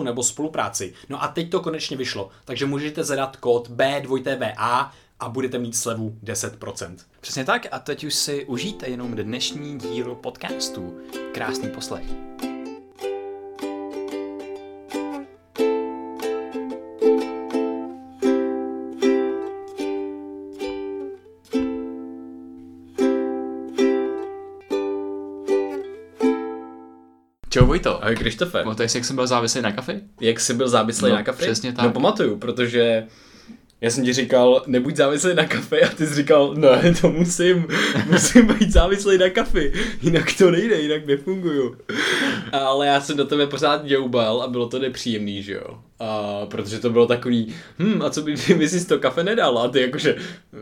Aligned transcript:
nebo 0.00 0.22
spolupráci. 0.22 0.94
No 1.08 1.22
a 1.22 1.28
teď 1.28 1.50
to 1.50 1.60
konečně 1.60 1.96
vyšlo, 1.96 2.30
takže 2.44 2.66
můžete 2.66 3.04
zadat 3.04 3.36
kód 3.36 3.70
B2TVA 3.70 4.90
a 5.20 5.28
budete 5.28 5.58
mít 5.58 5.76
slevu 5.76 6.16
10%. 6.24 6.96
Přesně 7.20 7.44
tak 7.44 7.66
a 7.70 7.78
teď 7.78 8.04
už 8.04 8.14
si 8.14 8.44
užijte 8.44 8.88
jenom 8.88 9.14
dnešní 9.14 9.78
díl 9.78 10.14
podcastu. 10.14 10.98
Krásný 11.32 11.68
poslech. 11.68 12.04
Čau 27.52 27.66
Vojto. 27.66 28.00
Ahoj 28.04 28.16
Krištofe. 28.16 28.62
Pamatuješ 28.62 28.90
si, 28.92 28.98
jak 28.98 29.04
jsem 29.04 29.16
byl 29.16 29.26
závislý 29.26 29.62
na 29.62 29.72
kafe? 29.72 30.00
Jak 30.20 30.40
jsi 30.40 30.54
byl 30.54 30.68
závislý 30.68 31.08
No, 31.10 31.14
na 31.14 31.22
kafe? 31.22 31.42
přesně 31.44 31.72
tak. 31.72 31.84
No 31.84 31.92
pamatuju, 31.92 32.36
protože 32.36 33.04
já 33.80 33.90
jsem 33.90 34.04
ti 34.04 34.12
říkal, 34.12 34.62
nebuď 34.66 34.96
závislý 34.96 35.34
na 35.34 35.44
kafe 35.46 35.80
a 35.80 35.88
ty 35.88 36.06
jsi 36.06 36.14
říkal, 36.14 36.54
ne, 36.54 36.94
to 37.00 37.10
musím, 37.10 37.66
musím 38.10 38.46
být 38.46 38.72
závislý 38.72 39.18
na 39.18 39.30
kafe, 39.30 39.60
jinak 40.02 40.32
to 40.38 40.50
nejde, 40.50 40.80
jinak 40.80 41.06
nefunguju. 41.06 41.76
Ale 42.52 42.86
já 42.86 43.00
jsem 43.00 43.16
do 43.16 43.24
tebe 43.24 43.46
pořád 43.46 43.84
děubal 43.84 44.42
a 44.42 44.48
bylo 44.48 44.68
to 44.68 44.78
nepříjemný, 44.78 45.42
že 45.42 45.52
jo. 45.52 45.78
A 45.98 46.46
protože 46.46 46.78
to 46.78 46.90
bylo 46.90 47.06
takový, 47.06 47.54
hm, 47.78 48.02
a 48.02 48.10
co 48.10 48.22
by 48.22 48.34
by 48.58 48.68
si 48.68 48.86
to 48.86 48.98
kafe 48.98 49.24
nedal? 49.24 49.58
A 49.58 49.68
ty 49.68 49.80
jakože, 49.80 50.16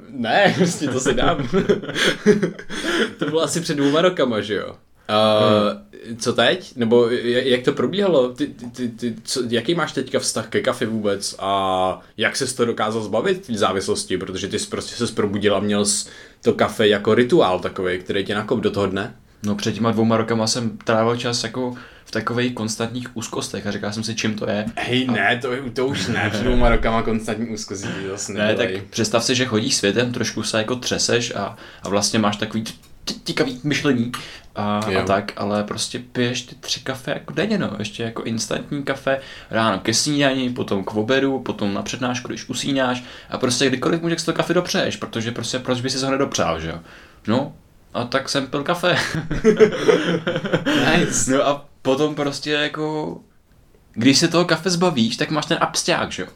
ne, 0.08 0.55
prostě 0.56 0.88
to 0.88 1.00
si 1.00 1.14
dám. 1.14 1.48
to 3.18 3.24
bylo 3.24 3.42
asi 3.42 3.61
před 3.61 3.74
dvouma 3.74 4.02
rokama, 4.02 4.41
že 4.41 4.55
jo. 4.55 4.74
Uh, 5.11 6.16
co 6.19 6.33
teď? 6.33 6.77
Nebo 6.77 7.08
jak 7.25 7.62
to 7.62 7.72
probíhalo? 7.72 8.28
Ty, 8.28 8.47
ty, 8.47 8.66
ty, 8.66 8.89
ty, 8.89 9.14
co, 9.25 9.42
jaký 9.48 9.75
máš 9.75 9.92
teďka 9.92 10.19
vztah 10.19 10.48
ke 10.48 10.61
kafe 10.61 10.86
vůbec 10.86 11.36
a 11.39 12.00
jak 12.17 12.36
ses 12.36 12.55
to 12.55 12.64
dokázal 12.64 13.02
zbavit 13.02 13.48
v 13.48 13.56
závislosti? 13.56 14.19
Protože 14.19 14.48
ty 14.48 14.58
jsi 14.58 14.67
prostě 14.67 15.06
se 15.06 15.14
probudil 15.14 15.56
a 15.56 15.61
měl 15.61 15.84
jsi 15.84 16.08
to 16.42 16.52
kafe 16.52 16.89
jako 16.89 17.14
rituál 17.14 17.61
takový, 17.61 17.98
který 17.98 18.25
tě 18.25 18.34
nakop 18.34 18.61
do 18.61 18.70
toho 18.70 18.86
dne? 18.86 19.14
No 19.42 19.55
před 19.55 19.75
těma 19.75 19.91
dvouma 19.91 20.17
rokama 20.17 20.47
jsem 20.47 20.78
trávil 20.84 21.17
čas 21.17 21.45
jako 21.45 21.74
v 22.05 22.11
takových 22.11 22.55
konstantních 22.55 23.17
úzkostech 23.17 23.67
a 23.67 23.70
říkal 23.70 23.92
jsem 23.92 24.05
si, 24.05 24.14
čím 24.14 24.34
to 24.34 24.50
je. 24.50 24.67
Hej, 24.77 25.06
ne, 25.06 25.39
to, 25.42 25.48
to 25.72 25.86
už 25.86 26.08
ne, 26.08 26.30
před 26.30 26.42
dvouma 26.42 26.69
rokama 26.69 27.02
konstantní 27.02 27.48
úzkosti 27.48 27.89
zase 28.11 28.33
Ne, 28.33 28.55
tak 28.55 28.69
představ 28.91 29.24
si, 29.24 29.34
že 29.34 29.45
chodíš 29.45 29.77
světem, 29.77 30.12
trošku 30.12 30.42
se 30.42 30.58
jako 30.58 30.77
třeseš 30.77 31.34
a, 31.34 31.57
a 31.83 31.89
vlastně 31.89 32.18
máš 32.18 32.36
takový 32.36 32.64
tikavý 33.14 33.60
myšlení 33.64 34.12
a, 34.54 34.78
a 34.78 35.02
tak, 35.06 35.32
ale 35.36 35.64
prostě 35.64 35.98
piješ 35.98 36.42
ty 36.42 36.54
tři 36.54 36.80
kafe 36.80 37.10
jako 37.10 37.32
denně, 37.32 37.58
no, 37.58 37.70
ještě 37.78 38.02
jako 38.02 38.22
instantní 38.22 38.82
kafe, 38.82 39.20
ráno 39.50 39.78
ke 39.78 39.94
snídani, 39.94 40.50
potom 40.50 40.84
k 40.84 40.94
obedu, 40.94 41.38
potom 41.38 41.74
na 41.74 41.82
přednášku, 41.82 42.28
když 42.28 42.48
usínáš 42.48 43.04
a 43.30 43.38
prostě 43.38 43.68
kdykoliv 43.68 44.02
můžeš 44.02 44.22
to 44.22 44.32
kafe 44.32 44.54
dopřeješ, 44.54 44.96
protože 44.96 45.30
prostě 45.30 45.58
proč 45.58 45.80
by 45.80 45.90
si 45.90 46.04
ho 46.04 46.10
nedopřál, 46.10 46.60
že 46.60 46.68
jo? 46.68 46.80
No, 47.26 47.52
a 47.94 48.04
tak 48.04 48.28
jsem 48.28 48.46
pil 48.46 48.62
kafe. 48.62 48.96
Nice. 50.96 51.32
No 51.32 51.46
a 51.46 51.68
potom 51.82 52.14
prostě 52.14 52.50
jako, 52.50 53.16
když 53.92 54.18
se 54.18 54.28
toho 54.28 54.44
kafe 54.44 54.70
zbavíš, 54.70 55.16
tak 55.16 55.30
máš 55.30 55.46
ten 55.46 55.58
absťák, 55.60 56.12
že 56.12 56.22
jo? 56.22 56.28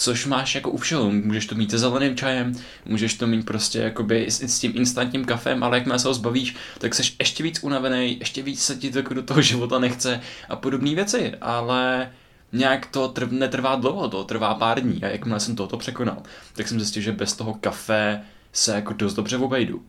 Což 0.00 0.26
máš 0.26 0.54
jako 0.54 0.70
u 0.70 0.76
všeho, 0.76 1.10
můžeš 1.10 1.46
to 1.46 1.54
mít 1.54 1.70
se 1.70 1.78
zeleným 1.78 2.16
čajem, 2.16 2.52
můžeš 2.84 3.14
to 3.14 3.26
mít 3.26 3.46
prostě 3.46 3.78
jakoby 3.78 4.26
s, 4.30 4.42
s 4.42 4.58
tím 4.58 4.72
instantním 4.74 5.24
kafem, 5.24 5.62
ale 5.62 5.76
jakmile 5.76 5.98
se 5.98 6.08
ho 6.08 6.14
zbavíš, 6.14 6.56
tak 6.78 6.94
seš 6.94 7.16
ještě 7.18 7.42
víc 7.42 7.62
unavený, 7.62 8.18
ještě 8.18 8.42
víc 8.42 8.62
se 8.62 8.76
ti 8.76 8.90
to 8.90 8.98
jako 8.98 9.14
do 9.14 9.22
toho 9.22 9.42
života 9.50 9.78
nechce 9.78 10.20
a 10.48 10.56
podobné 10.56 10.94
věci, 10.94 11.32
ale 11.40 12.10
nějak 12.52 12.86
to 12.86 13.08
trv, 13.08 13.30
netrvá 13.30 13.76
dlouho, 13.76 14.08
to 14.08 14.24
trvá 14.24 14.54
pár 14.54 14.80
dní 14.80 15.04
a 15.04 15.08
jakmile 15.08 15.40
jsem 15.40 15.56
toto 15.56 15.76
překonal, 15.76 16.22
tak 16.52 16.68
jsem 16.68 16.80
zjistil, 16.80 17.02
že 17.02 17.12
bez 17.12 17.36
toho 17.36 17.54
kafe 17.54 18.20
se 18.52 18.74
jako 18.74 18.92
dost 18.92 19.14
dobře 19.14 19.36
obejdu. 19.36 19.82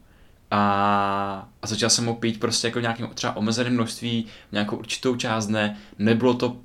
A, 0.51 1.50
a 1.61 1.67
začal 1.67 1.89
jsem 1.89 2.05
ho 2.05 2.16
pít 2.16 2.39
prostě 2.39 2.67
jako 2.67 2.79
nějakým 2.79 3.07
třeba 3.13 3.35
omezeným 3.35 3.73
množství, 3.73 4.25
nějakou 4.51 4.75
určitou 4.75 5.16
část 5.16 5.47
dne. 5.47 5.77
Nebylo 5.97 6.33
to 6.33 6.57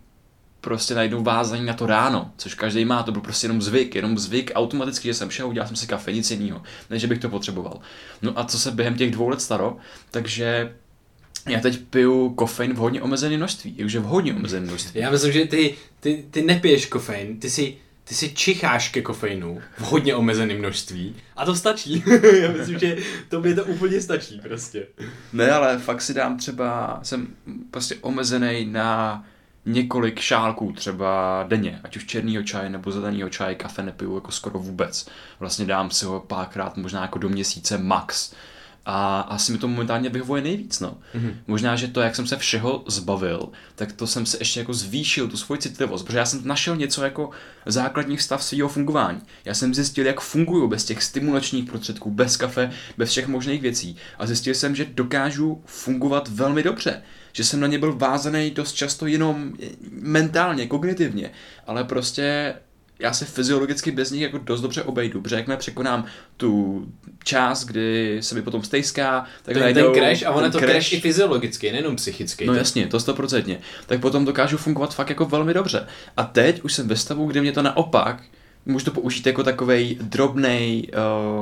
prostě 0.61 0.95
najednou 0.95 1.23
vázaní 1.23 1.67
na 1.67 1.75
to 1.75 1.87
ráno, 1.87 2.33
což 2.37 2.55
každý 2.55 2.85
má, 2.85 3.03
to 3.03 3.13
byl 3.13 3.21
prostě 3.21 3.45
jenom 3.45 3.63
zvyk, 3.63 3.95
jenom 3.95 4.19
zvyk 4.19 4.51
automaticky, 4.55 5.09
že 5.09 5.15
jsem 5.15 5.31
šel, 5.31 5.49
udělal 5.49 5.67
jsem 5.67 5.77
si 5.77 5.87
kafe, 5.87 6.13
nic 6.13 6.31
jiného, 6.31 6.63
než 6.91 7.01
že 7.01 7.07
bych 7.07 7.19
to 7.19 7.29
potřeboval. 7.29 7.81
No 8.23 8.39
a 8.39 8.45
co 8.45 8.59
se 8.59 8.71
během 8.71 8.95
těch 8.95 9.11
dvou 9.11 9.29
let 9.29 9.41
stalo, 9.41 9.77
takže 10.11 10.73
já 11.49 11.61
teď 11.61 11.79
piju 11.91 12.31
kofein 12.31 12.75
v 12.75 12.77
hodně 12.77 13.03
omezeném 13.03 13.39
množství, 13.39 13.75
jakože 13.77 14.01
v 14.01 14.05
hodně 14.05 14.35
omezeném 14.35 14.69
množství. 14.69 15.01
Já 15.01 15.11
myslím, 15.11 15.33
že 15.33 15.45
ty, 15.45 15.75
ty, 16.01 16.25
ty 16.31 16.43
nepiješ 16.43 16.87
kofein, 16.87 17.41
ty 17.41 17.51
si, 17.51 17.77
ty 18.05 18.15
si 18.15 18.35
čicháš 18.35 18.89
ke 18.89 19.03
kofeinu 19.03 19.61
v 19.79 19.81
hodně 19.81 20.15
omezeném 20.15 20.59
množství 20.59 21.17
a 21.37 21.45
to 21.45 21.55
stačí. 21.55 22.05
Já 22.43 22.53
myslím, 22.53 22.79
že 22.79 22.97
to 23.29 23.41
by 23.41 23.55
to 23.55 23.65
úplně 23.65 24.01
stačí 24.01 24.41
prostě. 24.41 24.87
Ne, 25.33 25.51
ale 25.51 25.79
fakt 25.79 26.03
si 26.03 26.15
dám 26.15 26.37
třeba, 26.37 27.01
jsem 27.03 27.29
prostě 27.71 27.97
omezený 28.01 28.67
na 28.67 29.25
několik 29.67 30.21
šálků 30.21 30.73
třeba 30.73 31.45
denně, 31.49 31.81
ať 31.85 31.97
už 31.97 32.07
černýho 32.07 32.43
čaje 32.43 32.71
nebo 32.71 32.93
zeleného 32.93 33.31
čaje, 33.31 33.55
kafe 33.55 33.83
nepiju 33.83 34.15
jako 34.15 34.31
skoro 34.33 34.59
vůbec. 34.59 35.09
Vlastně 35.41 35.67
dám 35.67 35.91
si 35.91 36.05
ho 36.05 36.21
párkrát, 36.21 36.77
možná 36.77 37.03
jako 37.03 37.19
do 37.19 37.29
měsíce 37.29 37.79
max. 37.79 38.35
A 38.89 39.21
asi 39.21 39.53
mi 39.53 39.59
to 39.59 39.69
momentálně 39.69 40.09
vyhovuje 40.09 40.43
nejvíc, 40.43 40.81
no. 40.81 40.99
Mm-hmm. 41.15 41.35
Možná, 41.47 41.77
že 41.77 41.89
to, 41.89 42.01
jak 42.01 42.17
jsem 42.17 42.27
se 42.27 42.37
všeho 42.37 42.85
zbavil, 42.87 43.49
tak 43.75 43.93
to 43.93 44.07
jsem 44.07 44.27
se 44.27 44.37
ještě 44.41 44.61
jako 44.61 44.75
zvýšil, 44.75 45.29
tu 45.29 45.37
svoji 45.37 45.61
citlivost, 45.61 46.07
protože 46.07 46.19
já 46.19 46.27
jsem 46.27 46.41
našel 46.45 46.77
něco 46.77 47.05
jako 47.05 47.31
základní 47.67 48.19
stav 48.19 48.45
svého 48.45 48.69
fungování. 48.69 49.21
Já 49.45 49.55
jsem 49.55 49.75
zjistil, 49.75 50.07
jak 50.07 50.21
funguju 50.21 50.69
bez 50.69 50.85
těch 50.85 51.03
stimulačních 51.03 51.71
prostředků, 51.71 52.11
bez 52.11 52.37
kafe, 52.37 52.71
bez 52.97 53.11
všech 53.11 53.29
možných 53.29 53.63
věcí. 53.63 53.97
A 54.19 54.27
zjistil 54.27 54.55
jsem, 54.55 54.77
že 54.77 54.85
dokážu 54.85 55.63
fungovat 55.65 56.29
velmi 56.29 56.63
dobře. 56.63 57.03
Že 57.33 57.45
jsem 57.45 57.61
na 57.61 57.67
ně 57.67 57.79
byl 57.79 57.97
vázaný 57.97 58.51
dost 58.51 58.73
často 58.73 59.07
jenom 59.07 59.53
mentálně, 59.91 60.67
kognitivně, 60.67 61.31
ale 61.67 61.85
prostě 61.85 62.55
já 62.99 63.13
se 63.13 63.25
fyziologicky 63.25 63.91
bez 63.91 64.11
nich 64.11 64.23
jako 64.23 64.39
dost 64.39 64.61
dobře 64.61 64.83
obejdu, 64.83 65.21
protože 65.21 65.37
jakmile 65.37 65.57
překonám 65.57 66.05
tu 66.37 66.83
část, 67.25 67.65
kdy 67.65 68.19
se 68.21 68.35
mi 68.35 68.43
potom 68.43 68.63
stejská, 68.63 69.27
tak 69.43 69.55
Ten, 69.55 69.63
najednou 69.63 69.93
ten 69.93 70.03
crash, 70.03 70.23
a 70.23 70.31
ono 70.31 70.51
to 70.51 70.59
crash 70.59 70.93
i 70.93 71.01
fyziologicky, 71.01 71.73
nejenom 71.73 71.97
psychicky. 71.97 72.47
No 72.47 72.55
jasně, 72.55 72.87
to 72.87 73.01
stoprocentně. 73.01 73.59
Tak 73.87 74.01
potom 74.01 74.25
dokážu 74.25 74.57
fungovat 74.57 74.95
fakt 74.95 75.09
jako 75.09 75.25
velmi 75.25 75.55
dobře. 75.55 75.87
A 76.17 76.25
teď 76.25 76.63
už 76.63 76.73
jsem 76.73 76.89
ve 76.89 76.97
stavu, 76.97 77.27
kde 77.27 77.41
mě 77.41 77.53
to 77.53 77.63
naopak, 77.63 78.23
můžu 78.67 78.85
to 78.85 78.91
použít 78.91 79.27
jako 79.27 79.45
takovej 79.45 79.97
drobnej 80.01 80.89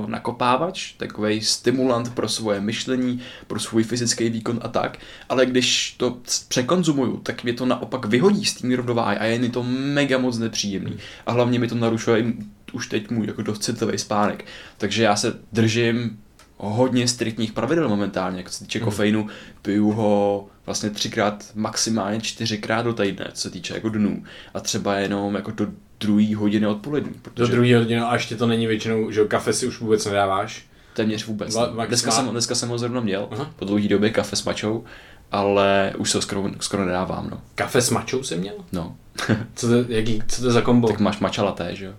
uh, 0.00 0.10
nakopávač, 0.10 0.92
takovej 0.92 1.40
stimulant 1.40 2.14
pro 2.14 2.28
svoje 2.28 2.60
myšlení, 2.60 3.20
pro 3.46 3.60
svůj 3.60 3.82
fyzický 3.84 4.30
výkon 4.30 4.60
a 4.62 4.68
tak, 4.68 4.98
ale 5.28 5.46
když 5.46 5.94
to 5.96 6.18
překonzumuju, 6.48 7.16
tak 7.16 7.44
mě 7.44 7.52
to 7.52 7.66
naopak 7.66 8.06
vyhodí 8.06 8.44
z 8.44 8.54
té 8.54 8.76
rovnováhy 8.76 9.16
a 9.16 9.24
je 9.24 9.38
mi 9.38 9.48
to 9.48 9.62
mega 9.68 10.18
moc 10.18 10.38
nepříjemný. 10.38 10.96
A 11.26 11.32
hlavně 11.32 11.58
mi 11.58 11.68
to 11.68 11.74
narušuje 11.74 12.20
i 12.20 12.34
už 12.72 12.86
teď 12.86 13.10
můj 13.10 13.26
jako 13.26 13.42
dost 13.42 13.62
citlivý 13.64 13.98
spánek. 13.98 14.44
Takže 14.78 15.02
já 15.02 15.16
se 15.16 15.38
držím 15.52 16.18
hodně 16.56 17.08
striktních 17.08 17.52
pravidel 17.52 17.88
momentálně, 17.88 18.38
jak 18.38 18.48
se 18.48 18.64
týče 18.64 18.78
Mhm. 18.78 18.84
kofeinu, 18.84 19.26
piju 19.62 19.90
ho 19.90 20.46
vlastně 20.66 20.90
třikrát, 20.90 21.44
maximálně 21.54 22.20
čtyřikrát 22.20 22.82
do 22.82 22.92
týdne, 22.92 23.28
co 23.32 23.40
se 23.40 23.50
týče 23.50 23.74
jako 23.74 23.88
dnů. 23.88 24.24
A 24.54 24.60
třeba 24.60 24.94
jenom 24.94 25.34
jako 25.34 25.50
do 25.50 25.66
druhé 26.00 26.36
hodiny 26.36 26.66
odpolední. 26.66 27.12
Do 27.12 27.18
Protože 27.22 27.52
druhé 27.52 27.76
hodiny 27.76 28.00
a 28.00 28.14
ještě 28.14 28.36
to 28.36 28.46
není 28.46 28.66
většinou, 28.66 29.10
že 29.10 29.24
kafe 29.24 29.52
si 29.52 29.66
už 29.66 29.80
vůbec 29.80 30.06
nedáváš. 30.06 30.66
téměř 30.94 31.26
vůbec. 31.26 31.54
Va- 31.54 31.60
no. 31.60 31.66
maximál- 31.66 31.86
Dneska 31.88 32.10
jsem, 32.10 32.28
dneska 32.28 32.54
jsem 32.54 32.68
ho 32.68 32.78
zrovna 32.78 33.00
měl, 33.00 33.28
Aha. 33.30 33.50
po 33.56 33.64
dlouhé 33.64 33.88
době 33.88 34.10
kafe 34.10 34.36
s 34.36 34.44
mačou 34.44 34.84
ale 35.32 35.92
už 35.98 36.10
se 36.10 36.18
ho 36.18 36.22
skoro, 36.22 36.50
skoro 36.60 36.84
nedávám, 36.84 37.30
no. 37.30 37.40
Kafe 37.54 37.80
s 37.82 37.90
mačou 37.90 38.22
jsi 38.22 38.36
měl? 38.36 38.54
no. 38.72 38.96
Co 39.54 39.68
to, 39.68 39.74
jaký, 39.88 40.22
co 40.28 40.40
to 40.40 40.46
je 40.46 40.52
za 40.52 40.60
kombo? 40.60 40.88
tak 40.88 41.00
máš 41.00 41.18
matcha 41.18 41.42
latte, 41.44 41.74
že 41.76 41.84
jo? 41.84 41.92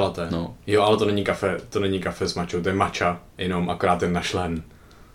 Latte. 0.00 0.28
No. 0.30 0.54
Jo, 0.66 0.82
ale 0.82 0.96
to 0.96 1.04
není 1.04 1.24
kafe, 1.24 1.56
to 1.70 1.80
není 1.80 2.00
kafe 2.00 2.28
s 2.28 2.34
mačou, 2.34 2.62
to 2.62 2.68
je 2.68 2.74
matcha, 2.74 3.20
jenom 3.38 3.70
akorát 3.70 3.96
ten 4.00 4.12
našlen. 4.12 4.62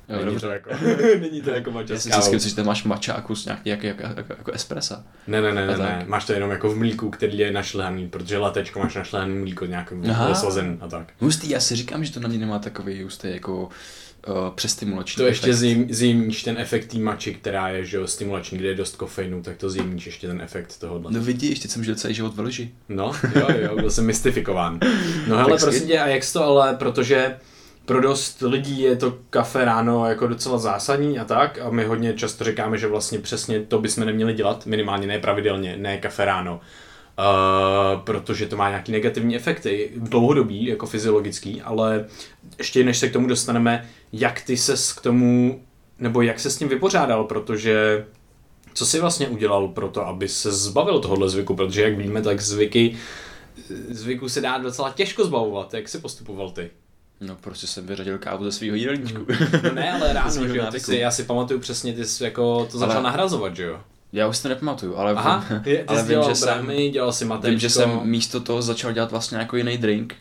Jo, 0.09 0.15
není, 0.15 0.25
dobře. 0.25 0.47
to 0.47 0.53
jako, 0.53 0.69
není 1.19 1.41
to 1.41 1.49
jako 1.49 1.71
matcha 1.71 1.93
Já 1.93 1.99
s 1.99 2.03
si 2.03 2.31
myslím, 2.31 2.49
že 2.49 2.55
tam 2.55 2.65
máš 2.65 2.83
matcha 2.83 3.13
a 3.13 3.21
kus 3.21 3.45
nějaký 3.45 3.69
jako, 3.69 3.85
jako, 3.85 4.03
jako, 4.03 4.33
jako 4.37 4.51
espressa. 4.51 5.03
Ne, 5.27 5.41
ne, 5.41 5.53
ne, 5.53 5.67
ne, 5.67 5.77
ne, 5.77 6.03
máš 6.07 6.25
to 6.25 6.33
jenom 6.33 6.51
jako 6.51 6.69
v 6.69 6.77
mlíku, 6.77 7.09
který 7.09 7.37
je 7.37 7.51
našlehaný, 7.51 8.07
protože 8.07 8.37
latečko 8.37 8.79
máš 8.79 8.95
našlehaný 8.95 9.35
mlíko 9.35 9.65
nějak 9.65 9.93
Aha. 10.09 10.35
slazen 10.35 10.77
a 10.81 10.87
tak. 10.87 11.13
Hustý, 11.19 11.49
já 11.49 11.59
si 11.59 11.75
říkám, 11.75 12.05
že 12.05 12.13
to 12.13 12.19
na 12.19 12.27
mě 12.27 12.37
nemá 12.37 12.59
takový 12.59 13.03
hustý 13.03 13.27
jako 13.31 13.63
uh, 14.27 14.35
přestimulační 14.55 15.21
To 15.21 15.27
ještě 15.27 15.53
zjím, 15.53 15.93
zjemníš 15.93 16.43
ten 16.43 16.57
efekt 16.57 16.85
té 16.91 16.97
mači, 16.97 17.33
která 17.33 17.69
je 17.69 17.85
že 17.85 17.97
jo, 17.97 18.07
stimulační, 18.07 18.57
kde 18.57 18.67
je 18.67 18.75
dost 18.75 18.95
kofeinu, 18.95 19.41
tak 19.41 19.57
to 19.57 19.69
zjemníš 19.69 20.05
ještě 20.05 20.27
ten 20.27 20.41
efekt 20.41 20.79
tohohle. 20.79 21.11
No 21.11 21.21
vidíš, 21.21 21.59
teď 21.59 21.71
jsem 21.71 21.83
žil 21.83 21.95
celý 21.95 22.13
život 22.13 22.35
v 22.35 22.39
lži. 22.39 22.71
No, 22.89 23.11
jo, 23.35 23.47
jo, 23.61 23.75
byl 23.75 23.91
jsem 23.91 24.05
mystifikován. 24.05 24.79
No 25.27 25.37
hele, 25.37 25.51
Tak 25.51 25.59
prosím 25.59 25.87
tě, 25.87 25.99
a 25.99 26.07
jak 26.07 26.23
to 26.33 26.43
ale, 26.43 26.75
protože 26.75 27.37
pro 27.87 28.01
dost 28.01 28.41
lidí 28.41 28.81
je 28.81 28.95
to 28.95 29.17
kafe 29.29 29.65
ráno 29.65 30.05
jako 30.05 30.27
docela 30.27 30.57
zásadní 30.57 31.19
a 31.19 31.25
tak 31.25 31.59
a 31.59 31.69
my 31.69 31.83
hodně 31.83 32.13
často 32.13 32.43
říkáme, 32.43 32.77
že 32.77 32.87
vlastně 32.87 33.19
přesně 33.19 33.59
to 33.59 33.79
bychom 33.79 34.05
neměli 34.05 34.33
dělat, 34.33 34.65
minimálně 34.65 35.07
ne 35.07 35.19
pravidelně, 35.19 35.77
ne 35.77 35.97
kafe 35.97 36.25
ráno. 36.25 36.59
Uh, 37.19 38.01
protože 38.01 38.45
to 38.45 38.57
má 38.57 38.69
nějaký 38.69 38.91
negativní 38.91 39.35
efekty, 39.35 39.91
dlouhodobý, 39.95 40.65
jako 40.65 40.85
fyziologický, 40.85 41.61
ale 41.61 42.05
ještě 42.57 42.83
než 42.83 42.97
se 42.97 43.09
k 43.09 43.13
tomu 43.13 43.27
dostaneme, 43.27 43.89
jak 44.13 44.41
ty 44.41 44.57
ses 44.57 44.93
k 44.93 45.01
tomu, 45.01 45.61
nebo 45.99 46.21
jak 46.21 46.39
se 46.39 46.49
s 46.49 46.57
tím 46.57 46.67
vypořádal, 46.67 47.23
protože 47.23 48.05
co 48.73 48.85
jsi 48.85 48.99
vlastně 48.99 49.27
udělal 49.27 49.67
pro 49.67 49.87
to, 49.87 50.07
aby 50.07 50.27
se 50.27 50.51
zbavil 50.51 50.99
tohohle 50.99 51.29
zvyku, 51.29 51.55
protože 51.55 51.81
jak 51.81 51.97
víme, 51.97 52.21
tak 52.21 52.41
zvyky, 52.41 52.97
zvyku 53.89 54.29
se 54.29 54.41
dá 54.41 54.57
docela 54.57 54.91
těžko 54.91 55.25
zbavovat, 55.25 55.73
jak 55.73 55.89
jsi 55.89 55.99
postupoval 55.99 56.51
ty? 56.51 56.69
No 57.21 57.35
prostě 57.35 57.67
jsem 57.67 57.87
vyřadil 57.87 58.17
kávu 58.17 58.43
ze 58.43 58.51
svého 58.51 58.75
jídelníčku. 58.75 59.25
No 59.63 59.73
ne, 59.73 59.91
ale 59.93 60.13
ráno, 60.13 60.47
že 60.47 60.57
jo, 60.57 60.65
ty 60.71 60.79
si, 60.79 60.95
já 60.97 61.11
si 61.11 61.23
pamatuju 61.23 61.59
přesně, 61.59 61.93
ty 61.93 62.05
jsi 62.05 62.23
jako 62.23 62.67
to 62.71 62.77
začal 62.77 62.93
Ale- 62.95 63.03
nahrazovat, 63.03 63.55
že 63.55 63.63
jo? 63.63 63.79
Já 64.13 64.27
už 64.27 64.37
si 64.37 64.43
to 64.43 64.49
nepamatuju, 64.49 64.95
ale, 64.97 65.13
Aha, 65.13 65.45
vím, 65.49 65.59
ty 65.61 65.83
ale 65.83 66.03
vím, 66.03 66.19
že 66.29 66.35
jsem, 66.35 66.47
brahmy, 66.47 66.89
dělal 66.89 67.13
si 67.13 67.25
matečko. 67.25 67.49
vím, 67.49 67.59
že 67.59 67.69
jsem 67.69 67.99
místo 68.03 68.39
toho 68.39 68.61
začal 68.61 68.91
dělat 68.91 69.11
vlastně 69.11 69.37
jako 69.37 69.57
jiný 69.57 69.77
drink, 69.77 70.15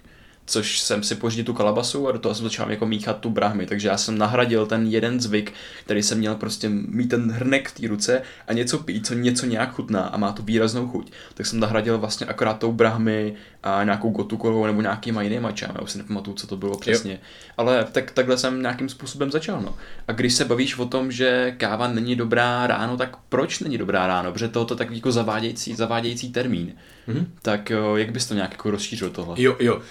což 0.46 0.80
jsem 0.80 1.02
si 1.02 1.14
pořídil 1.14 1.44
tu 1.44 1.54
kalabasu 1.54 2.08
a 2.08 2.12
do 2.12 2.18
toho 2.18 2.34
jsem 2.34 2.44
začal 2.44 2.70
jako 2.70 2.86
míchat 2.86 3.18
tu 3.20 3.30
brahmy, 3.30 3.66
takže 3.66 3.88
já 3.88 3.96
jsem 3.96 4.18
nahradil 4.18 4.66
ten 4.66 4.86
jeden 4.86 5.20
zvyk, 5.20 5.52
který 5.84 6.02
jsem 6.02 6.18
měl 6.18 6.34
prostě 6.34 6.68
mít 6.68 7.08
ten 7.08 7.30
hrnek 7.30 7.68
v 7.68 7.80
té 7.80 7.88
ruce 7.88 8.22
a 8.46 8.52
něco 8.52 8.78
pít, 8.78 9.06
co 9.06 9.14
něco 9.14 9.46
nějak 9.46 9.72
chutná 9.72 10.02
a 10.02 10.16
má 10.16 10.32
tu 10.32 10.42
výraznou 10.42 10.88
chuť, 10.88 11.12
tak 11.34 11.46
jsem 11.46 11.60
nahradil 11.60 11.98
vlastně 11.98 12.26
akorát 12.26 12.58
tou 12.58 12.72
brahmy 12.72 13.34
a 13.62 13.84
nějakou 13.84 14.10
gotukovou 14.10 14.66
nebo 14.66 14.82
nějakýma 14.82 15.22
jinýma 15.22 15.52
čáma, 15.52 15.74
já 15.76 15.82
už 15.82 15.90
si 15.90 15.98
nepamatuju, 15.98 16.36
co 16.36 16.46
to 16.46 16.56
bylo 16.56 16.78
přesně, 16.78 17.20
ale 17.56 17.86
tak, 17.92 18.10
takhle 18.10 18.38
jsem 18.38 18.62
nějakým 18.62 18.88
způsobem 18.88 19.30
začal, 19.30 19.60
no. 19.60 19.74
A 20.08 20.12
když 20.12 20.34
se 20.34 20.44
bavíš 20.44 20.78
o 20.78 20.86
tom, 20.86 21.12
že 21.12 21.54
káva 21.58 21.88
není 21.88 22.16
dobrá 22.16 22.66
ráno, 22.66 22.96
tak 22.96 23.16
proč 23.28 23.60
není 23.60 23.78
dobrá 23.78 24.06
ráno? 24.06 24.32
Protože 24.32 24.48
tohoto 24.48 24.74
je 24.74 24.78
takový 24.78 24.96
jako 24.98 25.12
zavádějící, 25.12 25.74
zavádějící 25.74 26.32
termín. 26.32 26.74
Mhm. 27.06 27.32
Tak 27.42 27.72
jak 27.96 28.10
bys 28.10 28.26
to 28.26 28.34
nějak 28.34 28.50
jako 28.50 28.70
rozšířil 28.70 29.10
tohle? 29.10 29.42
Jo, 29.42 29.56
jo. 29.60 29.76
Uh, 29.76 29.82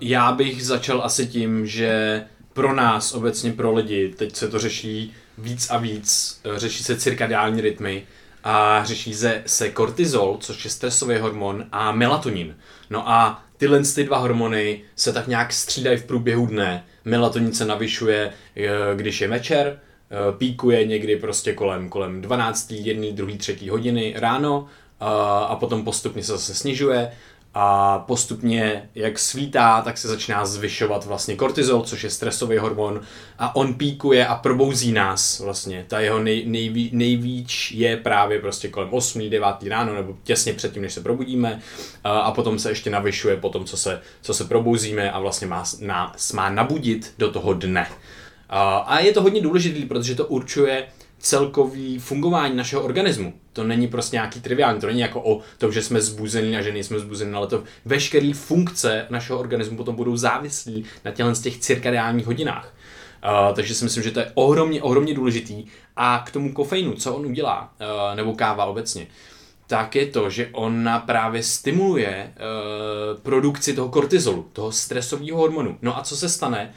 já 0.00 0.32
bych 0.32 0.66
začal 0.66 1.02
asi 1.04 1.26
tím, 1.26 1.66
že 1.66 2.24
pro 2.52 2.74
nás, 2.74 3.14
obecně 3.14 3.52
pro 3.52 3.72
lidi, 3.72 4.14
teď 4.16 4.36
se 4.36 4.48
to 4.48 4.58
řeší 4.58 5.12
víc 5.38 5.70
a 5.70 5.78
víc, 5.78 6.40
eh, 6.44 6.58
řeší 6.58 6.84
se 6.84 6.96
cirkadiální 6.96 7.60
rytmy 7.60 8.02
a 8.44 8.84
řeší 8.84 9.14
se, 9.14 9.42
se 9.46 9.70
kortizol, 9.70 10.36
což 10.40 10.64
je 10.64 10.70
stresový 10.70 11.16
hormon, 11.18 11.64
a 11.72 11.92
melatonin. 11.92 12.56
No 12.90 13.10
a 13.10 13.44
tyhle 13.56 13.82
ty 13.94 14.04
dva 14.04 14.18
hormony 14.18 14.82
se 14.96 15.12
tak 15.12 15.26
nějak 15.26 15.52
střídají 15.52 15.98
v 15.98 16.04
průběhu 16.04 16.46
dne. 16.46 16.84
Melatonin 17.04 17.52
se 17.52 17.64
navyšuje, 17.64 18.32
eh, 18.56 18.68
když 18.96 19.20
je 19.20 19.28
večer, 19.28 19.78
píkuje 20.38 20.86
někdy 20.86 21.16
prostě 21.16 21.52
kolem, 21.52 21.88
kolem 21.88 22.22
12, 22.22 22.70
1, 22.70 23.12
2, 23.12 23.36
3 23.38 23.68
hodiny 23.68 24.14
ráno 24.16 24.66
a, 25.00 25.56
potom 25.60 25.84
postupně 25.84 26.22
se 26.22 26.32
zase 26.32 26.54
snižuje 26.54 27.12
a 27.56 27.98
postupně, 27.98 28.88
jak 28.94 29.18
svítá, 29.18 29.82
tak 29.82 29.98
se 29.98 30.08
začíná 30.08 30.46
zvyšovat 30.46 31.06
vlastně 31.06 31.36
kortizol, 31.36 31.82
což 31.82 32.04
je 32.04 32.10
stresový 32.10 32.58
hormon 32.58 33.00
a 33.38 33.56
on 33.56 33.74
píkuje 33.74 34.26
a 34.26 34.34
probouzí 34.34 34.92
nás 34.92 35.40
vlastně. 35.40 35.84
Ta 35.88 36.00
jeho 36.00 36.18
nej, 36.18 36.44
nejví, 36.46 36.90
nejvíc 36.92 37.52
je 37.70 37.96
právě 37.96 38.40
prostě 38.40 38.68
kolem 38.68 38.88
8. 38.92 39.30
9. 39.30 39.46
ráno 39.68 39.94
nebo 39.94 40.16
těsně 40.24 40.52
předtím, 40.52 40.82
než 40.82 40.92
se 40.92 41.00
probudíme 41.00 41.60
a, 42.04 42.18
a 42.18 42.32
potom 42.32 42.58
se 42.58 42.70
ještě 42.70 42.90
navyšuje 42.90 43.36
po 43.36 43.48
tom, 43.48 43.64
co 43.64 43.76
se, 43.76 44.00
co 44.22 44.34
se 44.34 44.44
probouzíme 44.44 45.12
a 45.12 45.20
vlastně 45.20 45.46
má, 45.46 45.64
nás 45.80 46.32
má 46.32 46.50
nabudit 46.50 47.14
do 47.18 47.30
toho 47.30 47.54
dne. 47.54 47.88
A, 48.48 48.76
a 48.76 48.98
je 48.98 49.12
to 49.12 49.22
hodně 49.22 49.40
důležité, 49.40 49.86
protože 49.86 50.14
to 50.14 50.26
určuje 50.26 50.86
celkový 51.24 51.98
fungování 51.98 52.56
našeho 52.56 52.82
organismu. 52.82 53.34
To 53.52 53.64
není 53.64 53.88
prostě 53.88 54.16
nějaký 54.16 54.40
triviální, 54.40 54.80
to 54.80 54.86
není 54.86 55.00
jako 55.00 55.20
o 55.20 55.40
tom, 55.58 55.72
že 55.72 55.82
jsme 55.82 56.00
zbuzení 56.00 56.56
a 56.56 56.62
že 56.62 56.72
nejsme 56.72 56.98
zbuzení, 56.98 57.32
ale 57.32 57.46
to 57.46 57.64
veškeré 57.84 58.32
funkce 58.34 59.06
našeho 59.10 59.38
organismu 59.38 59.76
potom 59.76 59.96
budou 59.96 60.16
závislí 60.16 60.84
na 61.04 61.10
těchto 61.10 61.34
z 61.34 61.40
těch 61.40 61.58
cirkadiálních 61.58 62.26
hodinách. 62.26 62.74
Uh, 63.24 63.54
takže 63.54 63.74
si 63.74 63.84
myslím, 63.84 64.02
že 64.02 64.10
to 64.10 64.20
je 64.20 64.32
ohromně, 64.34 64.82
ohromně 64.82 65.14
důležitý. 65.14 65.64
A 65.96 66.22
k 66.26 66.30
tomu 66.30 66.52
kofeinu, 66.52 66.92
co 66.92 67.14
on 67.14 67.26
udělá, 67.26 67.72
uh, 67.80 68.16
nebo 68.16 68.34
káva 68.34 68.64
obecně, 68.64 69.06
tak 69.66 69.96
je 69.96 70.06
to, 70.06 70.30
že 70.30 70.48
ona 70.52 70.98
právě 70.98 71.42
stimuluje 71.42 72.32
uh, 72.36 73.20
produkci 73.20 73.74
toho 73.74 73.88
kortizolu, 73.88 74.48
toho 74.52 74.72
stresového 74.72 75.38
hormonu. 75.38 75.78
No 75.82 75.98
a 75.98 76.02
co 76.02 76.16
se 76.16 76.28
stane, 76.28 76.72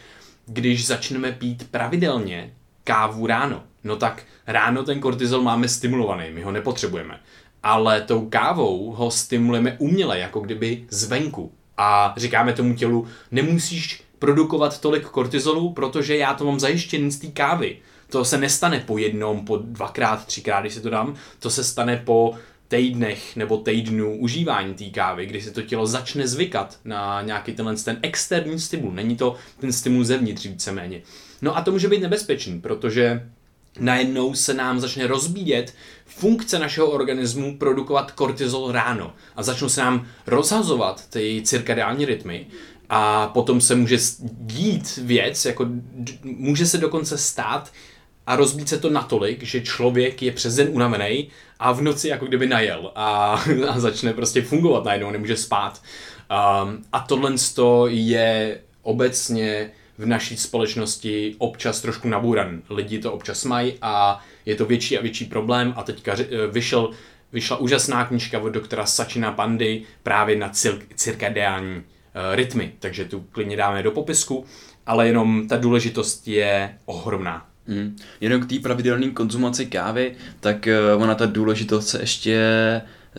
když 0.45 0.87
začneme 0.87 1.31
pít 1.31 1.71
pravidelně 1.71 2.53
kávu 2.83 3.27
ráno? 3.27 3.63
No 3.87 3.95
tak 3.95 4.23
ráno 4.47 4.83
ten 4.83 4.99
kortizol 4.99 5.41
máme 5.41 5.67
stimulovaný, 5.67 6.25
my 6.31 6.43
ho 6.43 6.51
nepotřebujeme. 6.51 7.19
Ale 7.63 8.01
tou 8.01 8.29
kávou 8.29 8.91
ho 8.91 9.11
stimulujeme 9.11 9.75
uměle, 9.79 10.19
jako 10.19 10.39
kdyby 10.39 10.85
zvenku. 10.89 11.51
A 11.77 12.13
říkáme 12.17 12.53
tomu 12.53 12.75
tělu, 12.75 13.07
nemusíš 13.31 14.03
produkovat 14.19 14.81
tolik 14.81 15.05
kortizolu, 15.05 15.73
protože 15.73 16.17
já 16.17 16.33
to 16.33 16.45
mám 16.45 16.59
zajištěný 16.59 17.11
z 17.11 17.19
té 17.19 17.27
kávy. 17.27 17.77
To 18.09 18.25
se 18.25 18.37
nestane 18.37 18.79
po 18.79 18.97
jednom, 18.97 19.45
po 19.45 19.57
dvakrát, 19.57 20.25
třikrát, 20.25 20.61
když 20.61 20.73
si 20.73 20.81
to 20.81 20.89
dám. 20.89 21.15
To 21.39 21.49
se 21.49 21.63
stane 21.63 22.01
po 22.05 22.35
týdnech 22.67 23.35
nebo 23.35 23.57
týdnu 23.57 24.17
užívání 24.17 24.73
té 24.73 24.85
kávy, 24.85 25.25
kdy 25.25 25.41
se 25.41 25.51
to 25.51 25.61
tělo 25.61 25.87
začne 25.87 26.27
zvykat 26.27 26.79
na 26.85 27.21
nějaký 27.21 27.53
tenhle 27.53 27.75
ten 27.75 27.99
externí 28.01 28.59
stimul. 28.59 28.91
Není 28.91 29.15
to 29.15 29.35
ten 29.59 29.73
stimul 29.73 30.03
zevnitř 30.03 30.45
víceméně. 30.45 31.01
No 31.41 31.57
a 31.57 31.61
to 31.61 31.71
může 31.71 31.87
být 31.87 32.01
nebezpečný, 32.01 32.61
protože 32.61 33.29
najednou 33.79 34.33
se 34.33 34.53
nám 34.53 34.79
začne 34.79 35.07
rozbíjet 35.07 35.73
funkce 36.05 36.59
našeho 36.59 36.87
organismu 36.87 37.57
produkovat 37.57 38.11
kortizol 38.11 38.71
ráno 38.71 39.13
a 39.35 39.43
začnou 39.43 39.69
se 39.69 39.81
nám 39.81 40.07
rozhazovat 40.27 41.09
ty 41.09 41.41
cirkadiální 41.45 42.05
rytmy 42.05 42.47
a 42.89 43.27
potom 43.27 43.61
se 43.61 43.75
může 43.75 43.97
dít 44.21 44.97
věc, 44.97 45.45
jako 45.45 45.67
může 46.23 46.65
se 46.65 46.77
dokonce 46.77 47.17
stát 47.17 47.71
a 48.27 48.35
rozbít 48.35 48.69
se 48.69 48.77
to 48.77 48.89
natolik, 48.89 49.43
že 49.43 49.61
člověk 49.61 50.21
je 50.21 50.31
přes 50.31 50.55
den 50.55 50.67
unavený 50.71 51.27
a 51.59 51.71
v 51.71 51.81
noci 51.81 52.07
jako 52.07 52.25
kdyby 52.25 52.47
najel 52.47 52.91
a, 52.95 53.43
a 53.69 53.79
začne 53.79 54.13
prostě 54.13 54.41
fungovat 54.41 54.85
najednou, 54.85 55.11
nemůže 55.11 55.37
spát. 55.37 55.81
Um, 56.63 56.83
a 56.93 56.99
tohle 56.99 57.33
je 57.87 58.59
obecně 58.81 59.71
v 59.97 60.05
naší 60.05 60.37
společnosti 60.37 61.35
občas 61.37 61.81
trošku 61.81 62.07
nabůran. 62.07 62.61
Lidi 62.69 62.99
to 62.99 63.13
občas 63.13 63.45
mají 63.45 63.73
a 63.81 64.21
je 64.45 64.55
to 64.55 64.65
větší 64.65 64.97
a 64.97 65.01
větší 65.01 65.25
problém 65.25 65.73
a 65.77 65.83
teďka 65.83 66.15
eh, 66.19 66.47
vyšel, 66.51 66.91
vyšla 67.33 67.57
úžasná 67.57 68.05
knížka 68.05 68.39
od 68.39 68.49
doktora 68.49 68.85
Sačina 68.85 69.31
Pandy 69.31 69.83
právě 70.03 70.35
na 70.35 70.49
cir- 70.49 70.81
cirkadiální 70.95 71.75
uh, 71.75 71.81
rytmy, 72.35 72.73
takže 72.79 73.05
tu 73.05 73.25
klidně 73.31 73.57
dáme 73.57 73.83
do 73.83 73.91
popisku, 73.91 74.45
ale 74.85 75.07
jenom 75.07 75.47
ta 75.47 75.57
důležitost 75.57 76.27
je 76.27 76.77
ohromná. 76.85 77.45
Mm. 77.67 77.95
Jenom 78.21 78.41
k 78.41 78.49
té 78.49 78.59
pravidelné 78.59 79.09
konzumaci 79.09 79.65
kávy, 79.65 80.15
tak 80.39 80.67
uh, 80.95 81.01
ona 81.03 81.15
ta 81.15 81.25
důležitost 81.25 81.87
se 81.87 81.99
ještě 81.99 82.41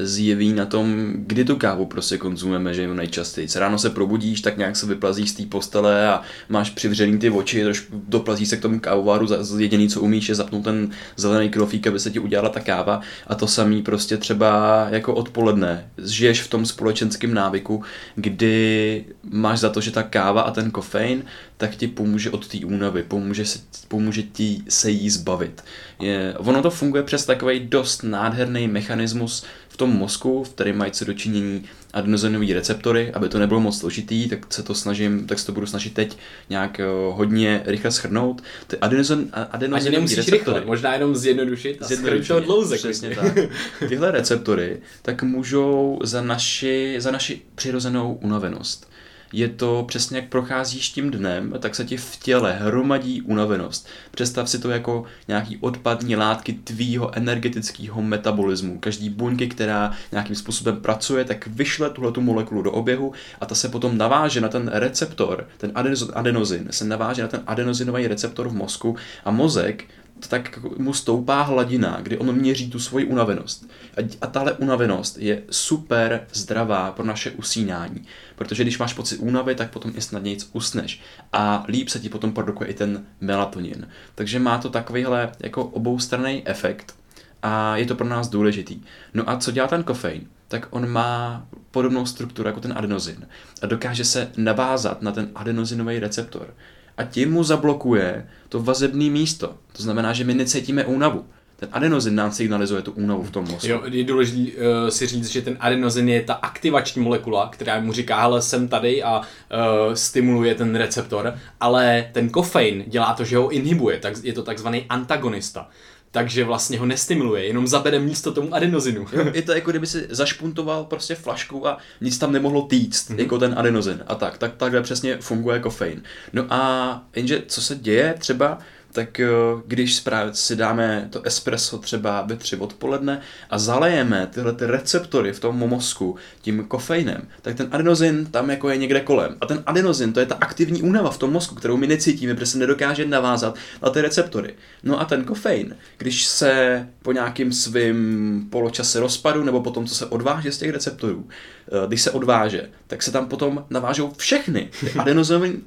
zjeví 0.01 0.53
na 0.53 0.67
tom, 0.67 1.13
kdy 1.17 1.45
tu 1.45 1.57
kávu 1.57 1.87
prostě 1.87 2.19
konzumujeme, 2.19 2.75
že 2.75 2.83
jo, 2.83 2.95
nejčastěji. 2.95 3.49
Ráno 3.57 3.79
se 3.79 3.91
probudíš, 3.91 4.41
tak 4.41 4.57
nějak 4.57 4.77
se 4.77 4.87
vyplazíš 4.87 5.31
z 5.31 5.35
té 5.35 5.47
postele 5.47 6.09
a 6.09 6.23
máš 6.49 6.71
přivřený 6.71 7.19
ty 7.19 7.31
oči, 7.31 7.65
trošku 7.65 8.03
doplazíš 8.09 8.49
se 8.49 8.57
k 8.57 8.63
tomu 8.63 8.81
kávovaru, 8.81 9.27
jediný, 9.59 9.89
co 9.89 10.01
umíš, 10.01 10.29
je 10.29 10.35
zapnout 10.35 10.65
ten 10.65 10.91
zelený 11.17 11.51
krofík, 11.51 11.87
aby 11.87 12.01
se 12.01 12.11
ti 12.11 12.19
udělala 12.19 12.49
ta 12.49 12.61
káva 12.61 13.01
a 13.27 13.35
to 13.35 13.47
samý 13.47 13.83
prostě 13.83 14.17
třeba 14.17 14.87
jako 14.91 15.15
odpoledne. 15.15 15.91
Žiješ 16.05 16.43
v 16.43 16.51
tom 16.51 16.67
společenském 16.67 17.35
návyku, 17.35 17.83
kdy 18.15 19.05
máš 19.23 19.59
za 19.59 19.71
to, 19.71 19.81
že 19.81 19.91
ta 19.91 20.03
káva 20.03 20.43
a 20.43 20.51
ten 20.51 20.71
kofein 20.71 21.23
tak 21.59 21.77
ti 21.77 21.89
pomůže 21.89 22.31
od 22.31 22.49
té 22.49 22.59
únavy, 22.65 23.03
pomůže, 23.03 23.45
se, 23.45 23.59
pomůže 23.89 24.23
ti 24.23 24.63
se 24.69 24.91
jí 24.91 25.11
zbavit. 25.11 25.65
Je, 26.01 26.35
ono 26.39 26.63
to 26.63 26.71
funguje 26.71 27.03
přes 27.03 27.27
takový 27.27 27.61
dost 27.61 28.03
nádherný 28.03 28.69
mechanismus 28.69 29.45
tom 29.79 29.97
mozku, 29.97 30.45
v 30.45 30.49
kterém 30.49 30.77
mají 30.77 30.93
co 30.93 31.05
dočinění 31.05 31.65
adenozinové 31.93 32.55
receptory, 32.55 33.13
aby 33.13 33.29
to 33.29 33.39
nebylo 33.39 33.61
moc 33.61 33.79
složitý, 33.79 34.29
tak 34.29 34.53
se 34.53 34.63
to 34.63 34.75
snažím, 34.75 35.27
tak 35.27 35.39
se 35.39 35.47
to 35.47 35.53
budu 35.53 35.67
snažit 35.67 35.95
teď 35.95 36.19
nějak 36.51 36.81
uh, 36.81 37.17
hodně 37.17 37.63
rychle 37.65 37.91
schrnout. 37.91 38.43
Ty 38.67 38.77
adenozin, 38.79 39.29
adenozinové 39.33 40.01
receptory. 40.01 40.39
Rychle, 40.39 40.65
možná 40.65 40.95
jenom 40.95 41.17
zjednodušit 41.17 41.83
a 41.83 41.87
zjednodušit 41.87 42.29
to 42.29 42.41
dlouze. 42.41 42.77
Přesně 42.77 43.15
tak. 43.15 43.39
Tyhle 43.89 44.11
receptory 44.11 44.81
tak 45.03 45.23
můžou 45.23 45.99
za 46.03 46.23
naši, 46.23 46.97
za 46.99 47.11
naši 47.11 47.43
přirozenou 47.55 48.19
unavenost 48.23 48.91
je 49.33 49.49
to 49.49 49.85
přesně 49.89 50.19
jak 50.19 50.29
procházíš 50.29 50.89
tím 50.89 51.11
dnem, 51.11 51.55
tak 51.59 51.75
se 51.75 51.85
ti 51.85 51.97
v 51.97 52.17
těle 52.17 52.53
hromadí 52.53 53.23
unavenost. 53.23 53.89
Představ 54.11 54.51
si 54.51 54.59
to 54.59 54.71
jako 54.71 55.05
nějaký 55.29 55.57
odpadní 55.57 56.17
látky 56.17 56.53
tvýho 56.53 57.17
energetického 57.17 58.03
metabolismu. 58.03 58.79
Každý 58.79 59.11
buňky, 59.11 59.49
která 59.49 59.93
nějakým 60.13 60.37
způsobem 60.37 60.81
pracuje, 60.81 61.25
tak 61.25 61.47
vyšle 61.47 61.91
tuhle 61.91 62.13
tu 62.13 62.21
molekulu 62.21 62.63
do 62.63 62.73
oběhu 62.73 63.13
a 63.41 63.47
ta 63.47 63.55
se 63.55 63.69
potom 63.69 63.99
naváže 63.99 64.41
na 64.41 64.49
ten 64.49 64.71
receptor, 64.75 65.49
ten 65.59 65.73
adenozin, 66.15 66.69
se 66.71 66.85
naváže 66.85 67.23
na 67.23 67.29
ten 67.29 67.43
adenozinový 67.47 68.07
receptor 68.07 68.49
v 68.49 68.55
mozku 68.55 68.97
a 69.25 69.31
mozek 69.31 69.85
tak 70.29 70.59
mu 70.79 70.95
stoupá 70.95 71.43
hladina, 71.43 71.99
kdy 72.03 72.19
on 72.19 72.33
měří 72.33 72.71
tu 72.71 72.79
svoji 72.79 73.05
unavenost. 73.05 73.71
A, 73.97 74.09
a 74.21 74.27
tahle 74.27 74.53
unavenost 74.53 75.19
je 75.19 75.43
super 75.51 76.27
zdravá 76.33 76.93
pro 76.93 77.05
naše 77.05 77.31
usínání, 77.31 78.05
protože 78.37 78.63
když 78.63 78.79
máš 78.79 78.93
pocit 78.93 79.19
únavy, 79.19 79.55
tak 79.55 79.71
potom 79.71 79.93
i 79.97 80.01
snadněji 80.01 80.39
usneš 80.53 81.01
a 81.33 81.65
líp 81.69 81.89
se 81.89 82.01
ti 82.01 82.09
potom 82.09 82.33
produkuje 82.33 82.71
i 82.71 82.75
ten 82.75 83.05
melatonin. 83.21 83.89
Takže 84.15 84.39
má 84.39 84.59
to 84.59 84.71
takovýhle 84.71 85.33
jako 85.41 85.65
oboustranný 85.65 86.43
efekt 86.49 86.95
a 87.43 87.77
je 87.77 87.87
to 87.87 87.95
pro 87.95 88.09
nás 88.09 88.29
důležitý. 88.29 88.83
No 89.15 89.31
a 89.31 89.37
co 89.37 89.51
dělá 89.51 89.69
ten 89.69 89.83
kofein? 89.83 90.27
Tak 90.49 90.67
on 90.71 90.89
má 90.89 91.47
podobnou 91.71 92.07
strukturu 92.07 92.49
jako 92.49 92.61
ten 92.61 92.75
adenozin 92.77 93.27
a 93.63 93.67
dokáže 93.67 94.05
se 94.05 94.31
navázat 94.37 95.03
na 95.03 95.13
ten 95.13 95.31
adenozinový 95.35 95.99
receptor 95.99 96.55
a 96.99 97.05
tím 97.05 97.33
mu 97.33 97.45
zablokuje 97.45 98.27
to 98.49 98.63
vazebné 98.63 99.11
místo. 99.11 99.55
To 99.73 99.83
znamená, 99.83 100.13
že 100.13 100.25
my 100.25 100.35
necítíme 100.35 100.85
únavu. 100.85 101.25
Ten 101.57 101.69
adenozin 101.73 102.15
nám 102.15 102.33
signalizuje 102.33 102.83
tu 102.83 102.93
únavu 102.93 103.23
v 103.23 103.31
tom 103.31 103.45
mozku. 103.51 103.69
Jo, 103.69 103.83
je 103.85 104.05
důležité 104.05 104.59
uh, 104.59 104.89
si 104.89 105.07
říct, 105.07 105.29
že 105.29 105.43
ten 105.43 105.57
adenozin 105.61 106.09
je 106.09 106.23
ta 106.23 106.35
aktivační 106.35 107.03
molekula, 107.03 107.49
která 107.49 107.81
mu 107.81 107.93
říká, 107.93 108.21
hele, 108.21 108.43
jsem 108.43 108.69
tady 108.69 109.03
a 109.03 109.19
uh, 109.21 109.95
stimuluje 109.95 110.55
ten 110.55 110.77
receptor, 110.77 111.35
ale 111.61 112.11
ten 112.13 112.31
kofein 112.31 112.85
dělá 112.87 113.15
to, 113.15 113.25
že 113.25 113.37
ho 113.37 113.49
inhibuje, 113.49 113.99
tak 113.99 114.15
je 114.23 114.33
to 114.33 114.43
takzvaný 114.43 114.87
antagonista 114.89 115.69
takže 116.11 116.45
vlastně 116.45 116.79
ho 116.79 116.87
nestimuluje, 116.87 117.45
jenom 117.45 117.67
zabere 117.67 117.99
místo 117.99 118.33
tomu 118.33 118.55
adenozinu. 118.55 119.07
Jo, 119.13 119.25
je 119.35 119.43
to 119.43 119.53
jako 119.53 119.71
kdyby 119.71 119.87
si 119.87 120.07
zašpuntoval 120.11 120.85
prostě 120.85 121.15
flašku 121.15 121.69
a 121.69 121.79
nic 122.01 122.19
tam 122.19 122.33
nemohlo 122.33 122.63
týct, 122.63 123.11
mm-hmm. 123.11 123.19
jako 123.19 123.39
ten 123.39 123.55
adenozin 123.59 124.03
a 124.07 124.15
tak. 124.15 124.39
tak. 124.39 124.57
Takhle 124.57 124.83
přesně 124.83 125.17
funguje 125.17 125.61
kofein. 125.61 126.03
No 126.33 126.47
a 126.51 127.03
jenže 127.17 127.43
co 127.47 127.63
se 127.63 127.77
děje 127.77 128.15
třeba, 128.19 128.59
tak 128.93 129.21
když 129.67 130.03
si 130.33 130.57
dáme 130.57 131.09
to 131.11 131.23
espresso 131.23 131.79
třeba 131.79 132.23
ve 132.23 132.37
tři 132.37 132.57
odpoledne 132.57 133.21
a 133.51 133.59
zalejeme 133.59 134.29
tyhle 134.35 134.53
ty 134.53 134.67
receptory 134.67 135.33
v 135.33 135.41
tom 135.41 135.57
mozku 135.57 136.17
tím 136.41 136.65
kofeinem, 136.65 137.29
tak 137.43 137.57
ten 137.57 137.69
adenozin 137.71 138.27
tam 138.27 138.51
jako 138.51 138.69
je 138.69 138.77
někde 138.77 139.01
kolem. 139.01 139.37
A 139.41 139.47
ten 139.47 139.63
adenozin, 139.67 140.13
to 140.13 140.21
je 140.21 140.27
ta 140.27 140.35
aktivní 140.35 140.83
únava 140.83 141.11
v 141.11 141.19
tom 141.19 141.33
mozku, 141.33 141.55
kterou 141.55 141.77
my 141.77 141.87
necítíme, 141.87 142.35
protože 142.35 142.47
se 142.47 142.59
nedokáže 142.59 143.07
navázat 143.07 143.57
na 143.83 143.91
ty 143.91 144.01
receptory. 144.01 144.55
No 144.83 145.01
a 145.01 145.05
ten 145.05 145.25
kofein, 145.25 145.77
když 145.99 146.27
se 146.27 146.87
po 147.03 147.13
nějakým 147.13 147.53
svým 147.53 148.47
poločase 148.51 149.01
rozpadu 149.01 149.45
nebo 149.45 149.63
potom, 149.63 149.87
co 149.87 149.95
se 149.95 150.07
odváže 150.07 150.53
z 150.53 150.59
těch 150.59 150.71
receptorů, 150.71 151.29
eh, 151.29 151.87
když 151.87 152.03
se 152.03 152.11
odváže, 152.11 152.71
tak 152.89 153.03
se 153.03 153.13
tam 153.13 153.29
potom 153.29 153.65
navážou 153.71 154.13
všechny 154.17 154.71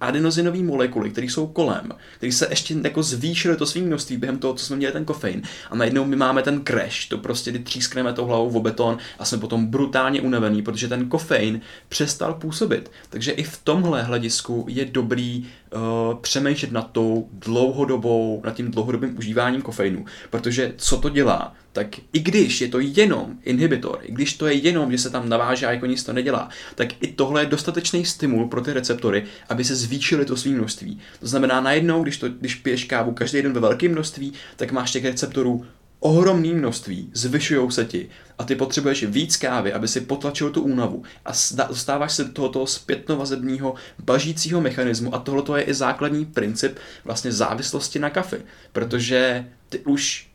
adenozinové 0.01 0.59
molekuly, 0.63 1.09
které 1.09 1.27
jsou 1.27 1.47
kolem, 1.47 1.91
které 2.17 2.31
se 2.31 2.47
ještě 2.49 2.75
jako 2.83 3.03
zvýšili 3.03 3.57
to 3.57 3.65
svým 3.65 3.85
množství 3.85 4.17
během 4.17 4.37
toho, 4.37 4.53
co 4.53 4.65
jsme 4.65 4.75
měli 4.75 4.93
ten 4.93 5.05
kofein. 5.05 5.41
A 5.69 5.75
najednou 5.75 6.05
my 6.05 6.15
máme 6.15 6.41
ten 6.41 6.61
crash, 6.65 7.07
to 7.07 7.17
prostě, 7.17 7.51
kdy 7.51 7.59
třískneme 7.59 8.13
tou 8.13 8.25
hlavou 8.25 8.49
v 8.49 8.61
beton 8.61 8.97
a 9.19 9.25
jsme 9.25 9.37
potom 9.37 9.67
brutálně 9.67 10.21
unavený, 10.21 10.61
protože 10.61 10.87
ten 10.87 11.09
kofein 11.09 11.61
přestal 11.89 12.33
působit. 12.33 12.91
Takže 13.09 13.31
i 13.31 13.43
v 13.43 13.57
tomhle 13.63 14.03
hledisku 14.03 14.65
je 14.69 14.85
dobrý 14.85 15.47
uh, 15.73 16.19
přemýšlet 16.21 16.71
nad 16.71 16.91
tou 16.91 17.29
dlouhodobou, 17.31 18.41
nad 18.45 18.55
tím 18.55 18.71
dlouhodobým 18.71 19.17
užíváním 19.17 19.61
kofeinu, 19.61 20.05
protože 20.29 20.73
co 20.77 20.97
to 20.97 21.09
dělá? 21.09 21.55
Tak 21.73 21.87
i 22.13 22.19
když 22.19 22.61
je 22.61 22.67
to 22.67 22.79
jenom 22.79 23.37
inhibitor, 23.43 23.99
i 24.01 24.11
když 24.11 24.33
to 24.33 24.47
je 24.47 24.53
jenom, 24.53 24.91
že 24.91 24.97
se 24.97 25.09
tam 25.09 25.29
naváže 25.29 25.65
a 25.65 25.71
jako 25.71 25.85
nic 25.85 26.03
to 26.03 26.13
nedělá, 26.13 26.49
tak 26.75 27.03
i 27.03 27.07
tohle 27.07 27.41
je 27.41 27.45
dostatečný 27.45 28.05
stimul 28.05 28.47
pro 28.47 28.61
ty 28.61 28.73
receptory, 28.73 29.23
aby 29.49 29.63
se 29.63 29.75
zvýšily 29.75 30.25
to 30.25 30.37
svým 30.37 30.55
množství. 30.55 30.99
To 31.19 31.27
znamená, 31.27 31.61
najednou, 31.61 32.03
když, 32.03 32.17
to, 32.17 32.29
když 32.29 32.55
piješ 32.55 32.83
kávu 32.83 33.11
každý 33.11 33.41
den 33.41 33.53
ve 33.53 33.59
velkém 33.59 33.91
množství, 33.91 34.33
tak 34.55 34.71
máš 34.71 34.91
těch 34.91 35.05
receptorů 35.05 35.65
ohromné 36.01 36.53
množství, 36.53 37.09
zvyšují 37.13 37.71
se 37.71 37.85
ti. 37.85 38.09
A 38.37 38.43
ty 38.43 38.55
potřebuješ 38.55 39.03
víc 39.03 39.37
kávy, 39.37 39.73
aby 39.73 39.87
si 39.87 40.01
potlačil 40.01 40.49
tu 40.49 40.61
únavu. 40.61 41.03
A 41.25 41.31
dostáváš 41.67 42.13
se 42.13 42.23
do 42.23 42.31
tohoto 42.31 42.67
zpětnovazebního 42.67 43.75
bažícího 43.99 44.61
mechanismu 44.61 45.15
a 45.15 45.19
tohle 45.19 45.59
je 45.59 45.63
i 45.63 45.73
základní 45.73 46.25
princip 46.25 46.77
vlastně 47.05 47.31
závislosti 47.31 47.99
na 47.99 48.09
kafi, 48.09 48.37
protože 48.71 49.45
ty 49.69 49.79
už, 49.79 50.30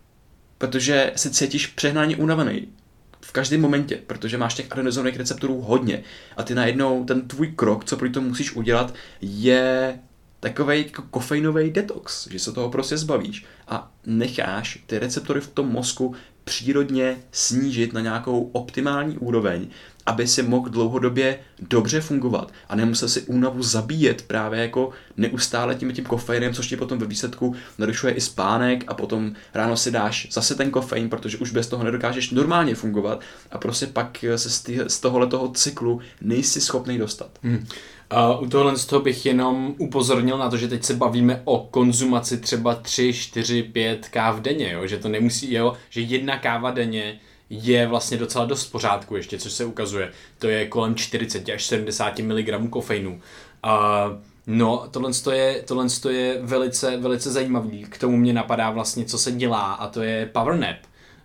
protože 0.58 1.12
se 1.16 1.30
cítíš 1.30 1.66
přehnaně 1.66 2.16
unavený, 2.16 2.68
v 3.20 3.32
každém 3.32 3.60
momentě, 3.60 3.98
protože 4.06 4.38
máš 4.38 4.54
těch 4.54 4.72
adenozinových 4.72 5.16
receptorů 5.16 5.60
hodně. 5.60 6.02
A 6.36 6.42
ty 6.42 6.54
najednou 6.54 7.04
ten 7.04 7.28
tvůj 7.28 7.52
krok, 7.52 7.84
co 7.84 7.96
pro 7.96 8.10
to 8.10 8.20
musíš 8.20 8.56
udělat, 8.56 8.94
je 9.20 9.98
takový 10.40 10.78
jako 10.78 11.02
kofeinový 11.02 11.70
detox, 11.70 12.28
že 12.30 12.38
se 12.38 12.52
toho 12.52 12.70
prostě 12.70 12.96
zbavíš. 12.96 13.44
A 13.68 13.92
necháš 14.06 14.82
ty 14.86 14.98
receptory 14.98 15.40
v 15.40 15.48
tom 15.48 15.68
mozku 15.68 16.14
přírodně 16.44 17.16
snížit 17.32 17.92
na 17.92 18.00
nějakou 18.00 18.50
optimální 18.52 19.18
úroveň, 19.18 19.68
aby 20.06 20.26
si 20.26 20.42
mohl 20.42 20.68
dlouhodobě 20.68 21.38
dobře 21.60 22.00
fungovat 22.00 22.52
a 22.68 22.76
nemusel 22.76 23.08
si 23.08 23.20
únavu 23.20 23.62
zabíjet 23.62 24.22
právě 24.22 24.60
jako 24.60 24.90
neustále 25.16 25.74
tím 25.74 25.92
tím 25.92 26.04
kofeinem, 26.04 26.54
což 26.54 26.68
ti 26.68 26.76
potom 26.76 26.98
ve 26.98 27.06
výsledku 27.06 27.54
narušuje 27.78 28.12
i 28.12 28.20
spánek 28.20 28.84
a 28.86 28.94
potom 28.94 29.32
ráno 29.54 29.76
si 29.76 29.90
dáš 29.90 30.28
zase 30.30 30.54
ten 30.54 30.70
kofein, 30.70 31.08
protože 31.08 31.38
už 31.38 31.50
bez 31.50 31.68
toho 31.68 31.84
nedokážeš 31.84 32.30
normálně 32.30 32.74
fungovat 32.74 33.20
a 33.50 33.58
prostě 33.58 33.86
pak 33.86 34.24
se 34.36 34.50
z, 34.50 34.64
z 34.86 35.00
tohohle 35.00 35.26
toho 35.26 35.48
cyklu 35.48 36.00
nejsi 36.20 36.60
schopný 36.60 36.98
dostat. 36.98 37.30
Hmm. 37.42 37.66
Uh, 38.12 38.42
u 38.42 38.48
tohle 38.48 38.76
z 38.76 38.86
toho 38.86 39.02
bych 39.02 39.26
jenom 39.26 39.74
upozornil 39.78 40.38
na 40.38 40.50
to, 40.50 40.56
že 40.56 40.68
teď 40.68 40.84
se 40.84 40.94
bavíme 40.94 41.42
o 41.44 41.68
konzumaci 41.70 42.38
třeba 42.38 42.74
3, 42.74 43.12
4, 43.12 43.62
5 43.62 44.08
káv 44.08 44.40
denně, 44.40 44.72
jo? 44.72 44.86
že 44.86 44.98
to 44.98 45.08
nemusí, 45.08 45.54
jo? 45.54 45.72
že 45.90 46.00
jedna 46.00 46.38
káva 46.38 46.70
denně 46.70 47.20
je 47.50 47.86
vlastně 47.86 48.16
docela 48.16 48.44
dost 48.44 48.66
v 48.66 48.72
pořádku 48.72 49.16
ještě, 49.16 49.38
což 49.38 49.52
se 49.52 49.64
ukazuje. 49.64 50.12
To 50.38 50.48
je 50.48 50.66
kolem 50.66 50.94
40 50.94 51.48
až 51.48 51.66
70 51.66 52.18
mg 52.18 52.70
kofeinu. 52.70 53.20
Uh, 53.64 54.18
No, 54.46 54.88
tohle 54.90 55.10
je, 55.32 55.62
tohle 55.62 55.86
je 56.10 56.38
velice, 56.42 56.96
velice 56.96 57.30
zajímavý. 57.32 57.84
K 57.84 57.98
tomu 57.98 58.16
mě 58.16 58.32
napadá 58.32 58.70
vlastně, 58.70 59.04
co 59.04 59.18
se 59.18 59.32
dělá 59.32 59.72
a 59.72 59.88
to 59.88 60.02
je 60.02 60.26
power 60.26 60.56
nap. 60.56 60.76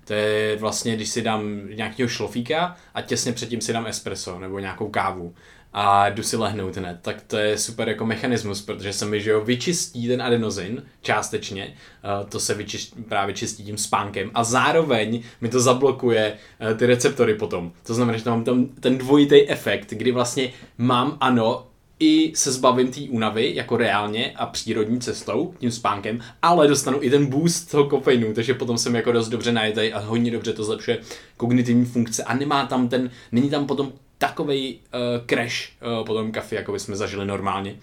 To 0.06 0.14
je 0.14 0.56
vlastně, 0.56 0.96
když 0.96 1.10
si 1.10 1.22
dám 1.22 1.62
nějakého 1.76 2.10
šlofíka 2.10 2.76
a 2.94 3.02
těsně 3.02 3.34
předtím 3.34 3.62
si 3.62 3.74
dám 3.74 3.88
espresso 3.88 4.40
nebo 4.40 4.60
nějakou 4.60 4.90
kávu 4.90 5.34
a 5.74 6.10
jdu 6.10 6.24
si 6.24 6.38
lehnout 6.38 6.78
hned, 6.78 6.98
tak 7.02 7.22
to 7.22 7.38
je 7.38 7.58
super 7.58 7.90
jako 7.90 8.06
mechanismus, 8.06 8.62
protože 8.62 8.94
se 8.94 9.06
mi, 9.06 9.22
že 9.22 9.32
jo, 9.32 9.42
vyčistí 9.42 10.08
ten 10.08 10.22
adenozin 10.22 10.84
částečně, 11.02 11.74
uh, 12.22 12.30
to 12.30 12.40
se 12.40 12.54
vyčist, 12.54 12.94
právě 13.10 13.36
čistí 13.36 13.64
tím 13.64 13.78
spánkem. 13.78 14.32
A 14.34 14.44
zároveň 14.44 15.24
mi 15.42 15.50
to 15.50 15.60
zablokuje 15.60 16.34
uh, 16.72 16.78
ty 16.78 16.86
receptory 16.86 17.34
potom. 17.34 17.72
To 17.84 17.94
znamená, 17.94 18.18
že 18.18 18.24
tam 18.24 18.34
mám 18.34 18.44
tam 18.44 18.66
ten 18.66 18.98
dvojitý 18.98 19.50
efekt, 19.50 19.90
kdy 19.90 20.12
vlastně 20.12 20.54
mám, 20.78 21.18
ano, 21.20 21.68
i 22.02 22.32
se 22.36 22.52
zbavím 22.52 22.92
té 22.92 23.00
únavy, 23.10 23.56
jako 23.56 23.78
reálně 23.78 24.32
a 24.36 24.46
přírodní 24.46 25.00
cestou, 25.00 25.54
tím 25.58 25.72
spánkem, 25.72 26.20
ale 26.42 26.68
dostanu 26.68 26.98
i 27.02 27.10
ten 27.10 27.26
boost 27.26 27.72
toho 27.72 27.90
kofeinu, 27.90 28.34
takže 28.34 28.54
potom 28.54 28.78
jsem 28.78 28.96
jako 28.96 29.12
dost 29.12 29.30
dobře 29.30 29.52
najetej 29.52 29.94
a 29.94 30.00
hodně 30.00 30.32
dobře 30.32 30.54
to 30.54 30.64
zlepšuje 30.64 31.00
kognitivní 31.38 31.86
funkce 31.86 32.24
a 32.24 32.36
nemá 32.36 32.66
tam 32.66 32.90
ten, 32.90 33.10
není 33.32 33.50
tam 33.50 33.68
potom 33.68 33.94
takový 34.22 34.80
uh, 34.94 35.26
crash 35.26 35.70
uh, 36.00 36.06
po 36.06 36.14
tom 36.14 36.32
kafi, 36.32 36.56
jako 36.56 36.80
jsme 36.80 36.96
zažili 36.96 37.26
normálně. 37.26 37.76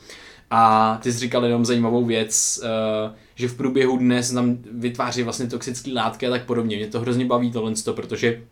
A 0.50 0.98
ty 1.02 1.12
jsi 1.12 1.18
říkal 1.18 1.44
jenom 1.44 1.64
zajímavou 1.64 2.04
věc, 2.04 2.60
uh, 2.62 3.16
že 3.34 3.48
v 3.48 3.56
průběhu 3.56 3.98
dne 3.98 4.22
se 4.22 4.34
tam 4.34 4.58
vytváří 4.72 5.22
vlastně 5.22 5.46
toxické 5.46 5.92
látky 5.92 6.26
a 6.26 6.30
tak 6.30 6.44
podobně. 6.44 6.76
Mě 6.76 6.86
to 6.86 7.00
hrozně 7.00 7.24
baví 7.24 7.52
tohle, 7.52 7.72
protože 7.92 8.42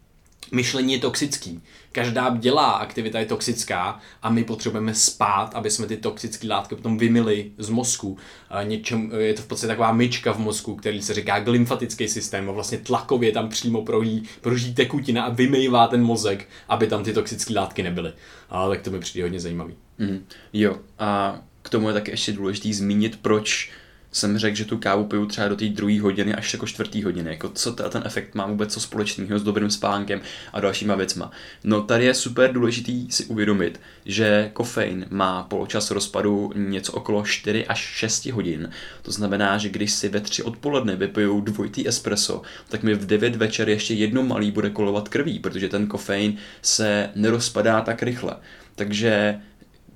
myšlení 0.53 0.93
je 0.93 0.99
toxický. 0.99 1.63
Každá 1.93 2.37
dělá 2.37 2.71
aktivita 2.71 3.19
je 3.19 3.27
toxická 3.27 4.01
a 4.23 4.31
my 4.31 4.45
potřebujeme 4.45 4.95
spát, 4.95 5.55
aby 5.55 5.71
jsme 5.71 5.87
ty 5.87 5.97
toxické 5.97 6.49
látky 6.49 6.75
potom 6.75 6.99
vymili 6.99 7.51
z 7.59 7.69
mozku. 7.69 8.19
Něčem, 8.63 9.11
je 9.19 9.35
to 9.35 9.43
v 9.43 9.47
podstatě 9.47 9.69
taková 9.69 9.93
myčka 9.93 10.33
v 10.33 10.39
mozku, 10.39 10.75
který 10.75 11.03
se 11.03 11.15
říká 11.15 11.41
glymfatický 11.41 12.09
systém 12.09 12.49
a 12.49 12.53
vlastně 12.53 12.79
tlakově 12.79 13.33
tam 13.33 13.49
přímo 13.49 13.83
projí, 13.83 14.23
proží 14.41 14.75
tekutina 14.75 15.25
a 15.25 15.31
vymývá 15.31 15.87
ten 15.87 16.03
mozek, 16.03 16.49
aby 16.69 16.87
tam 16.87 17.05
ty 17.05 17.13
toxické 17.13 17.55
látky 17.55 17.83
nebyly. 17.83 18.13
A 18.51 18.69
tak 18.69 18.83
to 18.83 18.91
mi 18.91 19.01
přijde 19.01 19.25
hodně 19.25 19.41
zajímavý. 19.41 19.75
Mm, 19.99 20.27
jo, 20.53 20.77
a 20.99 21.41
k 21.63 21.69
tomu 21.69 21.89
je 21.89 21.95
taky 21.95 22.11
ještě 22.11 22.33
důležité 22.33 22.73
zmínit, 22.73 23.19
proč 23.23 23.71
jsem 24.17 24.39
řekl, 24.39 24.57
že 24.57 24.65
tu 24.65 24.79
kávu 24.79 25.05
piju 25.05 25.27
třeba 25.27 25.49
do 25.49 25.57
té 25.57 25.65
druhé 25.65 26.01
hodiny 26.01 26.35
až 26.35 26.53
jako 26.53 26.67
čtvrtý 26.67 27.03
hodiny. 27.03 27.31
Jako 27.31 27.49
co 27.49 27.73
ten 27.73 28.03
efekt 28.07 28.35
má 28.35 28.47
vůbec 28.47 28.73
co 28.73 28.81
společného 28.81 29.39
s 29.39 29.43
dobrým 29.43 29.71
spánkem 29.71 30.21
a 30.53 30.61
dalšíma 30.61 30.95
věcma. 30.95 31.31
No 31.65 31.83
tady 31.83 32.05
je 32.05 32.15
super 32.15 32.53
důležitý 32.53 33.11
si 33.11 33.25
uvědomit, 33.25 33.81
že 34.07 34.51
kofein 34.53 35.07
má 35.11 35.43
poločas 35.43 35.91
rozpadu 35.91 36.53
něco 36.55 36.93
okolo 36.93 37.25
4 37.25 37.67
až 37.67 37.81
6 37.81 38.27
hodin. 38.27 38.71
To 39.03 39.13
znamená, 39.13 39.59
že 39.59 39.69
když 39.69 39.93
si 39.93 40.09
ve 40.09 40.21
3 40.21 40.43
odpoledne 40.43 40.97
vypiju 40.97 41.41
dvojitý 41.41 41.89
espresso, 41.89 42.43
tak 42.69 42.83
mi 42.83 42.95
v 42.95 43.07
9 43.07 43.37
večer 43.37 43.69
ještě 43.69 43.95
jedno 43.95 44.23
malý 44.23 44.51
bude 44.51 44.71
kolovat 44.71 45.09
krví, 45.09 45.39
protože 45.39 45.69
ten 45.69 45.87
kofein 45.87 46.37
se 46.63 47.11
nerozpadá 47.15 47.81
tak 47.81 48.03
rychle. 48.03 48.37
Takže 48.75 49.41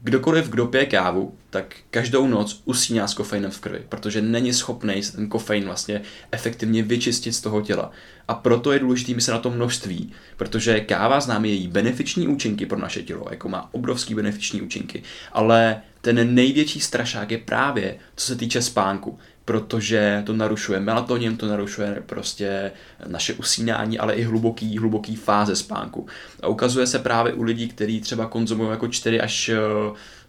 kdokoliv, 0.02 0.48
kdo 0.48 0.66
pije 0.66 0.86
kávu, 0.86 1.34
tak 1.50 1.76
každou 1.90 2.26
noc 2.26 2.62
usíná 2.64 3.08
s 3.08 3.14
kofeinem 3.14 3.50
v 3.50 3.60
krvi, 3.60 3.82
protože 3.88 4.22
není 4.22 4.52
schopný 4.52 5.02
se 5.02 5.16
ten 5.16 5.28
kofein 5.28 5.64
vlastně 5.64 6.02
efektivně 6.32 6.82
vyčistit 6.82 7.34
z 7.34 7.40
toho 7.40 7.60
těla. 7.60 7.90
A 8.28 8.34
proto 8.34 8.72
je 8.72 8.78
důležité 8.78 9.14
myslet 9.14 9.32
na 9.32 9.38
to 9.38 9.50
množství, 9.50 10.12
protože 10.36 10.80
káva 10.80 11.20
známe 11.20 11.48
její 11.48 11.68
benefiční 11.68 12.28
účinky 12.28 12.66
pro 12.66 12.78
naše 12.78 13.02
tělo, 13.02 13.26
jako 13.30 13.48
má 13.48 13.68
obrovský 13.74 14.14
benefiční 14.14 14.62
účinky, 14.62 15.02
ale 15.32 15.82
ten 16.00 16.34
největší 16.34 16.80
strašák 16.80 17.30
je 17.30 17.38
právě, 17.38 17.96
co 18.16 18.26
se 18.26 18.36
týče 18.36 18.62
spánku 18.62 19.18
protože 19.50 20.22
to 20.26 20.32
narušuje 20.32 20.80
melatonin, 20.80 21.36
to 21.36 21.46
narušuje 21.46 22.02
prostě 22.06 22.72
naše 23.06 23.34
usínání, 23.34 23.98
ale 23.98 24.14
i 24.14 24.22
hluboký, 24.22 24.78
hluboký 24.78 25.16
fáze 25.16 25.56
spánku. 25.56 26.06
A 26.42 26.48
ukazuje 26.48 26.86
se 26.86 26.98
právě 26.98 27.32
u 27.32 27.42
lidí, 27.42 27.68
kteří 27.68 28.00
třeba 28.00 28.26
konzumují 28.26 28.70
jako 28.70 28.88
4 28.88 29.20
až 29.20 29.50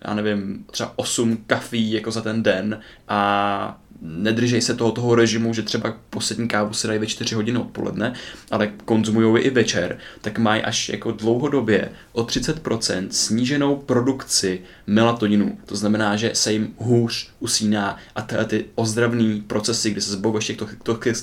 já 0.05 0.13
nevím, 0.13 0.65
třeba 0.71 0.93
8 0.95 1.37
kafí 1.47 1.91
jako 1.91 2.11
za 2.11 2.21
ten 2.21 2.43
den 2.43 2.79
a 3.07 3.80
nedržej 4.01 4.61
se 4.61 4.75
toho, 4.75 4.91
toho 4.91 5.15
režimu, 5.15 5.53
že 5.53 5.61
třeba 5.61 5.97
poslední 6.09 6.47
kávu 6.47 6.73
si 6.73 6.87
dají 6.87 6.99
ve 6.99 7.07
4 7.07 7.35
hodiny 7.35 7.57
odpoledne, 7.57 8.13
ale 8.51 8.71
konzumují 8.85 9.43
i 9.43 9.49
večer, 9.49 9.97
tak 10.21 10.39
mají 10.39 10.61
až 10.61 10.89
jako 10.89 11.11
dlouhodobě 11.11 11.89
o 12.11 12.23
30% 12.23 13.07
sníženou 13.09 13.75
produkci 13.75 14.61
melatoninu. 14.87 15.57
To 15.65 15.75
znamená, 15.75 16.15
že 16.15 16.31
se 16.33 16.53
jim 16.53 16.73
hůř 16.77 17.29
usíná 17.39 17.97
a 18.15 18.21
ty, 18.21 18.35
ty 18.47 18.65
ozdravné 18.75 19.41
procesy, 19.47 19.91
kdy 19.91 20.01
se 20.01 20.11
zbavují 20.11 20.43
těch 20.43 20.75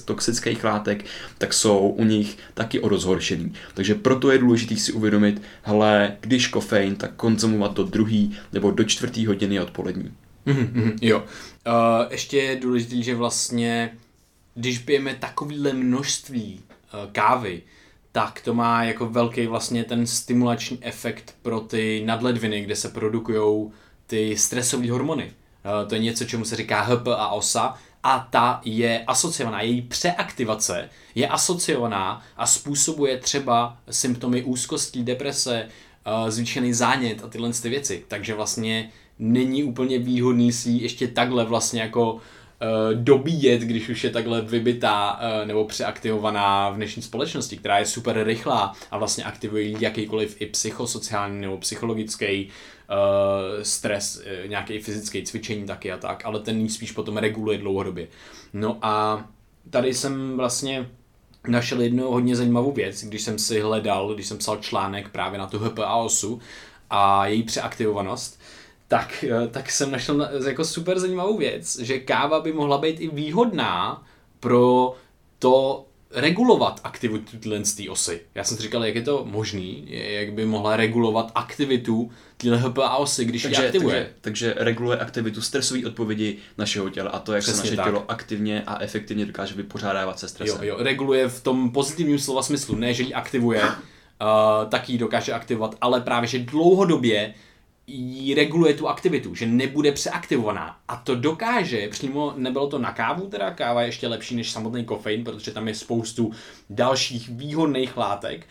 toxických 0.05 0.65
látek, 0.65 1.05
tak 1.39 1.55
jsou 1.55 1.79
u 1.89 2.05
nich 2.05 2.39
taky 2.55 2.81
o 2.81 2.89
rozhoršený. 2.89 3.53
Takže 3.75 3.95
proto 3.95 4.31
je 4.31 4.39
důležité 4.39 4.77
si 4.77 4.93
uvědomit, 4.93 5.43
hele, 5.63 6.17
když 6.21 6.47
kofein, 6.49 6.97
tak 6.97 7.11
konzumovat 7.17 7.75
do 7.75 7.85
druhý 7.85 8.37
nebo 8.53 8.71
do 8.71 8.85
čtvrtý 8.85 9.27
hodiny 9.27 9.61
odpolední. 9.61 10.13
Mm-hmm, 10.47 10.99
jo. 11.03 11.25
Uh, 11.69 12.07
ještě 12.13 12.39
je 12.39 12.57
důležité, 12.57 13.03
že 13.03 13.15
vlastně, 13.15 13.99
když 14.55 14.79
pijeme 14.79 15.15
takovýhle 15.15 15.73
množství 15.73 16.61
uh, 16.61 17.13
kávy, 17.13 17.63
tak 18.13 18.41
to 18.41 18.55
má 18.55 18.85
jako 18.85 19.07
velký 19.07 19.47
vlastně 19.47 19.85
ten 19.85 20.07
stimulační 20.07 20.79
efekt 20.81 21.35
pro 21.43 21.61
ty 21.61 22.03
nadledviny, 22.07 22.61
kde 22.61 22.77
se 22.77 22.89
produkují 22.89 23.71
ty 24.07 24.37
stresové 24.37 24.91
hormony. 24.91 25.25
Uh, 25.25 25.89
to 25.89 25.95
je 25.95 26.01
něco, 26.01 26.25
čemu 26.25 26.45
se 26.45 26.57
říká 26.57 26.81
HP 26.81 27.09
a 27.09 27.29
OSA 27.29 27.79
a 28.03 28.29
ta 28.31 28.61
je 28.65 29.05
asociovaná, 29.07 29.61
její 29.63 29.83
přeaktivace 29.83 30.91
je 31.15 31.29
asociovaná 31.29 32.23
a 32.37 32.47
způsobuje 32.47 33.19
třeba 33.19 33.77
symptomy 33.91 34.43
úzkosti, 34.43 35.03
deprese, 35.03 35.69
zvýšený 36.29 36.73
zánět 36.73 37.25
a 37.25 37.29
tyhle 37.29 37.53
ty 37.53 37.69
věci. 37.69 38.05
Takže 38.09 38.35
vlastně 38.35 38.91
není 39.19 39.65
úplně 39.65 39.99
výhodný 39.99 40.53
si 40.53 40.71
ještě 40.71 41.09
takhle 41.09 41.45
vlastně 41.45 41.81
jako 41.81 42.13
uh, 42.13 42.21
dobíjet, 42.95 43.61
když 43.61 43.89
už 43.89 44.05
je 44.05 44.11
takhle 44.11 44.41
vybitá 44.41 45.13
uh, 45.13 45.47
nebo 45.47 45.65
přeaktivovaná 45.65 46.71
v 46.71 46.77
dnešní 46.77 47.03
společnosti, 47.03 47.57
která 47.57 47.79
je 47.79 47.87
super 47.87 48.25
rychlá 48.25 48.73
a 48.91 48.99
vlastně 48.99 49.25
aktivuje 49.25 49.83
jakýkoliv 49.83 50.41
i 50.41 50.47
psychosociální 50.47 51.41
nebo 51.41 51.59
psychologický 51.59 52.49
uh, 52.49 53.63
stres, 53.63 54.17
uh, 54.17 54.51
nějaký 54.51 54.79
fyzický 54.79 55.23
cvičení 55.23 55.67
taky 55.67 55.93
a 55.93 55.97
tak, 55.97 56.25
ale 56.25 56.41
ten 56.41 56.69
spíš 56.69 56.93
potom 56.93 57.17
reguluje 57.17 57.59
dlouhodobě. 57.59 58.09
No 58.53 58.79
a 58.83 59.25
tady 59.71 59.95
jsem 59.95 60.37
vlastně 60.37 60.91
našel 61.49 61.81
jednu 61.81 62.11
hodně 62.11 62.37
zajímavou 62.37 62.73
věc, 62.73 63.05
když 63.05 63.23
jsem 63.23 63.39
si 63.39 63.61
hledal, 63.61 64.15
když 64.15 64.27
jsem 64.27 64.39
psal 64.39 64.57
článek 64.57 65.09
právě 65.09 65.39
na 65.39 65.47
tu 65.47 65.59
HPA 65.59 65.95
osu 65.95 66.41
a 66.91 67.27
její 67.27 67.43
přeaktivovanost, 67.43 68.41
tak, 68.89 69.25
eh, 69.25 69.49
tak 69.49 69.71
jsem 69.71 69.91
našel 69.91 70.29
jako 70.47 70.65
super 70.65 70.99
zajímavou 70.99 71.37
věc, 71.37 71.79
že 71.79 71.99
káva 71.99 72.41
by 72.41 72.53
mohla 72.53 72.79
být 72.79 73.01
i 73.01 73.09
výhodná 73.09 74.07
pro 74.41 74.95
to 75.39 75.85
regulovat 76.11 76.81
aktivitu 76.85 77.37
tyhle 77.37 77.65
z 77.65 77.89
osy. 77.89 78.21
Já 78.35 78.45
jsem 78.45 78.57
si 78.57 78.63
říkal, 78.63 78.85
jak 78.85 78.95
je 78.95 79.03
to 79.03 79.25
možný, 79.25 79.85
jak 79.89 80.33
by 80.33 80.47
mohla 80.47 80.77
regulovat 80.77 81.33
aktivitu 81.35 82.11
tyhle 82.37 82.59
HPA 82.59 82.97
osy, 82.97 83.25
když 83.25 83.43
takže, 83.43 83.63
ji 83.63 83.67
aktivuje. 83.67 84.11
Takže, 84.21 84.49
takže 84.51 84.65
reguluje 84.65 84.99
aktivitu 84.99 85.43
stresové 85.43 85.87
odpovědi 85.87 86.37
našeho 86.59 86.91
těla 86.91 87.11
a 87.11 87.19
to, 87.19 87.33
jak 87.33 87.43
Přesně 87.43 87.57
se 87.57 87.67
naše 87.67 87.77
tak. 87.77 87.87
tělo 87.87 88.05
aktivně 88.09 88.63
a 88.67 88.83
efektivně 88.83 89.27
dokáže 89.27 89.55
vypořádávat 89.55 90.19
se 90.19 90.29
stresem. 90.29 90.59
Jo, 90.63 90.77
jo, 90.79 90.85
reguluje 90.85 91.29
v 91.29 91.43
tom 91.43 91.71
pozitivním 91.71 92.19
slova 92.19 92.43
smyslu, 92.43 92.77
ne, 92.77 92.95
že 92.95 93.03
ji 93.03 93.15
aktivuje, 93.15 93.63
uh, 93.63 93.69
tak 94.69 94.89
ji 94.89 94.99
dokáže 94.99 95.33
aktivovat, 95.33 95.75
ale 95.81 96.01
právě, 96.01 96.29
že 96.29 96.39
dlouhodobě 96.39 97.35
jí 97.89 98.35
reguluje 98.35 98.75
tu 98.75 98.89
aktivitu, 98.89 99.35
že 99.35 99.47
nebude 99.47 99.93
přeaktivovaná. 99.93 100.77
A 100.89 100.97
to 100.97 101.15
dokáže, 101.15 101.89
přímo 101.89 102.35
nebylo 102.37 102.67
to 102.67 102.79
na 102.79 102.93
kávu, 102.93 103.27
teda 103.27 103.51
káva 103.51 103.83
je 103.83 103.89
ještě 103.89 104.09
lepší 104.09 104.37
než 104.37 104.51
samotný 104.51 104.85
kofein, 104.85 105.25
protože 105.25 105.51
tam 105.51 105.69
je 105.69 105.75
spoustu 105.75 106.33
dalších 106.71 107.29
výhodných 107.29 107.97
látek, 107.97 108.47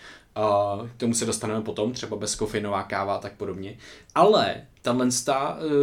k 0.96 0.98
tomu 0.98 1.14
se 1.14 1.26
dostaneme 1.26 1.62
potom, 1.62 1.94
třeba 1.94 2.18
bezkofeinová 2.18 2.84
káva 2.84 3.16
a 3.16 3.20
tak 3.20 3.34
podobně. 3.34 3.78
Ale 4.16 4.56
tahle 4.82 5.06
uh, 5.06 5.12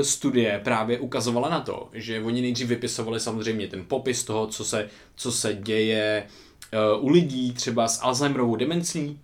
studie 0.03 0.61
právě 0.65 0.99
ukazovala 0.99 1.49
na 1.49 1.61
to, 1.61 1.89
že 1.93 2.23
oni 2.23 2.41
nejdřív 2.41 2.69
vypisovali 2.69 3.21
samozřejmě 3.21 3.69
ten 3.69 3.85
popis 3.85 4.25
toho, 4.25 4.47
co 4.47 4.65
se, 4.65 4.89
co 5.17 5.33
se 5.33 5.55
děje 5.55 6.27
uh, 6.97 7.05
u 7.05 7.09
lidí 7.09 7.53
třeba 7.53 7.89
s 7.89 8.03
Alzheimerovou 8.03 8.57
demencí, 8.57 9.21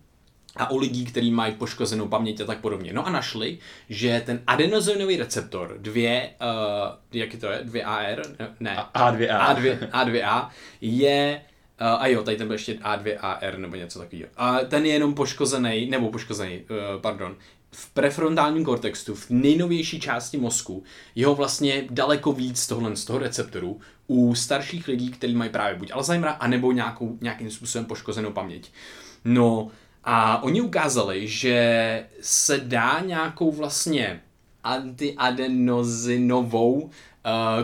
a 0.55 0.71
u 0.71 0.77
lidí, 0.77 1.05
kteří 1.05 1.31
mají 1.31 1.53
poškozenou 1.53 2.07
paměť 2.07 2.41
a 2.41 2.45
tak 2.45 2.59
podobně. 2.59 2.93
No 2.93 3.07
a 3.07 3.09
našli, 3.09 3.57
že 3.89 4.23
ten 4.25 4.41
adenozinový 4.47 5.17
receptor 5.17 5.75
2, 5.77 6.21
uh, 6.21 6.29
jak 7.11 7.33
je 7.33 7.39
to 7.39 7.47
je, 7.47 7.63
2AR? 7.63 8.21
Ne. 8.59 8.77
A2A. 8.93 9.55
A2, 9.55 9.77
A2A 9.89 10.49
je 10.81 11.41
Uh, 11.81 11.87
a 11.87 12.07
jo, 12.07 12.23
tady 12.23 12.37
ten 12.37 12.47
byl 12.47 12.53
ještě 12.53 12.73
A2AR 12.73 13.57
nebo 13.57 13.75
něco 13.75 13.99
takového. 13.99 14.29
A 14.37 14.59
ten 14.59 14.85
je 14.85 14.93
jenom 14.93 15.13
poškozený, 15.13 15.89
nebo 15.89 16.09
poškozený, 16.09 16.59
uh, 16.59 17.01
pardon, 17.01 17.35
v 17.71 17.89
prefrontálním 17.89 18.65
kortextu, 18.65 19.15
v 19.15 19.29
nejnovější 19.29 19.99
části 19.99 20.37
mozku, 20.37 20.83
jeho 21.15 21.35
vlastně 21.35 21.83
daleko 21.89 22.31
víc 22.31 22.67
tohle 22.67 22.95
z 22.95 23.05
toho 23.05 23.19
receptoru 23.19 23.79
u 24.07 24.35
starších 24.35 24.87
lidí, 24.87 25.11
kteří 25.11 25.35
mají 25.35 25.49
právě 25.49 25.75
buď 25.75 25.91
Alzheimera, 25.91 26.31
anebo 26.31 26.71
nějakou, 26.71 27.17
nějakým 27.21 27.51
způsobem 27.51 27.85
poškozenou 27.85 28.31
paměť. 28.31 28.71
No, 29.25 29.71
a 30.03 30.43
oni 30.43 30.61
ukázali, 30.61 31.27
že 31.27 32.05
se 32.21 32.57
dá 32.57 33.01
nějakou 33.05 33.51
vlastně 33.51 34.21
antiadenozinovou 34.63 36.71
uh, 36.71 36.89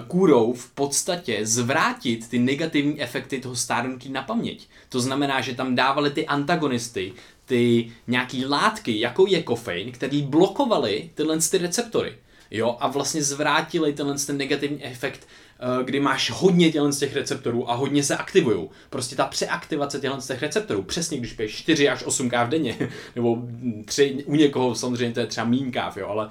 kůrou 0.08 0.54
v 0.54 0.72
podstatě 0.72 1.46
zvrátit 1.46 2.30
ty 2.30 2.40
negativní 2.40 3.02
efekty 3.02 3.40
toho 3.40 3.56
stárnutí 3.56 4.10
na 4.10 4.22
paměť. 4.22 4.68
To 4.90 5.00
znamená, 5.00 5.42
že 5.42 5.56
tam 5.56 5.76
dávali 5.76 6.10
ty 6.10 6.28
antagonisty, 6.28 7.14
ty 7.46 7.92
nějaký 8.08 8.46
látky, 8.46 9.00
jako 9.00 9.28
je 9.28 9.44
kofein, 9.44 9.92
který 9.92 10.22
blokovali 10.22 11.10
tyhle 11.14 11.38
ty 11.52 11.58
receptory. 11.58 12.18
Jo, 12.52 12.78
a 12.80 12.88
vlastně 12.88 13.24
zvrátili 13.24 13.94
tenhle 13.94 14.16
ten 14.16 14.38
negativní 14.38 14.84
efekt, 14.84 15.28
eh, 15.60 15.84
kdy 15.84 16.00
máš 16.00 16.32
hodně 16.32 16.72
tělen 16.72 16.92
z 16.92 17.00
těch 17.00 17.16
receptorů 17.16 17.72
a 17.72 17.76
hodně 17.76 18.04
se 18.04 18.18
aktivují. 18.18 18.70
Prostě 18.90 19.16
ta 19.16 19.26
přeaktivace 19.26 20.00
tělen 20.00 20.22
z 20.22 20.28
těch 20.28 20.42
receptorů, 20.42 20.84
přesně 20.84 21.18
když 21.18 21.34
piješ 21.34 21.56
4 21.56 21.90
až 21.90 22.04
8 22.04 22.30
káv 22.30 22.50
denně, 22.50 22.78
nebo 23.16 23.38
3, 23.86 24.24
u 24.26 24.36
někoho 24.36 24.76
samozřejmě 24.76 25.14
to 25.14 25.20
je 25.20 25.28
třeba 25.28 25.48
mín 25.48 25.72
káv, 25.72 25.98
jo, 25.98 26.08
ale 26.08 26.30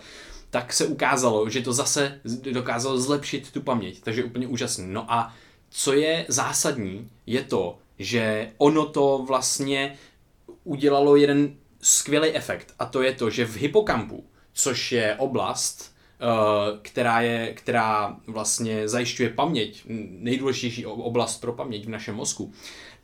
tak 0.50 0.72
se 0.72 0.86
ukázalo, 0.86 1.50
že 1.50 1.62
to 1.62 1.72
zase 1.72 2.20
dokázalo 2.52 2.98
zlepšit 2.98 3.52
tu 3.52 3.60
paměť, 3.60 4.00
takže 4.00 4.24
úplně 4.24 4.46
úžasný. 4.46 4.86
No 4.88 5.12
a 5.12 5.34
co 5.70 5.92
je 5.92 6.26
zásadní, 6.28 7.10
je 7.26 7.42
to, 7.42 7.78
že 7.98 8.52
ono 8.58 8.86
to 8.86 9.24
vlastně 9.26 9.96
udělalo 10.64 11.16
jeden 11.16 11.54
skvělý 11.82 12.28
efekt 12.28 12.74
a 12.78 12.86
to 12.86 13.02
je 13.02 13.12
to, 13.12 13.30
že 13.30 13.44
v 13.44 13.56
hypokampu, 13.56 14.24
což 14.52 14.92
je 14.92 15.16
oblast, 15.18 15.95
která, 16.82 17.20
je, 17.20 17.52
která 17.54 18.16
vlastně 18.26 18.88
zajišťuje 18.88 19.30
paměť, 19.30 19.82
nejdůležitější 20.08 20.86
oblast 20.86 21.40
pro 21.40 21.52
paměť 21.52 21.86
v 21.86 21.90
našem 21.90 22.14
mozku, 22.14 22.52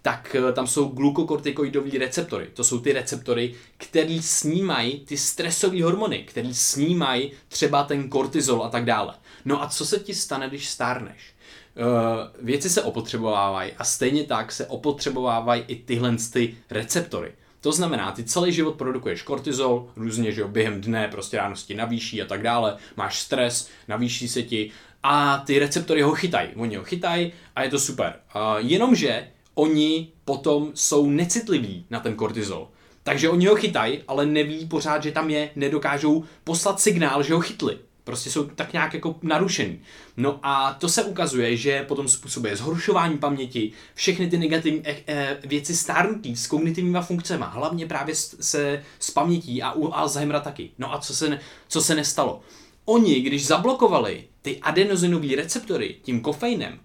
tak 0.03 0.37
eh, 0.39 0.53
tam 0.53 0.67
jsou 0.67 0.89
glukokortikoidové 0.89 1.99
receptory. 1.99 2.49
To 2.55 2.65
jsou 2.65 2.81
ty 2.81 2.93
receptory, 2.93 3.55
které 3.77 4.19
snímají 4.23 5.01
ty 5.01 5.17
stresové 5.17 5.83
hormony, 5.83 6.19
které 6.19 6.55
snímají 6.55 7.33
třeba 7.49 7.83
ten 7.83 8.09
kortizol 8.09 8.65
a 8.65 8.69
tak 8.69 8.85
dále. 8.85 9.15
No 9.45 9.63
a 9.63 9.69
co 9.69 9.87
se 9.87 9.99
ti 9.99 10.15
stane, 10.15 10.49
když 10.49 10.69
stárneš? 10.69 11.33
Uh, 11.77 12.47
věci 12.47 12.71
se 12.71 12.83
opotřebovávají 12.83 13.73
a 13.73 13.85
stejně 13.85 14.25
tak 14.25 14.53
se 14.53 14.67
opotřebovávají 14.67 15.63
i 15.67 15.77
tyhle 15.77 16.17
ty 16.33 16.57
receptory. 16.71 17.33
To 17.63 17.73
znamená, 17.73 18.13
ty 18.13 18.25
celý 18.25 18.53
život 18.53 18.75
produkuješ 18.75 19.23
kortizol, 19.23 19.91
různě, 19.97 20.33
že 20.33 20.41
jo, 20.41 20.49
během 20.49 20.81
dne 20.81 21.09
prostě 21.09 21.37
ráno 21.37 21.55
ti 21.55 21.75
navýší 21.75 22.23
a 22.23 22.27
tak 22.27 22.43
dále, 22.43 22.77
máš 22.97 23.21
stres, 23.21 23.69
navýší 23.89 24.29
se 24.29 24.43
ti 24.43 24.71
a 25.03 25.39
ty 25.47 25.59
receptory 25.59 26.03
ho 26.03 26.15
chytají. 26.15 26.49
Oni 26.57 26.77
ho 26.77 26.85
chytají 26.85 27.33
a 27.57 27.63
je 27.63 27.71
to 27.71 27.79
super. 27.79 28.15
Uh, 28.35 28.41
jenomže 28.59 29.29
oni 29.55 30.09
potom 30.25 30.71
jsou 30.75 31.11
necitliví 31.11 31.87
na 31.91 32.01
ten 32.01 32.15
kortizol. 32.15 32.69
Takže 33.03 33.29
oni 33.29 33.47
ho 33.47 33.55
chytají, 33.55 34.03
ale 34.09 34.27
neví 34.27 34.67
pořád, 34.67 35.03
že 35.03 35.13
tam 35.13 35.31
je, 35.31 35.51
nedokážou 35.57 36.25
poslat 36.45 36.81
signál, 36.81 37.23
že 37.23 37.35
ho 37.35 37.41
chytli. 37.41 37.79
Prostě 38.05 38.31
jsou 38.31 38.45
tak 38.45 38.73
nějak 38.73 38.95
jako 38.95 39.19
narušený. 39.23 39.81
No 40.17 40.39
a 40.43 40.75
to 40.75 40.89
se 40.89 41.05
ukazuje, 41.05 41.57
že 41.57 41.83
potom 41.83 42.09
způsobuje 42.09 42.57
zhoršování 42.57 43.19
paměti, 43.19 43.73
všechny 43.95 44.31
ty 44.31 44.39
negativní 44.39 44.83
e, 44.85 44.97
e, 45.07 45.39
věci 45.45 45.77
stárnutí 45.77 46.37
s 46.37 46.47
kognitivníma 46.47 47.03
funkcemi, 47.03 47.45
hlavně 47.49 47.87
právě 47.87 48.15
se 48.15 48.83
s 48.99 49.11
pamětí 49.11 49.63
a 49.63 49.73
u 49.73 49.93
Alzheimera 49.93 50.41
taky. 50.41 50.71
No 50.79 50.95
a 50.95 50.99
co 50.99 51.15
se, 51.15 51.39
co 51.69 51.83
se 51.83 51.95
nestalo? 51.95 52.41
Oni, 52.85 53.21
když 53.21 53.47
zablokovali 53.47 54.25
ty 54.43 54.59
adenozinové 54.61 55.37
receptory 55.37 55.97
tím 56.03 56.21
kofeinem, 56.21 56.81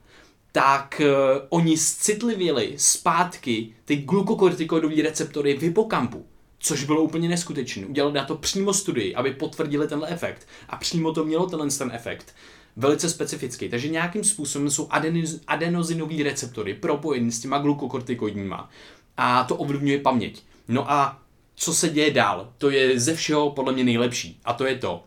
tak 0.51 1.01
uh, 1.01 1.45
oni 1.49 1.77
citlivěli 1.77 2.73
zpátky 2.77 3.73
ty 3.85 3.95
glukokortikoidové 3.95 5.01
receptory 5.03 5.57
v 5.57 5.61
hypokampu 5.61 6.25
což 6.59 6.83
bylo 6.83 7.01
úplně 7.01 7.29
neskutečné. 7.29 7.85
Udělali 7.85 8.13
na 8.13 8.25
to 8.25 8.35
přímo 8.35 8.73
studii, 8.73 9.15
aby 9.15 9.33
potvrdili 9.33 9.87
tenhle 9.87 10.09
efekt 10.09 10.47
a 10.69 10.75
přímo 10.75 11.13
to 11.13 11.25
mělo 11.25 11.45
tenhle 11.45 11.69
ten 11.69 11.91
efekt. 11.93 12.35
Velice 12.75 13.09
specifický. 13.09 13.69
Takže 13.69 13.89
nějakým 13.89 14.23
způsobem 14.23 14.69
jsou 14.69 14.87
adenoz, 14.89 15.39
adenozinové 15.47 16.23
receptory 16.23 16.73
propojené 16.73 17.31
s 17.31 17.39
těma 17.39 17.57
glukokortikoidníma 17.57 18.69
a 19.17 19.43
to 19.43 19.55
ovlivňuje 19.55 19.99
paměť. 19.99 20.43
No 20.67 20.91
a 20.91 21.21
co 21.55 21.73
se 21.73 21.89
děje 21.89 22.11
dál? 22.11 22.53
To 22.57 22.69
je 22.69 22.99
ze 22.99 23.15
všeho 23.15 23.51
podle 23.51 23.73
mě 23.73 23.83
nejlepší. 23.83 24.39
A 24.45 24.53
to 24.53 24.65
je 24.65 24.75
to, 24.75 25.03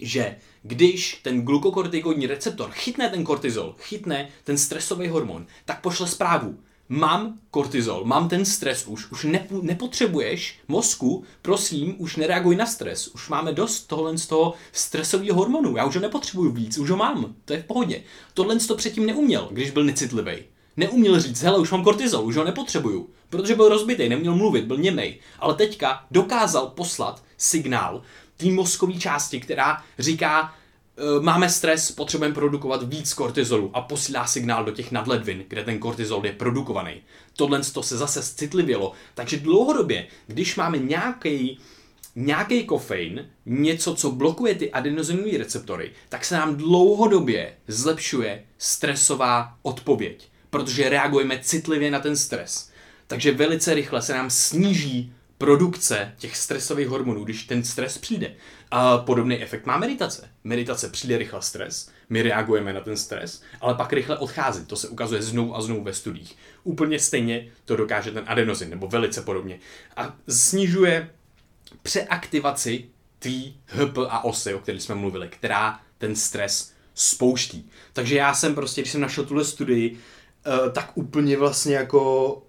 že 0.00 0.36
když 0.62 1.20
ten 1.22 1.42
glukokortikoidní 1.42 2.26
receptor 2.26 2.70
chytne 2.70 3.08
ten 3.08 3.24
kortizol, 3.24 3.74
chytne 3.78 4.28
ten 4.44 4.58
stresový 4.58 5.08
hormon, 5.08 5.46
tak 5.64 5.80
pošle 5.80 6.08
zprávu 6.08 6.58
mám 6.92 7.38
kortizol, 7.50 8.04
mám 8.04 8.28
ten 8.28 8.44
stres 8.44 8.86
už, 8.86 9.10
už 9.10 9.24
nepo, 9.24 9.60
nepotřebuješ 9.62 10.58
mozku, 10.68 11.24
prosím, 11.42 11.94
už 11.98 12.16
nereaguj 12.16 12.56
na 12.56 12.66
stres, 12.66 13.08
už 13.08 13.28
máme 13.28 13.52
dost 13.52 13.80
tohle 13.80 14.18
z 14.18 14.26
toho 14.26 14.54
stresového 14.72 15.36
hormonu, 15.36 15.76
já 15.76 15.84
už 15.84 15.94
ho 15.94 16.02
nepotřebuju 16.02 16.52
víc, 16.52 16.78
už 16.78 16.90
ho 16.90 16.96
mám, 16.96 17.34
to 17.44 17.52
je 17.52 17.62
v 17.62 17.64
pohodě. 17.64 18.02
Tohle 18.34 18.56
to 18.56 18.74
předtím 18.74 19.06
neuměl, 19.06 19.48
když 19.50 19.70
byl 19.70 19.84
necitlivý. 19.84 20.32
Neuměl 20.76 21.20
říct, 21.20 21.42
hele, 21.42 21.58
už 21.58 21.70
mám 21.70 21.84
kortizol, 21.84 22.26
už 22.26 22.36
ho 22.36 22.44
nepotřebuju, 22.44 23.08
protože 23.30 23.54
byl 23.54 23.68
rozbitý, 23.68 24.08
neměl 24.08 24.36
mluvit, 24.36 24.64
byl 24.64 24.78
němej. 24.78 25.18
Ale 25.38 25.54
teďka 25.54 26.04
dokázal 26.10 26.66
poslat 26.66 27.22
signál 27.38 28.02
té 28.36 28.46
mozkové 28.46 28.92
části, 28.92 29.40
která 29.40 29.82
říká, 29.98 30.54
máme 31.20 31.50
stres, 31.50 31.92
potřebujeme 31.92 32.34
produkovat 32.34 32.82
víc 32.82 33.14
kortizolu 33.14 33.70
a 33.74 33.80
posílá 33.80 34.26
signál 34.26 34.64
do 34.64 34.72
těch 34.72 34.92
nadledvin, 34.92 35.44
kde 35.48 35.64
ten 35.64 35.78
kortizol 35.78 36.26
je 36.26 36.32
produkovaný. 36.32 37.02
Tohle 37.36 37.60
to 37.72 37.82
se 37.82 37.96
zase 37.96 38.22
citlivělo. 38.22 38.92
Takže 39.14 39.36
dlouhodobě, 39.36 40.06
když 40.26 40.56
máme 40.56 40.78
nějaký 40.78 41.58
nějaký 42.16 42.64
kofein, 42.64 43.30
něco, 43.46 43.94
co 43.94 44.10
blokuje 44.10 44.54
ty 44.54 44.72
adenozinové 44.72 45.38
receptory, 45.38 45.90
tak 46.08 46.24
se 46.24 46.34
nám 46.34 46.56
dlouhodobě 46.56 47.54
zlepšuje 47.68 48.44
stresová 48.58 49.54
odpověď, 49.62 50.28
protože 50.50 50.88
reagujeme 50.88 51.38
citlivě 51.42 51.90
na 51.90 52.00
ten 52.00 52.16
stres. 52.16 52.70
Takže 53.06 53.32
velice 53.32 53.74
rychle 53.74 54.02
se 54.02 54.14
nám 54.14 54.30
sníží 54.30 55.12
produkce 55.42 56.14
těch 56.18 56.36
stresových 56.36 56.88
hormonů, 56.88 57.24
když 57.24 57.44
ten 57.44 57.64
stres 57.64 57.98
přijde. 57.98 58.34
A 58.70 58.98
podobný 58.98 59.42
efekt 59.42 59.66
má 59.66 59.78
meditace. 59.78 60.28
Meditace 60.44 60.88
přijde 60.88 61.18
rychle 61.18 61.42
stres, 61.42 61.90
my 62.08 62.22
reagujeme 62.22 62.72
na 62.72 62.80
ten 62.80 62.96
stres, 62.96 63.42
ale 63.60 63.74
pak 63.74 63.92
rychle 63.92 64.18
odchází. 64.18 64.66
To 64.66 64.76
se 64.76 64.88
ukazuje 64.88 65.22
znovu 65.22 65.56
a 65.56 65.62
znovu 65.62 65.82
ve 65.82 65.94
studiích. 65.94 66.36
Úplně 66.64 66.98
stejně 66.98 67.52
to 67.64 67.76
dokáže 67.76 68.10
ten 68.10 68.24
adenozin, 68.26 68.70
nebo 68.70 68.88
velice 68.88 69.22
podobně. 69.22 69.58
A 69.96 70.16
snižuje 70.28 71.10
přeaktivaci 71.82 72.84
tvý 73.18 73.56
HP 73.66 73.98
a 74.08 74.24
osy, 74.24 74.54
o 74.54 74.58
kterých 74.58 74.82
jsme 74.82 74.94
mluvili, 74.94 75.28
která 75.28 75.80
ten 75.98 76.16
stres 76.16 76.72
spouští. 76.94 77.70
Takže 77.92 78.16
já 78.16 78.34
jsem 78.34 78.54
prostě, 78.54 78.80
když 78.80 78.92
jsem 78.92 79.00
našel 79.00 79.24
tuhle 79.24 79.44
studii, 79.44 79.98
eh, 80.46 80.70
tak 80.70 80.90
úplně 80.94 81.36
vlastně 81.36 81.74
jako 81.74 82.42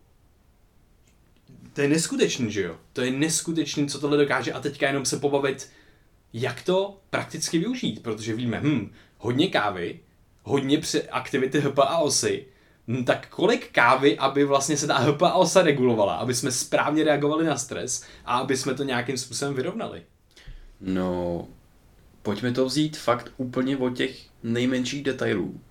to 1.74 1.82
je 1.82 1.88
neskutečný, 1.88 2.52
že 2.52 2.62
jo? 2.62 2.78
To 2.94 3.02
je 3.02 3.12
neskutečný, 3.12 3.88
co 3.88 4.00
tohle 4.00 4.18
dokáže 4.18 4.54
a 4.54 4.60
teďka 4.60 4.88
jenom 4.88 5.06
se 5.06 5.20
pobavit, 5.20 5.70
jak 6.34 6.62
to 6.62 7.02
prakticky 7.10 7.58
využít, 7.58 8.04
protože 8.04 8.36
víme, 8.36 8.60
hm, 8.64 8.92
hodně 9.18 9.48
kávy, 9.48 10.00
hodně 10.44 10.78
při 10.78 11.10
aktivity 11.10 11.60
HPA 11.60 11.98
osy, 11.98 12.46
hm, 12.88 13.04
tak 13.04 13.28
kolik 13.30 13.72
kávy, 13.72 14.18
aby 14.18 14.46
vlastně 14.46 14.78
se 14.78 14.88
ta 14.88 14.98
HPA 14.98 15.34
osa 15.34 15.62
regulovala, 15.62 16.16
aby 16.16 16.36
jsme 16.36 16.52
správně 16.52 17.04
reagovali 17.04 17.46
na 17.46 17.58
stres 17.58 18.06
a 18.26 18.38
aby 18.38 18.58
jsme 18.58 18.74
to 18.74 18.84
nějakým 18.84 19.18
způsobem 19.18 19.54
vyrovnali? 19.54 20.04
No, 20.82 21.48
pojďme 22.22 22.52
to 22.52 22.66
vzít 22.66 22.98
fakt 22.98 23.32
úplně 23.38 23.78
od 23.78 23.98
těch 23.98 24.20
nejmenších 24.44 25.04
detailů. 25.04 25.62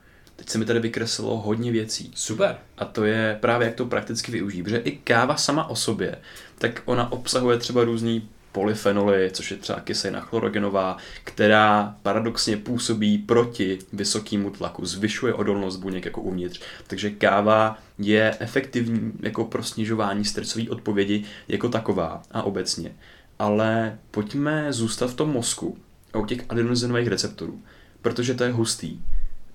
Teď 0.43 0.49
se 0.49 0.59
mi 0.59 0.65
tady 0.65 0.81
vykreslilo 0.81 1.37
hodně 1.37 1.73
věcí. 1.73 2.11
Super. 2.15 2.57
A 2.79 2.85
to 2.85 3.05
je 3.05 3.39
právě 3.41 3.67
jak 3.67 3.75
to 3.75 3.87
prakticky 3.87 4.33
využít, 4.33 4.63
protože 4.63 4.77
i 4.77 4.91
káva 4.91 5.37
sama 5.37 5.67
o 5.67 5.77
sobě, 5.77 6.19
tak 6.59 6.83
ona 6.85 7.13
obsahuje 7.13 7.59
třeba 7.59 7.85
různý 7.85 8.29
polyfenoly, 8.53 9.31
což 9.33 9.51
je 9.51 9.57
třeba 9.57 9.81
kyselina 9.81 10.21
chlorogenová, 10.21 10.97
která 11.25 11.97
paradoxně 12.03 12.57
působí 12.57 13.19
proti 13.19 13.79
vysokému 13.93 14.51
tlaku, 14.51 14.87
zvyšuje 14.87 15.35
odolnost 15.35 15.77
buněk 15.77 16.05
jako 16.05 16.21
uvnitř. 16.21 16.61
Takže 16.87 17.11
káva 17.11 17.79
je 17.99 18.37
efektivní 18.39 19.13
jako 19.21 19.45
pro 19.45 19.63
snižování 19.63 20.25
stresové 20.25 20.71
odpovědi 20.71 21.25
jako 21.49 21.69
taková 21.69 22.23
a 22.31 22.43
obecně. 22.43 22.93
Ale 23.39 23.99
pojďme 24.11 24.73
zůstat 24.73 25.11
v 25.11 25.15
tom 25.15 25.31
mozku 25.31 25.79
u 26.19 26.27
těch 26.27 26.45
adenozinových 26.49 27.09
receptorů, 27.09 27.63
protože 28.03 28.35
to 28.35 28.45
je 28.45 28.53
hustý. 28.53 28.99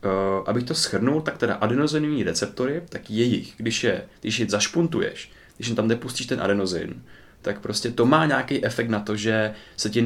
Uh, 0.06 0.44
abych 0.46 0.64
to 0.64 0.76
schrnul, 0.76 1.22
tak 1.22 1.38
teda 1.38 1.54
adenozinovní 1.54 2.24
receptory, 2.24 2.84
tak 2.90 3.10
jejich, 3.10 3.54
když 3.58 3.84
je, 3.84 4.06
když 4.22 4.40
je 4.40 4.50
zašpuntuješ, 4.50 5.32
když 5.58 5.70
tam 5.70 5.88
nepustíš 5.88 6.26
ten 6.26 6.42
adenozin, 6.42 7.04
tak 7.42 7.60
prostě 7.60 7.92
to 7.92 8.06
má 8.06 8.26
nějaký 8.26 8.66
efekt 8.66 8.90
na 8.90 9.00
to, 9.00 9.16
že 9.16 9.54
se 9.78 9.90
ti 9.90 10.02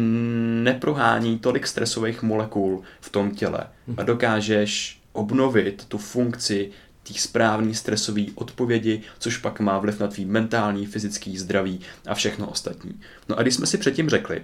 neprohání 0.64 1.40
tolik 1.40 1.68
stresových 1.68 2.24
molekul 2.24 2.82
v 3.02 3.10
tom 3.10 3.32
těle 3.32 3.60
a 3.98 4.04
dokážeš 4.04 5.02
obnovit 5.14 5.86
tu 5.86 5.98
funkci 5.98 6.72
té 7.04 7.14
správné 7.14 7.74
stresové 7.74 8.22
odpovědi, 8.36 9.02
což 9.20 9.38
pak 9.38 9.60
má 9.60 9.80
vliv 9.80 10.00
na 10.00 10.08
tvý 10.08 10.26
mentální, 10.26 10.86
fyzický 10.86 11.38
zdraví 11.38 11.80
a 12.08 12.16
všechno 12.16 12.50
ostatní. 12.50 13.00
No 13.30 13.40
a 13.40 13.42
když 13.42 13.54
jsme 13.54 13.66
si 13.66 13.78
předtím 13.78 14.10
řekli, 14.10 14.42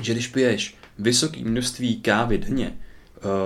že 0.00 0.12
když 0.12 0.26
piješ 0.26 0.76
vysoké 0.98 1.40
množství 1.44 2.00
kávy 2.00 2.38
denně, 2.38 2.76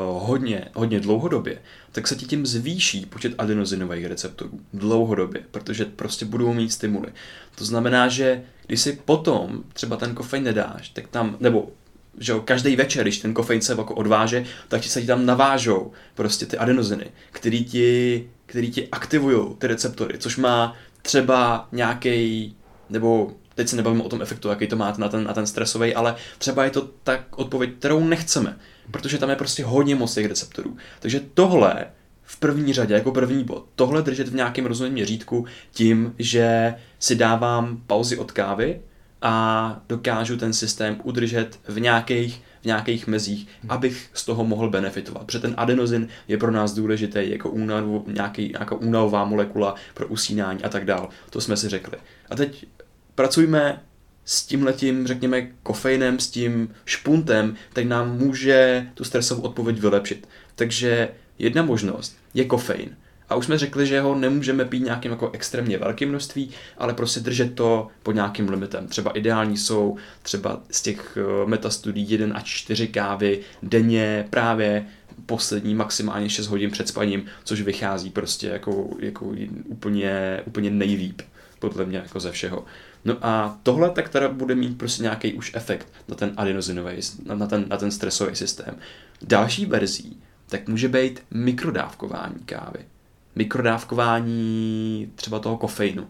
hodně, 0.08 0.68
hodně 0.74 1.00
dlouhodobě, 1.00 1.58
tak 1.92 2.08
se 2.08 2.16
ti 2.16 2.26
tím 2.26 2.46
zvýší 2.46 3.06
počet 3.06 3.34
adenozinových 3.38 4.06
receptorů 4.06 4.60
dlouhodobě, 4.72 5.42
protože 5.50 5.84
prostě 5.84 6.24
budou 6.24 6.52
mít 6.52 6.72
stimuly. 6.72 7.08
To 7.54 7.64
znamená, 7.64 8.08
že 8.08 8.42
když 8.66 8.80
si 8.80 8.92
potom 9.04 9.64
třeba 9.72 9.96
ten 9.96 10.14
kofein 10.14 10.44
nedáš, 10.44 10.88
tak 10.88 11.08
tam, 11.08 11.36
nebo 11.40 11.68
že 12.20 12.32
jo, 12.32 12.40
každý 12.40 12.76
večer, 12.76 13.02
když 13.02 13.18
ten 13.18 13.34
kofein 13.34 13.60
se 13.60 13.72
jako 13.72 13.94
odváže, 13.94 14.44
tak 14.68 14.80
ti 14.80 14.88
se 14.88 15.00
ti 15.00 15.06
tam 15.06 15.26
navážou 15.26 15.92
prostě 16.14 16.46
ty 16.46 16.58
adenoziny, 16.58 17.06
který 17.30 17.64
ti, 17.64 18.28
který 18.46 18.70
ti 18.70 18.88
aktivují 18.88 19.54
ty 19.58 19.66
receptory, 19.66 20.18
což 20.18 20.36
má 20.36 20.76
třeba 21.02 21.68
nějaký 21.72 22.54
nebo 22.90 23.32
teď 23.54 23.68
se 23.68 23.76
nebavíme 23.76 24.02
o 24.02 24.08
tom 24.08 24.22
efektu, 24.22 24.48
jaký 24.48 24.66
to 24.66 24.76
má 24.76 24.94
na 24.98 25.08
ten, 25.08 25.24
na 25.24 25.34
ten 25.34 25.46
stresový, 25.46 25.94
ale 25.94 26.16
třeba 26.38 26.64
je 26.64 26.70
to 26.70 26.88
tak 27.02 27.38
odpověď, 27.38 27.70
kterou 27.78 28.04
nechceme, 28.04 28.58
protože 28.90 29.18
tam 29.18 29.30
je 29.30 29.36
prostě 29.36 29.64
hodně 29.64 29.94
moc 29.94 30.14
těch 30.14 30.26
receptorů. 30.26 30.76
Takže 31.00 31.20
tohle 31.34 31.86
v 32.22 32.36
první 32.36 32.72
řadě, 32.72 32.94
jako 32.94 33.12
první 33.12 33.44
bod, 33.44 33.66
tohle 33.74 34.02
držet 34.02 34.28
v 34.28 34.34
nějakém 34.34 34.66
rozumném 34.66 34.92
měřítku 34.92 35.46
tím, 35.72 36.14
že 36.18 36.74
si 36.98 37.14
dávám 37.14 37.82
pauzy 37.86 38.18
od 38.18 38.32
kávy 38.32 38.80
a 39.22 39.80
dokážu 39.88 40.36
ten 40.36 40.52
systém 40.52 41.00
udržet 41.02 41.58
v 41.68 41.80
nějakých, 41.80 42.42
v 42.62 42.64
nějakých 42.64 43.06
mezích, 43.06 43.48
abych 43.68 44.10
z 44.14 44.24
toho 44.24 44.44
mohl 44.44 44.70
benefitovat. 44.70 45.24
Protože 45.24 45.38
ten 45.38 45.54
adenozin 45.56 46.08
je 46.28 46.38
pro 46.38 46.50
nás 46.50 46.74
důležitý 46.74 47.30
jako 47.30 47.50
únavu, 47.50 48.04
nějaký, 48.06 48.48
nějaká 48.48 48.74
únavová 48.74 49.24
molekula 49.24 49.74
pro 49.94 50.06
usínání 50.06 50.64
a 50.64 50.68
tak 50.68 50.84
dál. 50.84 51.08
To 51.30 51.40
jsme 51.40 51.56
si 51.56 51.68
řekli. 51.68 51.98
A 52.30 52.36
teď 52.36 52.66
pracujme 53.14 53.80
s 54.28 54.46
tím 54.46 54.62
letím, 54.62 55.06
řekněme, 55.06 55.48
kofeinem, 55.62 56.18
s 56.18 56.30
tím 56.30 56.74
špuntem, 56.84 57.54
tak 57.72 57.84
nám 57.84 58.18
může 58.18 58.86
tu 58.94 59.04
stresovou 59.04 59.42
odpověď 59.42 59.80
vylepšit. 59.80 60.28
Takže 60.54 61.08
jedna 61.38 61.62
možnost 61.62 62.16
je 62.34 62.44
kofein. 62.44 62.96
A 63.28 63.34
už 63.34 63.44
jsme 63.44 63.58
řekli, 63.58 63.86
že 63.86 64.00
ho 64.00 64.14
nemůžeme 64.14 64.64
pít 64.64 64.84
nějakým 64.84 65.10
jako 65.10 65.30
extrémně 65.32 65.78
velkým 65.78 66.08
množství, 66.08 66.50
ale 66.78 66.94
prostě 66.94 67.20
držet 67.20 67.54
to 67.54 67.88
pod 68.02 68.12
nějakým 68.12 68.48
limitem. 68.48 68.86
Třeba 68.86 69.10
ideální 69.10 69.56
jsou 69.56 69.96
třeba 70.22 70.60
z 70.70 70.82
těch 70.82 71.18
eh, 71.20 71.46
metastudií 71.46 72.10
1 72.10 72.36
až 72.36 72.44
4 72.44 72.88
kávy 72.88 73.40
denně 73.62 74.26
právě 74.30 74.86
poslední 75.26 75.74
maximálně 75.74 76.30
6 76.30 76.46
hodin 76.46 76.70
před 76.70 76.88
spaním, 76.88 77.24
což 77.44 77.60
vychází 77.60 78.10
prostě 78.10 78.46
jako, 78.46 78.88
jako 79.00 79.34
úplně, 79.64 80.42
úplně 80.44 80.70
nejlíp 80.70 81.22
podle 81.58 81.84
mě 81.84 81.98
jako 81.98 82.20
ze 82.20 82.32
všeho. 82.32 82.64
No 83.08 83.16
a 83.22 83.58
tohle 83.62 83.90
tak 83.90 84.08
teda 84.08 84.28
bude 84.28 84.54
mít 84.54 84.78
prostě 84.78 85.02
nějaký 85.02 85.34
už 85.34 85.50
efekt 85.54 85.88
na 86.08 86.14
ten 86.14 86.32
adenozinový, 86.36 87.00
na 87.34 87.46
ten, 87.46 87.64
na 87.68 87.76
ten 87.76 87.90
stresový 87.90 88.36
systém. 88.36 88.76
Další 89.22 89.66
verzí 89.66 90.20
tak 90.48 90.68
může 90.68 90.88
být 90.88 91.22
mikrodávkování 91.30 92.38
kávy. 92.44 92.78
Mikrodávkování 93.34 95.12
třeba 95.14 95.38
toho 95.38 95.56
kofeinu. 95.56 96.08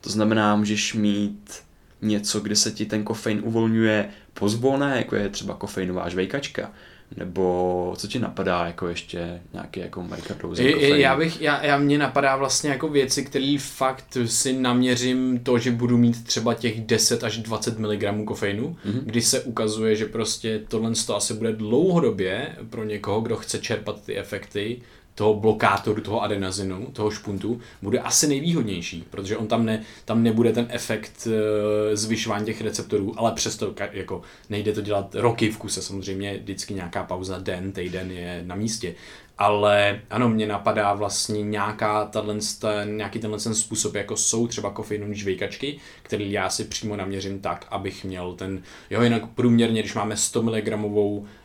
To 0.00 0.10
znamená, 0.10 0.56
můžeš 0.56 0.94
mít 0.94 1.62
něco, 2.02 2.40
kde 2.40 2.56
se 2.56 2.70
ti 2.70 2.86
ten 2.86 3.04
kofein 3.04 3.40
uvolňuje 3.44 4.10
pozvolné, 4.34 4.96
jako 4.96 5.16
je 5.16 5.28
třeba 5.28 5.54
kofeinová 5.54 6.08
žvejkačka, 6.08 6.70
nebo 7.16 7.94
co 7.96 8.08
ti 8.08 8.18
napadá 8.18 8.66
jako 8.66 8.88
ještě 8.88 9.40
nějaký 9.52 9.80
jako 9.80 10.02
microdose 10.02 10.62
Já 11.00 11.16
bych, 11.16 11.40
já, 11.40 11.64
já 11.64 11.78
mě 11.78 11.98
napadá 11.98 12.36
vlastně 12.36 12.70
jako 12.70 12.88
věci, 12.88 13.24
které 13.24 13.56
fakt 13.60 14.16
si 14.26 14.52
naměřím 14.52 15.38
to, 15.38 15.58
že 15.58 15.70
budu 15.70 15.98
mít 15.98 16.24
třeba 16.24 16.54
těch 16.54 16.80
10 16.80 17.24
až 17.24 17.38
20 17.38 17.78
mg 17.78 18.24
kofeinu, 18.24 18.76
mm-hmm. 18.86 19.00
kdy 19.02 19.22
se 19.22 19.40
ukazuje, 19.40 19.96
že 19.96 20.06
prostě 20.06 20.60
tohle 20.68 20.92
to 21.06 21.16
asi 21.16 21.34
bude 21.34 21.52
dlouhodobě 21.52 22.56
pro 22.70 22.84
někoho, 22.84 23.20
kdo 23.20 23.36
chce 23.36 23.58
čerpat 23.58 24.04
ty 24.04 24.16
efekty, 24.16 24.80
toho 25.14 25.34
blokátoru, 25.34 26.00
toho 26.00 26.22
adenazinu, 26.22 26.86
toho 26.92 27.10
špuntu, 27.10 27.60
bude 27.82 27.98
asi 27.98 28.26
nejvýhodnější, 28.26 29.04
protože 29.10 29.36
on 29.36 29.46
tam, 29.46 29.66
ne, 29.66 29.82
tam 30.04 30.22
nebude 30.22 30.52
ten 30.52 30.66
efekt 30.70 31.26
e, 31.26 31.96
zvyšování 31.96 32.46
těch 32.46 32.60
receptorů, 32.60 33.14
ale 33.16 33.32
přesto 33.32 33.74
jako 33.92 34.22
nejde 34.50 34.72
to 34.72 34.80
dělat 34.80 35.14
roky 35.14 35.50
v 35.50 35.58
kuse, 35.58 35.82
samozřejmě 35.82 36.38
vždycky 36.38 36.74
nějaká 36.74 37.04
pauza, 37.04 37.38
den, 37.38 37.72
týden 37.72 38.10
je 38.10 38.42
na 38.46 38.54
místě. 38.54 38.94
Ale 39.38 40.00
ano, 40.10 40.28
mě 40.28 40.46
napadá 40.46 40.94
vlastně 40.94 41.42
nějaká 41.42 42.04
tenhle, 42.04 42.36
ten, 42.60 42.96
nějaký 42.96 43.18
tenhle 43.18 43.38
ten 43.38 43.54
způsob, 43.54 43.94
jako 43.94 44.16
jsou 44.16 44.46
třeba 44.46 44.70
kofeinové 44.70 45.14
žvejkačky, 45.14 45.78
který 46.02 46.32
já 46.32 46.50
si 46.50 46.64
přímo 46.64 46.96
naměřím 46.96 47.40
tak, 47.40 47.66
abych 47.70 48.04
měl 48.04 48.32
ten, 48.32 48.62
jo, 48.90 49.02
jinak 49.02 49.26
průměrně, 49.26 49.82
když 49.82 49.94
máme 49.94 50.16
100 50.16 50.42
mg 50.42 50.68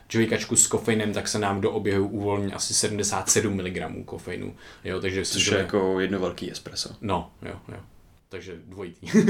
džojkačku 0.09 0.55
s 0.55 0.67
kofeinem, 0.67 1.13
tak 1.13 1.27
se 1.27 1.39
nám 1.39 1.61
do 1.61 1.71
oběhu 1.71 2.07
uvolní 2.07 2.53
asi 2.53 2.73
77 2.73 3.53
mg 3.53 4.05
kofeinu. 4.05 4.55
Jo, 4.83 5.01
takže 5.01 5.25
Což 5.25 5.47
je 5.47 5.57
jako 5.57 5.99
jedno 5.99 6.19
velký 6.19 6.51
espresso. 6.51 6.89
No, 7.01 7.31
jo, 7.41 7.55
jo. 7.67 7.79
Takže 8.29 8.55
dvojitý. 8.67 9.07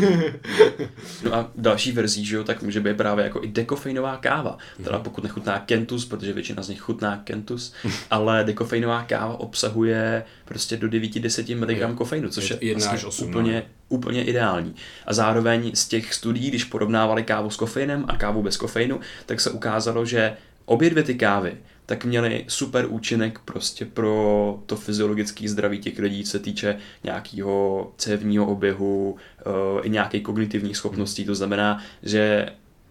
no 1.23 1.33
a 1.33 1.51
další 1.55 1.91
verzí, 1.91 2.25
že 2.25 2.35
jo, 2.35 2.43
tak 2.43 2.63
může 2.63 2.79
být 2.79 2.97
právě 2.97 3.23
jako 3.23 3.43
i 3.43 3.47
dekofeinová 3.47 4.17
káva. 4.17 4.57
Teda 4.83 4.95
mhm. 4.95 5.03
pokud 5.03 5.23
nechutná 5.23 5.59
kentus, 5.59 6.05
protože 6.05 6.33
většina 6.33 6.63
z 6.63 6.69
nich 6.69 6.79
chutná 6.79 7.21
kentus, 7.23 7.73
ale 8.09 8.43
dekofeinová 8.43 9.03
káva 9.03 9.39
obsahuje 9.39 10.23
prostě 10.45 10.77
do 10.77 10.87
9-10 10.87 11.89
mg 11.89 11.97
kofeinu, 11.97 12.29
což 12.29 12.49
je, 12.49 12.57
je 12.61 12.73
vlastně 12.73 13.07
8, 13.07 13.29
úplně, 13.29 13.53
no. 13.53 13.61
úplně 13.89 14.23
ideální. 14.23 14.75
A 15.05 15.13
zároveň 15.13 15.71
z 15.73 15.87
těch 15.87 16.13
studií, 16.13 16.49
když 16.49 16.63
porovnávali 16.63 17.23
kávu 17.23 17.49
s 17.49 17.55
kofeinem 17.55 18.05
a 18.07 18.17
kávu 18.17 18.43
bez 18.43 18.57
kofeinu, 18.57 18.99
tak 19.25 19.41
se 19.41 19.51
ukázalo, 19.51 20.05
že 20.05 20.37
obě 20.67 20.89
dvě 20.89 21.03
ty 21.03 21.15
kávy 21.15 21.57
tak 21.87 22.05
měly 22.05 22.45
super 22.47 22.85
účinek 22.89 23.39
prostě 23.39 23.85
pro 23.85 24.59
to 24.65 24.75
fyziologické 24.75 25.49
zdraví 25.49 25.79
těch 25.79 25.99
lidí, 25.99 26.23
co 26.23 26.31
se 26.31 26.39
týče 26.39 26.77
nějakého 27.03 27.91
cévního 27.97 28.45
oběhu 28.45 29.11
uh, 29.11 29.85
i 29.85 29.89
nějaké 29.89 30.19
kognitivních 30.19 30.77
schopností. 30.77 31.25
To 31.25 31.35
znamená, 31.35 31.83
že 32.03 32.49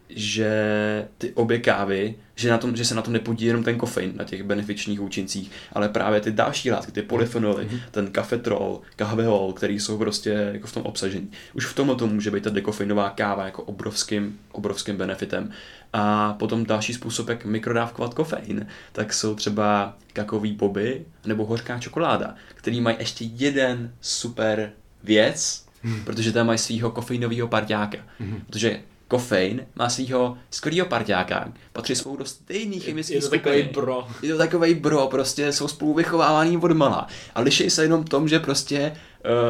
že 0.08 1.08
ty 1.18 1.32
obě 1.32 1.58
kávy, 1.58 2.14
že, 2.34 2.50
na 2.50 2.58
tom, 2.58 2.76
že 2.76 2.84
se 2.84 2.94
na 2.94 3.02
tom 3.02 3.12
nepodílí 3.12 3.46
jenom 3.46 3.64
ten 3.64 3.78
kofein 3.78 4.12
na 4.16 4.24
těch 4.24 4.42
benefičních 4.42 5.00
účincích, 5.00 5.50
ale 5.72 5.88
právě 5.88 6.20
ty 6.20 6.32
další 6.32 6.70
látky, 6.70 6.92
ty 6.92 7.02
polyfenoly, 7.02 7.64
mm-hmm. 7.64 7.80
ten 7.90 8.10
kafetrol, 8.10 8.80
kahveol, 8.96 9.52
který 9.52 9.80
jsou 9.80 9.98
prostě 9.98 10.30
jako 10.30 10.66
v 10.66 10.72
tom 10.72 10.82
obsažení. 10.82 11.30
Už 11.54 11.66
v 11.66 11.74
tomhle 11.74 11.96
to 11.96 12.06
může 12.06 12.30
být 12.30 12.44
ta 12.44 12.50
dekofeinová 12.50 13.10
káva 13.10 13.44
jako 13.44 13.62
obrovským, 13.62 14.38
obrovským 14.52 14.96
benefitem. 14.96 15.50
A 15.92 16.32
potom 16.32 16.66
další 16.66 16.94
způsob, 16.94 17.28
jak 17.28 17.44
mikrodávkovat 17.44 18.14
kofein, 18.14 18.66
tak 18.92 19.14
jsou 19.14 19.34
třeba 19.34 19.96
kakový 20.12 20.52
boby 20.52 21.04
nebo 21.26 21.46
hořká 21.46 21.78
čokoláda, 21.78 22.34
který 22.54 22.80
mají 22.80 22.96
ještě 22.98 23.24
jeden 23.24 23.92
super 24.00 24.72
věc, 25.04 25.64
hmm. 25.82 26.04
protože 26.04 26.32
tam 26.32 26.46
mají 26.46 26.58
svého 26.58 26.90
kofeinového 26.90 27.48
parťáka. 27.48 27.98
Hmm. 28.18 28.40
Protože 28.46 28.80
kofein 29.08 29.66
má 29.74 29.88
svého 29.88 30.38
skvělého 30.50 30.88
parťáka, 30.88 31.52
patří 31.72 31.94
spolu 31.94 32.16
do 32.16 32.24
stejných 32.24 32.84
chemických 32.84 33.14
Je 33.16 33.22
to 33.22 33.30
takový 33.30 33.62
bro. 33.62 34.08
Je 34.22 34.32
to 34.32 34.38
takový 34.38 34.74
bro, 34.74 35.06
prostě 35.06 35.52
jsou 35.52 35.68
spolu 35.68 35.94
vychovávaný 35.94 36.56
od 36.56 36.72
mala. 36.72 37.06
A 37.34 37.40
liší 37.40 37.70
se 37.70 37.82
jenom 37.82 38.04
v 38.04 38.08
tom, 38.08 38.28
že 38.28 38.38
prostě 38.38 38.92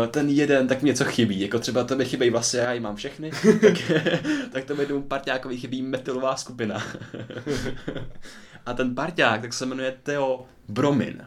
uh, 0.03 0.07
ten 0.07 0.29
jeden 0.29 0.69
tak 0.69 0.83
něco 0.83 1.05
chybí. 1.05 1.41
Jako 1.41 1.59
třeba 1.59 1.85
to 1.85 1.97
mi 1.97 2.05
chybí 2.05 2.31
vlastně, 2.31 2.61
já 2.61 2.73
ji 2.73 2.81
mám 2.81 2.97
všechny, 2.97 3.31
tak, 3.61 3.93
tak 4.53 4.65
to 4.65 4.75
mi 4.75 4.87
tomu 4.87 5.03
parťákovi 5.03 5.57
chybí 5.57 5.83
metalová 5.83 6.37
skupina. 6.37 6.83
A 8.67 8.75
ten 8.75 8.95
parťák 8.95 9.41
tak 9.41 9.53
se 9.53 9.67
jmenuje 9.67 9.95
Theo 10.03 10.47
Bromin. 10.69 11.23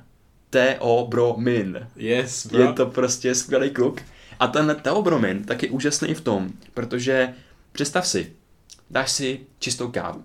Theo 0.50 1.08
Bromin. 1.10 1.88
Yes, 1.96 2.48
bro. 2.48 2.62
Je 2.62 2.74
to 2.74 2.86
prostě 2.86 3.36
skvělý 3.36 3.70
kluk. 3.70 4.02
A 4.40 4.48
ten 4.48 4.78
Theo 4.82 5.02
Bromin 5.02 5.44
tak 5.44 5.64
je 5.64 5.70
úžasný 5.70 6.14
v 6.14 6.22
tom, 6.22 6.50
protože 6.74 7.34
Představ 7.72 8.08
si, 8.08 8.34
dáš 8.90 9.12
si 9.12 9.40
čistou 9.60 9.92
kávu. 9.92 10.24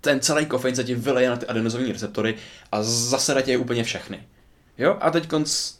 Ten 0.00 0.20
celý 0.20 0.46
kofein 0.46 0.76
se 0.76 0.84
ti 0.84 0.94
vyleje 0.94 1.30
na 1.30 1.36
ty 1.36 1.46
adenozovní 1.46 1.92
receptory 1.92 2.34
a 2.72 2.82
zasede 2.82 3.42
tě 3.42 3.58
úplně 3.58 3.84
všechny. 3.84 4.22
Jo? 4.78 4.98
A 5.00 5.10
teď 5.10 5.28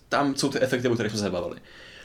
tam 0.09 0.35
jsou 0.35 0.49
ty 0.49 0.61
efekty, 0.61 0.89
o 0.89 0.95
kterých 0.95 1.13
jsme 1.13 1.21
se 1.21 1.31
bavili. 1.31 1.61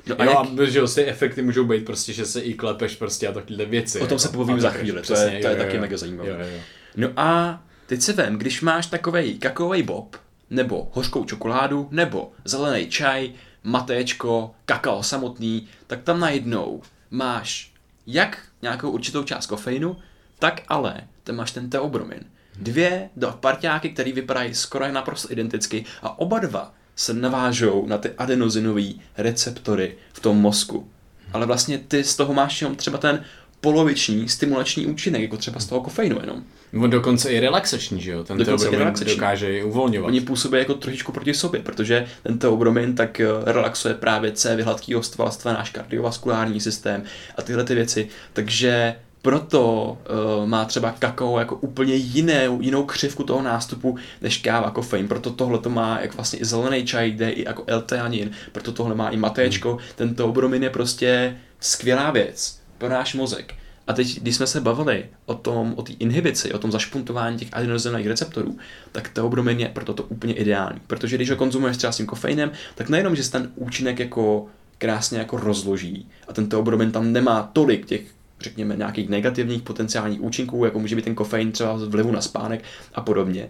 No 0.07 0.21
a 0.21 0.23
jo, 0.23 0.31
jak... 0.31 0.59
a 0.59 0.71
že 0.71 0.81
ty 0.95 1.05
efekty 1.05 1.41
můžou 1.41 1.65
být 1.65 1.85
prostě, 1.85 2.13
že 2.13 2.25
se 2.25 2.41
i 2.41 2.53
klepeš 2.53 2.95
prostě 2.95 3.27
a 3.27 3.31
takové 3.31 3.65
věci. 3.65 3.99
O 3.99 4.07
tom 4.07 4.19
se 4.19 4.29
povím 4.29 4.61
za 4.61 4.69
chvíli, 4.69 5.01
to 5.01 5.13
je, 5.13 5.39
to 5.41 5.47
je 5.47 5.53
jo, 5.53 5.57
taky 5.57 5.75
jo, 5.75 5.81
mega 5.81 5.97
zajímavé. 5.97 6.29
Jo, 6.29 6.37
jo. 6.39 6.59
No 6.95 7.09
a 7.15 7.61
teď 7.85 8.01
se 8.01 8.13
vem, 8.13 8.37
když 8.37 8.61
máš 8.61 8.87
takovej 8.87 9.37
kakaový 9.37 9.83
bob, 9.83 10.15
nebo 10.49 10.91
hořkou 10.93 11.25
čokoládu, 11.25 11.87
nebo 11.91 12.31
zelený 12.45 12.87
čaj, 12.87 13.31
matéčko, 13.63 14.51
kakao 14.65 15.03
samotný, 15.03 15.67
tak 15.87 16.03
tam 16.03 16.19
najednou 16.19 16.81
máš 17.11 17.73
jak 18.07 18.39
nějakou 18.61 18.91
určitou 18.91 19.23
část 19.23 19.45
kofeinu, 19.45 19.97
tak 20.39 20.61
ale 20.67 21.07
tam 21.23 21.35
máš 21.35 21.51
ten 21.51 21.69
teobromin. 21.69 22.23
Dvě 22.59 23.09
dva 23.15 23.31
parťáky, 23.31 23.89
které 23.89 24.11
vypadají 24.11 24.55
skoro 24.55 24.91
naprosto 24.91 25.31
identicky 25.31 25.85
a 26.01 26.19
oba 26.19 26.39
dva 26.39 26.73
se 26.95 27.13
navážou 27.13 27.87
na 27.87 27.97
ty 27.97 28.11
adenozinové 28.17 28.89
receptory 29.17 29.97
v 30.13 30.19
tom 30.19 30.37
mozku. 30.37 30.89
Ale 31.33 31.45
vlastně 31.45 31.77
ty 31.77 32.03
z 32.03 32.15
toho 32.15 32.33
máš 32.33 32.61
jenom 32.61 32.75
třeba 32.75 32.97
ten 32.97 33.23
poloviční 33.61 34.29
stimulační 34.29 34.85
účinek, 34.85 35.21
jako 35.21 35.37
třeba 35.37 35.59
z 35.59 35.65
toho 35.65 35.81
kofeinu 35.81 36.17
jenom. 36.21 36.43
On 36.83 36.89
dokonce 36.89 37.31
i 37.31 37.39
relaxační, 37.39 38.01
že 38.01 38.11
jo? 38.11 38.23
Ten 38.23 38.37
dokonce 38.37 38.69
i 38.69 38.75
relaxační. 38.75 39.15
dokáže 39.15 39.63
uvolňovat. 39.63 40.07
Oni 40.07 40.21
působí 40.21 40.57
jako 40.57 40.73
trošičku 40.73 41.11
proti 41.11 41.33
sobě, 41.33 41.61
protože 41.61 42.05
ten 42.23 42.39
teobromin 42.39 42.95
tak 42.95 43.19
eh, 43.19 43.27
relaxuje 43.45 43.93
právě 43.93 44.31
cévy 44.31 44.63
hladkého 44.63 45.03
svalstva, 45.03 45.53
náš 45.53 45.69
kardiovaskulární 45.69 46.61
systém 46.61 47.03
a 47.37 47.41
tyhle 47.41 47.63
ty 47.63 47.75
věci. 47.75 48.07
Takže 48.33 48.95
proto 49.21 49.97
uh, 50.39 50.47
má 50.47 50.65
třeba 50.65 50.95
kakao 50.99 51.39
jako 51.39 51.55
úplně 51.55 51.95
jiné, 51.95 52.47
jinou 52.59 52.85
křivku 52.85 53.23
toho 53.23 53.41
nástupu 53.41 53.97
než 54.21 54.37
káva, 54.37 54.71
kofein. 54.71 55.07
Proto 55.07 55.29
tohle 55.29 55.59
to 55.59 55.69
má 55.69 55.99
jak 56.01 56.15
vlastně 56.15 56.39
i 56.39 56.45
zelený 56.45 56.85
čaj, 56.85 57.11
jde 57.11 57.29
i 57.29 57.45
jako 57.45 57.63
L-teanin, 57.67 58.31
proto 58.51 58.71
tohle 58.71 58.95
má 58.95 59.09
i 59.09 59.17
matéčko. 59.17 59.69
Hmm. 59.69 59.79
Tento 59.95 60.27
obromin 60.27 60.63
je 60.63 60.69
prostě 60.69 61.37
skvělá 61.59 62.11
věc 62.11 62.59
pro 62.77 62.89
náš 62.89 63.13
mozek. 63.13 63.53
A 63.87 63.93
teď, 63.93 64.19
když 64.19 64.35
jsme 64.35 64.47
se 64.47 64.61
bavili 64.61 65.05
o 65.25 65.33
tom, 65.33 65.73
o 65.77 65.81
té 65.81 65.93
inhibici, 65.93 66.53
o 66.53 66.59
tom 66.59 66.71
zašpuntování 66.71 67.37
těch 67.37 67.49
adenozinových 67.51 68.07
receptorů, 68.07 68.57
tak 68.91 69.09
teobromin 69.09 69.59
je 69.59 69.69
proto 69.69 69.93
to 69.93 70.03
úplně 70.03 70.33
ideální. 70.33 70.81
Protože 70.87 71.15
když 71.15 71.29
ho 71.29 71.35
konzumuješ 71.35 71.77
třeba 71.77 71.93
s 71.93 71.97
tím 71.97 72.05
kofeinem, 72.05 72.51
tak 72.75 72.89
nejenom, 72.89 73.15
že 73.15 73.23
se 73.23 73.31
ten 73.31 73.51
účinek 73.55 73.99
jako 73.99 74.45
krásně 74.77 75.19
jako 75.19 75.37
rozloží 75.37 76.09
a 76.27 76.33
ten 76.33 76.49
teobromin 76.49 76.91
tam 76.91 77.11
nemá 77.11 77.49
tolik 77.53 77.85
těch 77.85 78.01
řekněme, 78.39 78.75
nějakých 78.75 79.09
negativních 79.09 79.61
potenciálních 79.61 80.21
účinků, 80.21 80.65
jako 80.65 80.79
může 80.79 80.95
být 80.95 81.05
ten 81.05 81.15
kofein 81.15 81.51
třeba 81.51 81.79
z 81.79 81.83
vlivu 81.83 82.11
na 82.11 82.21
spánek 82.21 82.63
a 82.93 83.01
podobně. 83.01 83.49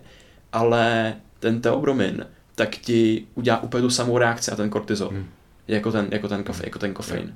Ale 0.53 1.15
ten 1.39 1.61
teobromin 1.61 2.25
tak 2.55 2.69
ti 2.69 3.25
udělá 3.35 3.63
úplně 3.63 3.81
tu 3.81 3.89
samou 3.89 4.17
reakci 4.17 4.51
a 4.51 4.55
ten 4.55 4.69
kortizol, 4.69 5.09
hmm. 5.09 5.25
jako, 5.67 5.91
ten, 5.91 6.07
jako, 6.11 6.27
ten 6.27 6.43
kofe, 6.43 6.63
jako 6.65 6.79
ten 6.79 6.93
kofein. 6.93 7.33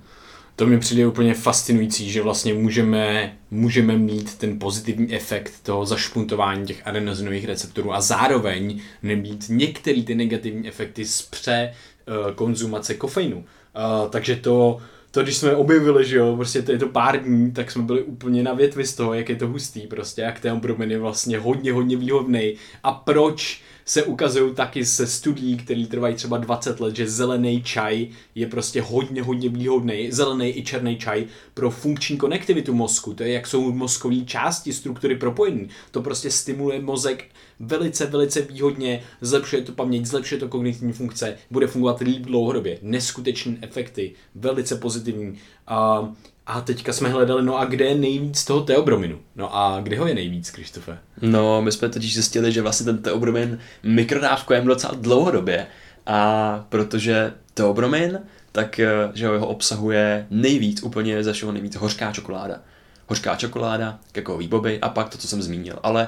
To 0.56 0.68
mi 0.68 0.80
přijde 0.80 1.08
úplně 1.08 1.34
fascinující, 1.34 2.12
že 2.12 2.22
vlastně 2.22 2.54
můžeme, 2.54 3.38
můžeme 3.52 3.98
mít 3.98 4.38
ten 4.38 4.60
pozitivní 4.60 5.14
efekt 5.14 5.54
toho 5.64 5.86
zašpuntování 5.86 6.66
těch 6.66 6.88
adenozinových 6.88 7.46
receptorů 7.46 7.94
a 7.94 8.02
zároveň 8.02 8.82
nemít 9.04 9.46
některé 9.50 10.04
ty 10.04 10.16
negativní 10.16 10.68
efekty 10.68 11.06
z 11.06 11.22
pře 11.22 11.74
uh, 12.08 12.36
konzumace 12.36 12.94
kofeinu. 12.94 13.38
Uh, 13.38 14.10
takže 14.10 14.36
to, 14.36 14.78
to, 15.12 15.24
když 15.24 15.38
jsme 15.38 15.56
objevili, 15.56 16.06
že 16.06 16.18
jo, 16.18 16.36
prostě 16.36 16.62
to 16.62 16.72
je 16.72 16.78
to 16.78 16.88
pár 16.88 17.24
dní, 17.24 17.52
tak 17.52 17.72
jsme 17.72 17.84
byli 17.84 18.02
úplně 18.02 18.44
na 18.44 18.54
větvi 18.54 18.86
z 18.86 18.96
toho, 18.96 19.14
jak 19.14 19.30
je 19.30 19.36
to 19.36 19.48
hustý 19.48 19.88
prostě, 19.88 20.22
jak 20.22 20.40
ten 20.40 20.60
bromin 20.60 20.92
je 20.92 21.00
vlastně 21.00 21.40
hodně, 21.40 21.74
hodně 21.74 21.98
výhodný 21.98 22.56
a 22.84 22.92
proč 22.92 23.62
se 23.92 24.04
ukazují 24.04 24.56
taky 24.56 24.86
se 24.86 25.08
studií, 25.08 25.58
které 25.58 25.86
trvají 25.88 26.16
třeba 26.16 26.38
20 26.38 26.80
let, 26.80 26.96
že 26.96 27.10
zelený 27.10 27.64
čaj 27.64 28.08
je 28.36 28.48
prostě 28.48 28.82
hodně, 28.82 29.24
hodně 29.24 29.50
výhodný, 29.50 30.12
zelený 30.12 30.58
i 30.58 30.64
černý 30.64 30.98
čaj 30.98 31.26
pro 31.54 31.72
funkční 31.72 32.18
konektivitu 32.18 32.74
mozku, 32.74 33.14
to 33.14 33.24
je 33.24 33.32
jak 33.34 33.48
jsou 33.48 33.72
mozkové 33.72 34.16
části, 34.26 34.74
struktury 34.74 35.16
propojené, 35.16 35.68
to 35.92 36.02
prostě 36.02 36.32
stimuluje 36.32 36.82
mozek 36.82 37.26
velice, 37.60 38.06
velice 38.06 38.42
výhodně, 38.42 39.04
zlepšuje 39.22 39.62
to 39.62 39.72
paměť, 39.72 40.06
zlepšuje 40.06 40.40
to 40.40 40.48
kognitivní 40.48 40.94
funkce, 40.94 41.38
bude 41.52 41.68
fungovat 41.68 42.00
líp 42.00 42.22
dlouhodobě, 42.22 42.80
neskutečné 42.82 43.58
efekty, 43.62 44.14
velice 44.36 44.76
pozitivní. 44.76 45.38
A, 45.68 46.12
a 46.48 46.62
teďka 46.62 46.94
jsme 46.94 47.10
hledali, 47.10 47.44
no 47.44 47.58
a 47.60 47.66
kde 47.66 47.86
je 47.86 47.96
nejvíc 47.96 48.46
toho 48.46 48.62
teobrominu? 48.62 49.20
No 49.36 49.56
a 49.56 49.80
kde 49.82 50.00
ho 50.00 50.08
je 50.08 50.16
nejvíc, 50.16 50.52
Krištofe? 50.52 50.98
No, 51.22 51.62
my 51.62 51.72
jsme 51.72 51.90
totiž 51.90 52.14
zjistili, 52.14 52.52
že 52.52 52.62
vlastně 52.62 52.86
ten 52.86 52.98
teobromin 52.98 53.60
mikrodávkujeme 53.84 54.68
docela 54.68 54.94
dlouhodobě. 54.96 55.68
A 56.06 56.66
protože 56.70 57.34
teobromin, 57.54 58.20
tak 58.52 58.80
eh, 58.80 58.90
že 59.14 59.28
ho 59.28 59.48
obsahuje 59.48 60.28
nejvíc, 60.30 60.84
úplně 60.84 61.24
ze 61.24 61.34
všeho 61.34 61.52
nejvíc 61.52 61.76
hořká 61.76 62.12
čokoláda. 62.12 62.60
Hořká 63.08 63.36
čokoláda, 63.36 64.00
kakaový 64.12 64.48
boby 64.48 64.80
a 64.80 64.90
pak 64.90 65.10
to, 65.10 65.18
co 65.18 65.28
jsem 65.28 65.42
zmínil. 65.42 65.80
Ale 65.84 66.08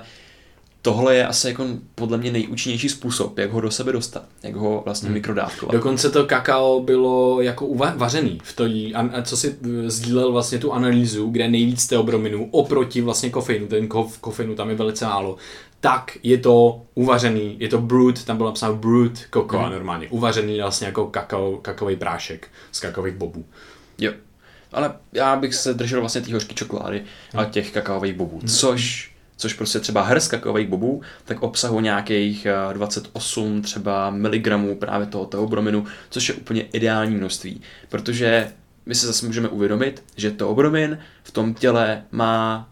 tohle 0.85 1.15
je 1.15 1.27
asi 1.27 1.47
jako 1.47 1.65
podle 1.95 2.17
mě 2.17 2.31
nejúčinnější 2.31 2.89
způsob, 2.89 3.37
jak 3.37 3.51
ho 3.51 3.61
do 3.61 3.71
sebe 3.71 3.91
dostat, 3.91 4.23
jak 4.43 4.55
ho 4.55 4.81
vlastně 4.85 5.07
hmm. 5.07 5.13
mikrodávkovat. 5.13 5.75
Dokonce 5.75 6.09
to 6.09 6.25
kakao 6.25 6.79
bylo 6.79 7.41
jako 7.41 7.65
uvařený 7.65 8.39
v 8.43 8.55
to, 8.55 8.63
a 8.95 9.21
co 9.21 9.37
si 9.37 9.55
eh, 9.63 9.89
sdílel 9.89 10.31
vlastně 10.31 10.59
tu 10.59 10.73
analýzu, 10.73 11.29
kde 11.29 11.47
nejvíc 11.47 11.87
teobrominu 11.87 12.47
oproti 12.51 13.01
vlastně 13.01 13.29
kofeinu, 13.29 13.67
ten 13.67 13.87
kof, 13.87 14.17
kofeinu 14.17 14.55
tam 14.55 14.69
je 14.69 14.75
velice 14.75 15.05
málo, 15.05 15.37
tak 15.79 16.17
je 16.23 16.37
to 16.37 16.81
uvařený, 16.95 17.55
je 17.59 17.69
to 17.69 17.81
brewed, 17.81 18.25
tam 18.25 18.37
bylo 18.37 18.49
napsáno 18.49 18.75
brewed 18.75 19.25
cocoa 19.33 19.63
hmm. 19.63 19.71
normálně, 19.71 20.07
uvařený 20.09 20.59
vlastně 20.59 20.87
jako 20.87 21.07
kakao, 21.07 21.57
kakaový 21.57 21.95
prášek 21.95 22.47
z 22.71 22.79
kakaových 22.79 23.15
bobů. 23.15 23.45
Jo, 23.97 24.11
ale 24.71 24.93
já 25.13 25.35
bych 25.35 25.55
se 25.55 25.73
držel 25.73 25.99
vlastně 25.99 26.21
té 26.21 26.33
hořké 26.33 26.53
čokolády 26.53 27.03
a 27.33 27.41
hmm. 27.41 27.51
těch 27.51 27.71
kakaových 27.71 28.13
bobů, 28.13 28.39
hmm. 28.39 28.47
což 28.47 29.12
což 29.37 29.53
prostě 29.53 29.79
třeba 29.79 30.01
hrst 30.01 30.31
kakaových 30.31 30.67
bobů, 30.67 31.01
tak 31.25 31.41
obsahuje 31.41 31.81
nějakých 31.81 32.47
28 32.73 33.57
eh, 33.57 33.61
třeba 33.61 34.09
miligramů 34.09 34.75
právě 34.75 35.07
toho 35.07 35.25
teobrominu, 35.25 35.85
což 36.09 36.29
je 36.29 36.35
úplně 36.35 36.61
ideální 36.61 37.15
množství, 37.15 37.61
protože 37.89 38.51
my 38.85 38.95
se 38.95 39.07
zase 39.07 39.25
můžeme 39.25 39.47
uvědomit, 39.47 40.03
že 40.15 40.31
teobromin 40.31 40.97
v 41.23 41.31
tom 41.31 41.53
těle 41.53 42.03
má 42.11 42.69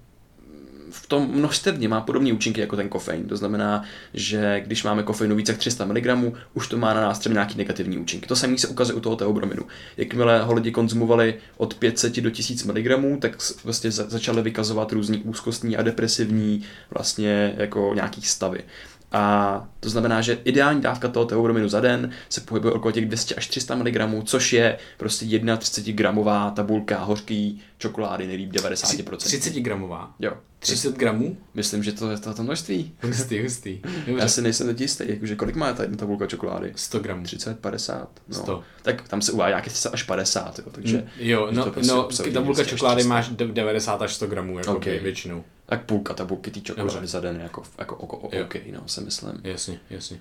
v 0.91 1.07
tom 1.07 1.31
množstevně 1.31 1.87
má 1.87 2.01
podobné 2.01 2.33
účinky 2.33 2.61
jako 2.61 2.75
ten 2.75 2.89
kofein. 2.89 3.27
To 3.27 3.37
znamená, 3.37 3.83
že 4.13 4.61
když 4.65 4.83
máme 4.83 5.03
kofeinu 5.03 5.35
více 5.35 5.51
jak 5.51 5.59
300 5.59 5.85
mg, 5.85 6.35
už 6.53 6.67
to 6.67 6.77
má 6.77 6.93
na 6.93 7.01
nás 7.01 7.19
třeba 7.19 7.33
nějaký 7.33 7.57
negativní 7.57 7.97
účinky. 7.97 8.27
To 8.27 8.35
samé 8.35 8.57
se 8.57 8.67
ukazuje 8.67 8.95
u 8.95 8.99
toho 8.99 9.15
teobrominu. 9.15 9.63
Jakmile 9.97 10.43
ho 10.43 10.53
lidi 10.53 10.71
konzumovali 10.71 11.35
od 11.57 11.73
500 11.73 12.15
do 12.19 12.29
1000 12.29 12.63
mg, 12.63 13.19
tak 13.19 13.37
vlastně 13.63 13.91
začaly 13.91 14.41
vykazovat 14.41 14.91
různý 14.91 15.17
úzkostní 15.17 15.77
a 15.77 15.81
depresivní 15.81 16.63
vlastně 16.91 17.53
jako 17.57 17.91
nějaký 17.95 18.21
stavy. 18.21 18.63
A 19.11 19.67
to 19.79 19.89
znamená, 19.89 20.21
že 20.21 20.37
ideální 20.43 20.81
dávka 20.81 21.07
toho 21.07 21.25
teobrominu 21.25 21.69
za 21.69 21.79
den 21.79 22.11
se 22.29 22.41
pohybuje 22.41 22.73
okolo 22.73 22.91
těch 22.91 23.05
200 23.05 23.35
až 23.35 23.47
300 23.47 23.75
mg, 23.75 24.23
což 24.23 24.53
je 24.53 24.77
prostě 24.97 25.25
31 25.57 25.97
gramová 25.97 26.51
tabulka 26.51 26.99
hořký 26.99 27.61
čokolády, 27.77 28.27
nejlíp 28.27 28.51
90%. 28.51 29.17
30 29.17 29.53
gramová? 29.53 30.13
Jo. 30.19 30.33
30 30.61 30.97
gramů? 30.97 31.37
Myslím, 31.53 31.83
že 31.83 31.91
to 31.91 32.11
je 32.11 32.17
to, 32.17 32.33
to 32.33 32.43
množství. 32.43 32.95
Hustý, 33.03 33.41
hustý. 33.41 33.79
Dobře. 34.07 34.21
Já 34.21 34.27
si 34.27 34.41
nejsem 34.41 34.67
teď 34.67 34.81
jistý, 34.81 35.03
jakože 35.07 35.35
kolik 35.35 35.55
má 35.55 35.73
ta 35.73 35.83
jedna 35.83 35.97
tabulka 35.97 36.25
čokolády? 36.27 36.73
100 36.75 36.99
gramů. 36.99 37.23
30, 37.23 37.59
50. 37.59 38.09
No. 38.27 38.35
100. 38.35 38.63
Tak 38.81 39.07
tam 39.07 39.21
se 39.21 39.31
uvádí 39.31 39.51
nějaké 39.51 39.69
30 39.69 39.89
až 39.89 40.03
50, 40.03 40.59
jo, 40.59 40.65
takže... 40.71 40.97
Mm, 40.97 41.03
jo, 41.19 41.47
no, 41.51 41.71
prostě 41.71 41.93
no 41.93 42.33
tabulka 42.33 42.63
čokolády 42.63 43.03
máš 43.03 43.29
90 43.29 44.01
až 44.01 44.13
100 44.13 44.27
gramů, 44.27 44.57
jako 44.57 44.77
okay. 44.77 44.99
většinou. 44.99 45.43
Tak 45.65 45.85
půlka 45.85 46.13
tabulky 46.13 46.51
té 46.51 46.59
čokolády 46.59 47.07
za 47.07 47.19
den, 47.19 47.41
jako, 47.43 47.63
jako, 47.77 47.97
jako 48.01 48.17
OK, 48.17 48.55
no, 48.71 48.83
se 48.85 49.01
myslím. 49.01 49.41
Jasně, 49.43 49.79
jasně. 49.89 50.19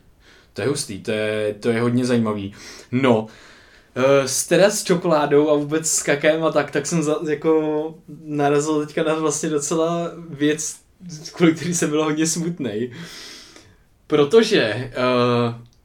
To 0.52 0.62
je 0.62 0.68
hustý, 0.68 1.02
to 1.02 1.10
je, 1.10 1.54
to 1.60 1.70
je 1.70 1.80
hodně 1.80 2.04
zajímavý. 2.04 2.54
No, 2.92 3.26
s 4.24 4.46
teda 4.46 4.70
s 4.70 4.84
čokoládou 4.84 5.50
a 5.50 5.54
vůbec 5.54 5.90
s 5.90 6.02
kakem 6.02 6.44
a 6.44 6.52
tak, 6.52 6.70
tak 6.70 6.86
jsem 6.86 7.02
za, 7.02 7.16
jako 7.28 7.94
narazil 8.24 8.86
teďka 8.86 9.02
na 9.02 9.14
vlastně 9.14 9.48
docela 9.48 10.10
věc, 10.28 10.76
kvůli 11.32 11.54
který 11.54 11.74
jsem 11.74 11.90
byl 11.90 12.04
hodně 12.04 12.26
smutný. 12.26 12.92
Protože 14.06 14.92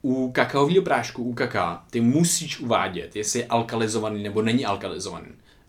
uh, 0.01 0.15
u 0.15 0.31
kakaového 0.31 0.83
prášku, 0.83 1.23
u 1.23 1.33
kaká, 1.33 1.83
ty 1.89 2.01
musíš 2.01 2.59
uvádět, 2.59 3.15
jestli 3.15 3.39
je 3.39 3.45
alkalizovaný 3.45 4.23
nebo 4.23 4.41
není 4.41 4.65
alkalizovaný. 4.65 5.27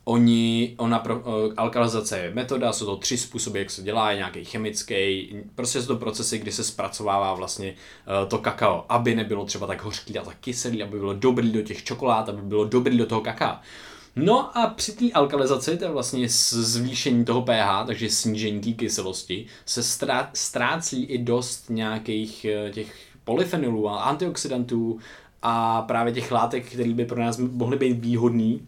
Oni, 0.08 0.74
ona 0.76 0.98
pro, 0.98 1.18
uh, 1.18 1.24
alkalizace 1.56 2.18
je 2.18 2.34
metoda, 2.34 2.72
jsou 2.72 2.86
to 2.86 2.96
tři 2.96 3.18
způsoby, 3.18 3.58
jak 3.58 3.70
se 3.70 3.82
dělá, 3.82 4.10
je 4.10 4.16
nějaký 4.16 4.44
chemický, 4.44 5.28
prostě 5.54 5.82
jsou 5.82 5.88
to 5.88 5.96
procesy, 5.96 6.38
kdy 6.38 6.52
se 6.52 6.64
zpracovává 6.64 7.34
vlastně 7.34 7.70
uh, 7.72 8.28
to 8.28 8.38
kakao, 8.38 8.86
aby 8.88 9.14
nebylo 9.14 9.44
třeba 9.44 9.66
tak 9.66 9.82
hořký 9.82 10.18
a 10.18 10.22
tak 10.22 10.36
kyselý, 10.40 10.82
aby 10.82 10.98
bylo 10.98 11.14
dobrý 11.14 11.52
do 11.52 11.62
těch 11.62 11.84
čokolád, 11.84 12.28
aby 12.28 12.42
bylo 12.42 12.64
dobrý 12.64 12.98
do 12.98 13.06
toho 13.06 13.20
kaká. 13.20 13.62
No 14.16 14.58
a 14.58 14.66
při 14.66 14.92
té 14.92 15.12
alkalizaci, 15.12 15.76
to 15.76 15.84
je 15.84 15.90
vlastně 15.90 16.28
zvýšení 16.28 17.24
toho 17.24 17.42
pH, 17.42 17.86
takže 17.86 18.10
snížení 18.10 18.60
té 18.60 18.72
kyselosti, 18.72 19.46
se 19.66 19.82
ztrácí 20.32 21.04
i 21.04 21.18
dost 21.18 21.70
nějakých 21.70 22.44
eh, 22.44 22.70
těch 22.70 22.94
polyfenolů 23.24 23.88
a 23.88 24.02
antioxidantů 24.02 24.98
a 25.42 25.82
právě 25.82 26.12
těch 26.12 26.32
látek, 26.32 26.66
které 26.66 26.92
by 26.92 27.04
pro 27.04 27.20
nás 27.20 27.38
mohly 27.38 27.76
být 27.76 28.00
výhodný 28.00 28.66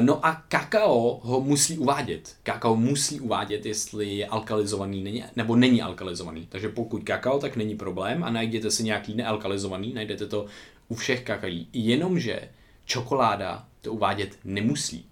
no 0.00 0.26
a 0.26 0.44
kakao 0.48 1.20
ho 1.22 1.40
musí 1.40 1.78
uvádět. 1.78 2.36
Kakao 2.42 2.76
musí 2.76 3.20
uvádět, 3.20 3.66
jestli 3.66 4.16
je 4.16 4.26
alkalizovaný 4.26 5.02
není, 5.02 5.24
nebo 5.36 5.56
není 5.56 5.82
alkalizovaný. 5.82 6.46
Takže 6.48 6.68
pokud 6.68 7.04
kakao, 7.04 7.38
tak 7.38 7.56
není 7.56 7.74
problém 7.74 8.24
a 8.24 8.30
najděte 8.30 8.70
si 8.70 8.84
nějaký 8.84 9.14
nealkalizovaný, 9.14 9.92
najdete 9.92 10.26
to 10.26 10.46
u 10.88 10.94
všech 10.94 11.22
kakají. 11.22 11.68
Jenomže 11.72 12.40
čokoláda 12.84 13.64
to 13.80 13.92
uvádět 13.92 14.38
nemusí. 14.44 15.06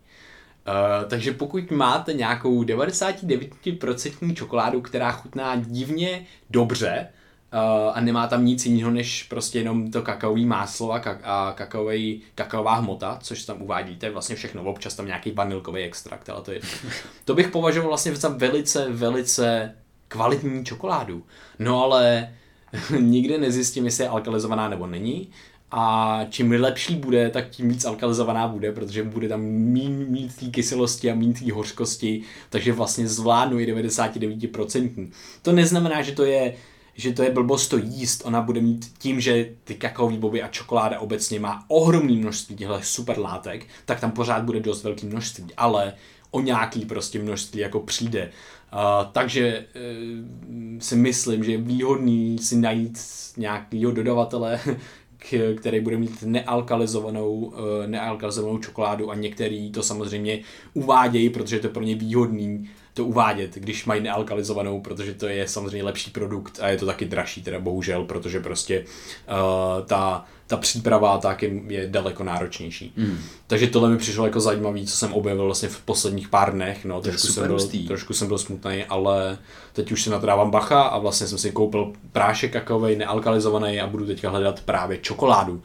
Uh, 0.68 1.08
takže 1.08 1.32
pokud 1.32 1.70
máte 1.70 2.12
nějakou 2.12 2.62
99% 2.62 4.34
čokoládu, 4.34 4.80
která 4.80 5.12
chutná 5.12 5.56
divně 5.56 6.26
dobře, 6.50 7.08
Uh, 7.52 7.92
a 7.96 8.00
nemá 8.00 8.26
tam 8.26 8.44
nic 8.44 8.66
jiného, 8.66 8.90
než 8.90 9.22
prostě 9.22 9.58
jenom 9.58 9.90
to 9.90 10.02
kakaový 10.02 10.46
máslo 10.46 10.92
a, 10.92 10.98
ka- 11.00 11.18
a 11.22 11.52
kakaový, 11.56 12.22
kakaová 12.34 12.74
hmota, 12.74 13.18
což 13.22 13.44
tam 13.44 13.62
uvádíte, 13.62 14.10
vlastně 14.10 14.36
všechno, 14.36 14.62
občas 14.64 14.94
tam 14.94 15.06
nějaký 15.06 15.30
vanilkový 15.30 15.82
extrakt, 15.82 16.28
ale 16.28 16.42
to 16.42 16.52
je... 16.52 16.60
To 17.24 17.34
bych 17.34 17.48
považoval 17.48 17.88
vlastně 17.88 18.16
za 18.16 18.28
velice, 18.28 18.86
velice 18.92 19.74
kvalitní 20.08 20.64
čokoládu. 20.64 21.24
No 21.58 21.82
ale 21.84 22.34
nikdy 23.00 23.38
nezjistím, 23.38 23.84
jestli 23.84 24.04
je 24.04 24.08
alkalizovaná 24.08 24.68
nebo 24.68 24.86
není. 24.86 25.28
a 25.70 26.20
čím 26.30 26.50
lepší 26.52 26.96
bude, 26.96 27.30
tak 27.30 27.50
tím 27.50 27.68
víc 27.68 27.84
alkalizovaná 27.84 28.48
bude, 28.48 28.72
protože 28.72 29.02
bude 29.04 29.28
tam 29.28 29.40
mín, 29.42 30.06
mít 30.10 30.36
té 30.36 30.46
kyselosti 30.46 31.10
a 31.10 31.14
mín 31.14 31.32
té 31.34 31.52
hořkosti, 31.52 32.22
takže 32.50 32.72
vlastně 32.72 33.08
zvládnu 33.08 33.58
i 33.60 33.74
99%. 33.74 35.10
To 35.42 35.52
neznamená, 35.52 36.02
že 36.02 36.12
to 36.12 36.24
je 36.24 36.54
že 36.94 37.12
to 37.12 37.22
je 37.22 37.30
blbost 37.30 37.68
to 37.68 37.76
jíst, 37.76 38.22
ona 38.24 38.40
bude 38.40 38.60
mít 38.60 38.92
tím, 38.98 39.20
že 39.20 39.50
ty 39.64 39.74
kakaový 39.74 40.18
boby 40.18 40.42
a 40.42 40.48
čokoláda 40.48 41.00
obecně 41.00 41.40
má 41.40 41.64
ohromné 41.68 42.12
množství 42.12 42.56
těchto 42.56 42.78
super 42.82 43.18
látek, 43.18 43.66
tak 43.84 44.00
tam 44.00 44.10
pořád 44.10 44.44
bude 44.44 44.60
dost 44.60 44.84
velké 44.84 45.06
množství, 45.06 45.46
ale 45.56 45.92
o 46.30 46.40
nějaký 46.40 46.84
prostě 46.84 47.18
množství 47.18 47.60
jako 47.60 47.80
přijde. 47.80 48.30
Uh, 48.72 49.12
takže 49.12 49.66
uh, 49.74 50.78
si 50.78 50.96
myslím, 50.96 51.44
že 51.44 51.52
je 51.52 51.58
výhodný 51.58 52.38
si 52.38 52.56
najít 52.56 52.98
nějakého 53.36 53.92
dodavatele, 53.92 54.60
k, 55.18 55.54
který 55.58 55.80
bude 55.80 55.96
mít 55.96 56.22
nealkalizovanou, 56.22 57.32
uh, 57.32 57.52
nealkalizovanou 57.86 58.58
čokoládu 58.58 59.10
a 59.10 59.14
některý 59.14 59.70
to 59.70 59.82
samozřejmě 59.82 60.40
uvádějí, 60.74 61.30
protože 61.30 61.56
je 61.56 61.60
to 61.60 61.68
pro 61.68 61.82
ně 61.82 61.94
výhodný 61.94 62.70
to 63.00 63.06
uvádět, 63.06 63.54
když 63.54 63.84
mají 63.84 64.02
nealkalizovanou, 64.02 64.80
protože 64.80 65.14
to 65.14 65.26
je 65.26 65.48
samozřejmě 65.48 65.84
lepší 65.84 66.10
produkt 66.10 66.58
a 66.62 66.68
je 66.68 66.76
to 66.76 66.86
taky 66.86 67.04
dražší 67.04 67.42
teda 67.42 67.60
bohužel, 67.60 68.04
protože 68.04 68.40
prostě 68.40 68.80
uh, 68.80 69.86
ta, 69.86 70.24
ta 70.46 70.56
příprava 70.56 71.18
tak 71.18 71.42
je, 71.42 71.50
je 71.68 71.88
daleko 71.88 72.24
náročnější. 72.24 72.92
Mm. 72.96 73.18
Takže 73.46 73.66
tohle 73.66 73.90
mi 73.90 73.98
přišlo 73.98 74.24
jako 74.24 74.40
zajímavý, 74.40 74.86
co 74.86 74.96
jsem 74.96 75.12
objevil 75.12 75.44
vlastně 75.44 75.68
v 75.68 75.80
posledních 75.80 76.28
pár 76.28 76.52
dnech, 76.52 76.84
no, 76.84 77.00
trošku 77.00 77.26
jsem, 77.26 77.46
byl, 77.46 77.58
trošku 77.86 78.14
jsem 78.14 78.28
byl 78.28 78.38
smutný, 78.38 78.84
ale 78.84 79.38
teď 79.72 79.92
už 79.92 80.02
si 80.02 80.10
na 80.10 80.18
to 80.18 80.26
dávám 80.26 80.50
bacha 80.50 80.82
a 80.82 80.98
vlastně 80.98 81.26
jsem 81.26 81.38
si 81.38 81.52
koupil 81.52 81.92
prášek 82.12 82.52
kakaový, 82.52 82.96
nealkalizovaný 82.96 83.80
a 83.80 83.86
budu 83.86 84.06
teďka 84.06 84.30
hledat 84.30 84.60
právě 84.60 84.98
čokoládu 84.98 85.62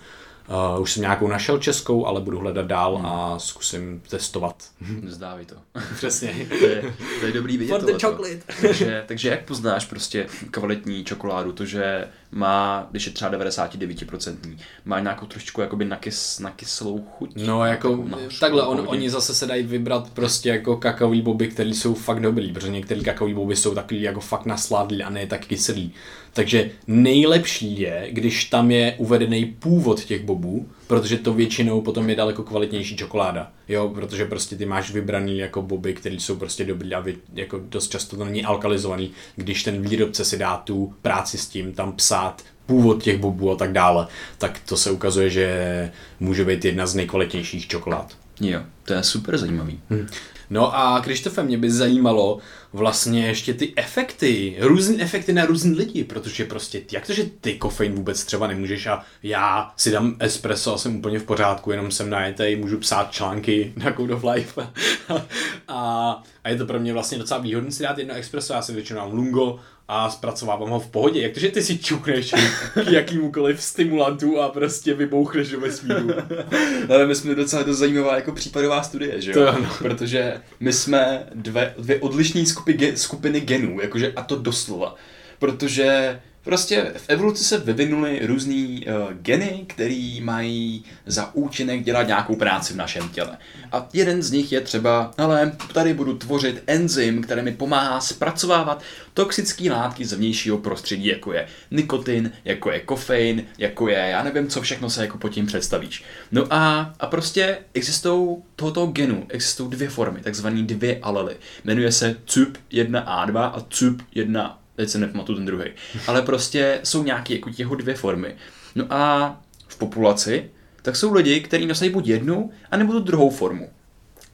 Uh, 0.48 0.82
už 0.82 0.92
jsem 0.92 1.02
nějakou 1.02 1.28
našel 1.28 1.58
českou, 1.58 2.06
ale 2.06 2.22
budu 2.22 2.40
hledat 2.40 2.66
dál 2.66 2.96
hmm. 2.96 3.06
a 3.06 3.40
zkusím 3.40 4.02
testovat. 4.10 4.64
Zdávej 5.08 5.46
to. 5.46 5.56
Přesně. 5.96 6.48
to, 6.60 6.66
je, 6.66 6.94
to 7.20 7.26
je 7.26 7.32
dobrý 7.32 7.58
vidět. 7.58 7.72
For 7.72 7.86
the 7.86 7.92
chocolate. 7.92 8.40
takže, 8.62 9.04
takže 9.08 9.30
jak 9.30 9.46
poznáš 9.46 9.86
prostě 9.86 10.28
kvalitní 10.52 11.04
čokoládu? 11.04 11.52
To, 11.52 11.66
že 11.66 12.08
má, 12.32 12.88
když 12.92 13.06
je 13.06 13.12
třeba 13.12 13.32
99%, 13.32 14.58
má 14.86 15.00
nějakou 15.00 15.26
trošičku 15.26 15.62
jakoby 15.62 15.86
nakys, 15.86 16.40
nakyslou 16.40 17.06
chuť. 17.12 17.32
No 17.36 17.66
jako 17.66 18.06
takhle, 18.40 18.64
on, 18.64 18.84
oni 18.88 19.10
zase 19.10 19.36
se 19.36 19.48
dají 19.48 19.64
vybrat 19.64 20.10
prostě 20.10 20.50
jako 20.50 20.78
kakaový 20.78 21.22
boby, 21.22 21.48
které 21.48 21.70
jsou 21.70 21.94
fakt 21.94 22.20
dobrý, 22.20 22.54
protože 22.54 22.72
některé 22.72 23.02
kakaový 23.02 23.34
boby 23.34 23.56
jsou 23.56 23.76
takový 23.76 24.02
jako 24.02 24.20
fakt 24.20 24.46
nasládlý 24.46 25.04
a 25.04 25.10
ne 25.10 25.28
tak 25.28 25.46
kyselý. 25.46 25.94
Takže 26.36 26.70
nejlepší 26.88 27.80
je, 27.80 28.08
když 28.12 28.46
tam 28.46 28.72
je 28.72 28.96
uvedený 28.98 29.46
původ 29.46 30.04
těch 30.04 30.24
bobů, 30.24 30.70
protože 30.88 31.18
to 31.18 31.34
většinou 31.34 31.82
potom 31.82 32.10
je 32.10 32.16
daleko 32.16 32.44
kvalitnější 32.44 32.98
čokoláda. 32.98 33.52
Jo, 33.68 33.90
protože 33.90 34.26
prostě 34.26 34.56
ty 34.56 34.66
máš 34.66 34.92
vybraný 34.92 35.38
jako 35.38 35.62
boby, 35.62 35.94
které 35.94 36.16
jsou 36.16 36.36
prostě 36.36 36.66
dobrý 36.66 36.94
a 36.94 37.00
vy, 37.00 37.18
jako 37.34 37.62
dost 37.70 37.88
často 37.88 38.18
to 38.18 38.26
není 38.26 38.44
alkalizovaný, 38.44 39.12
když 39.36 39.64
ten 39.64 39.82
výrobce 39.82 40.26
si 40.26 40.38
dá 40.38 40.58
tu 40.58 40.94
práci 41.02 41.38
s 41.38 41.48
tím 41.48 41.74
tam 41.74 41.94
psát 41.94 42.44
původ 42.66 43.04
těch 43.04 43.18
bobů 43.18 43.52
a 43.52 43.56
tak 43.56 43.72
dále, 43.72 44.08
tak 44.38 44.60
to 44.66 44.78
se 44.78 44.92
ukazuje, 44.92 45.30
že 45.30 45.92
může 46.20 46.46
být 46.46 46.66
jedna 46.66 46.88
z 46.88 46.96
nejkvalitnějších 46.96 47.68
čokolád. 47.68 48.18
Jo, 48.42 48.60
to 48.84 48.94
je 48.94 49.04
super 49.04 49.38
zajímavý. 49.38 49.80
Hm. 49.90 50.08
No 50.50 50.78
a 50.78 51.02
Krištofe, 51.02 51.44
mě 51.44 51.58
by 51.58 51.72
zajímalo 51.72 52.40
vlastně 52.74 53.28
ještě 53.28 53.54
ty 53.54 53.74
efekty, 53.76 54.58
různé 54.60 55.04
efekty 55.04 55.34
na 55.34 55.46
různý 55.46 55.76
lidi, 55.76 56.04
protože 56.04 56.46
prostě, 56.46 56.82
jak 56.92 57.08
to, 57.08 57.14
že 57.14 57.24
ty 57.42 57.54
kofein 57.54 57.94
vůbec 57.94 58.26
třeba 58.26 58.48
nemůžeš 58.48 58.88
a 58.88 59.04
já 59.24 59.74
si 59.78 59.92
dám 59.92 60.16
espresso 60.20 60.74
a 60.74 60.78
jsem 60.78 60.96
úplně 60.96 61.20
v 61.20 61.24
pořádku, 61.24 61.72
jenom 61.72 61.92
jsem 61.92 62.10
najetej, 62.10 62.56
můžu 62.56 62.78
psát 62.78 63.12
články 63.12 63.74
na 63.84 63.94
Code 63.94 64.14
of 64.14 64.24
Life. 64.24 64.68
A, 65.68 66.24
a 66.44 66.50
je 66.50 66.58
to 66.58 66.66
pro 66.66 66.80
mě 66.80 66.94
vlastně 66.94 67.18
docela 67.18 67.40
výhodné 67.40 67.72
si 67.72 67.84
dát 67.84 67.98
jedno 67.98 68.16
espresso, 68.16 68.54
já 68.54 68.62
si 68.62 68.74
většinou 68.74 69.00
mám 69.00 69.12
lungo 69.12 69.60
a 69.88 70.10
zpracovávám 70.10 70.70
ho 70.70 70.80
v 70.80 70.88
pohodě. 70.88 71.22
Jak 71.22 71.34
to, 71.34 71.40
že 71.40 71.50
ty 71.50 71.64
si 71.64 71.78
čukneš 71.78 72.34
k 72.74 72.92
jakýmukoliv 72.92 73.64
stimulantu 73.64 74.42
a 74.42 74.50
prostě 74.50 74.94
vybouchneš 74.94 75.50
do 75.50 75.60
vesmíru? 75.60 76.10
Ale 76.90 77.08
my 77.08 77.16
jsme 77.16 77.36
docela 77.36 77.64
dost 77.64 77.78
zajímavá 77.78 78.16
jako 78.16 78.32
případová 78.32 78.84
studie, 78.84 79.22
že 79.22 79.32
jo? 79.32 79.38
To 79.38 79.50
ano. 79.50 79.70
Protože 79.78 80.42
my 80.60 80.74
jsme 80.74 81.28
dvě, 81.36 81.74
dvě 81.78 82.00
odlišné 82.00 82.46
skupiny, 82.46 82.98
skupiny 82.98 83.42
genů, 83.42 83.82
jakože 83.82 84.14
a 84.16 84.24
to 84.24 84.36
doslova. 84.36 84.96
Protože 85.40 86.20
Prostě 86.46 86.92
v 86.98 87.10
evoluci 87.10 87.44
se 87.44 87.58
vyvinuly 87.58 88.20
různý 88.26 88.86
uh, 88.88 89.14
geny, 89.14 89.66
který 89.68 90.22
mají 90.22 90.84
za 91.06 91.36
účinek 91.36 91.84
dělat 91.84 92.08
nějakou 92.08 92.36
práci 92.36 92.74
v 92.74 92.78
našem 92.78 93.10
těle. 93.10 93.38
A 93.72 93.90
jeden 93.94 94.22
z 94.22 94.32
nich 94.32 94.52
je 94.52 94.62
třeba, 94.62 95.14
ale 95.18 95.52
tady 95.74 95.94
budu 95.94 96.18
tvořit 96.18 96.64
enzym, 96.68 97.22
který 97.22 97.42
mi 97.42 97.52
pomáhá 97.52 98.02
zpracovávat 98.02 98.84
toxické 99.14 99.72
látky 99.72 100.06
z 100.06 100.14
vnějšího 100.14 100.58
prostředí, 100.58 101.08
jako 101.08 101.34
je 101.34 101.48
nikotin, 101.72 102.32
jako 102.46 102.72
je 102.72 102.80
kofein, 102.80 103.44
jako 103.58 103.90
je, 103.90 103.98
já 103.98 104.24
nevím, 104.24 104.48
co 104.48 104.62
všechno 104.62 104.90
se 104.90 105.02
jako 105.02 105.18
pod 105.18 105.30
tím 105.30 105.46
představíš. 105.46 106.04
No 106.32 106.54
a, 106.54 106.94
a 107.00 107.08
prostě 107.08 107.58
existují 107.74 108.38
tohoto 108.56 108.86
genu, 108.86 109.26
existují 109.30 109.70
dvě 109.70 109.90
formy, 109.90 110.22
takzvané 110.22 110.64
dvě 110.64 111.00
alely. 111.02 111.36
Jmenuje 111.64 111.92
se 111.92 112.16
CYP1A2 112.28 113.38
a 113.38 113.60
CYP1 113.60 114.56
teď 114.76 114.90
se 114.90 114.98
nepamatuju 114.98 115.38
ten 115.38 115.46
druhý. 115.46 115.66
Ale 116.08 116.22
prostě 116.22 116.80
jsou 116.84 117.04
nějaké 117.04 117.34
jako 117.34 117.50
těho 117.50 117.76
dvě 117.76 117.96
formy. 117.96 118.36
No 118.76 118.86
a 118.90 119.42
v 119.68 119.78
populaci 119.78 120.50
tak 120.82 120.96
jsou 120.96 121.14
lidi, 121.14 121.40
kteří 121.40 121.66
nosí 121.66 121.90
buď 121.90 122.08
jednu, 122.08 122.52
anebo 122.72 122.94
tu 122.94 123.00
druhou 123.00 123.30
formu 123.30 123.70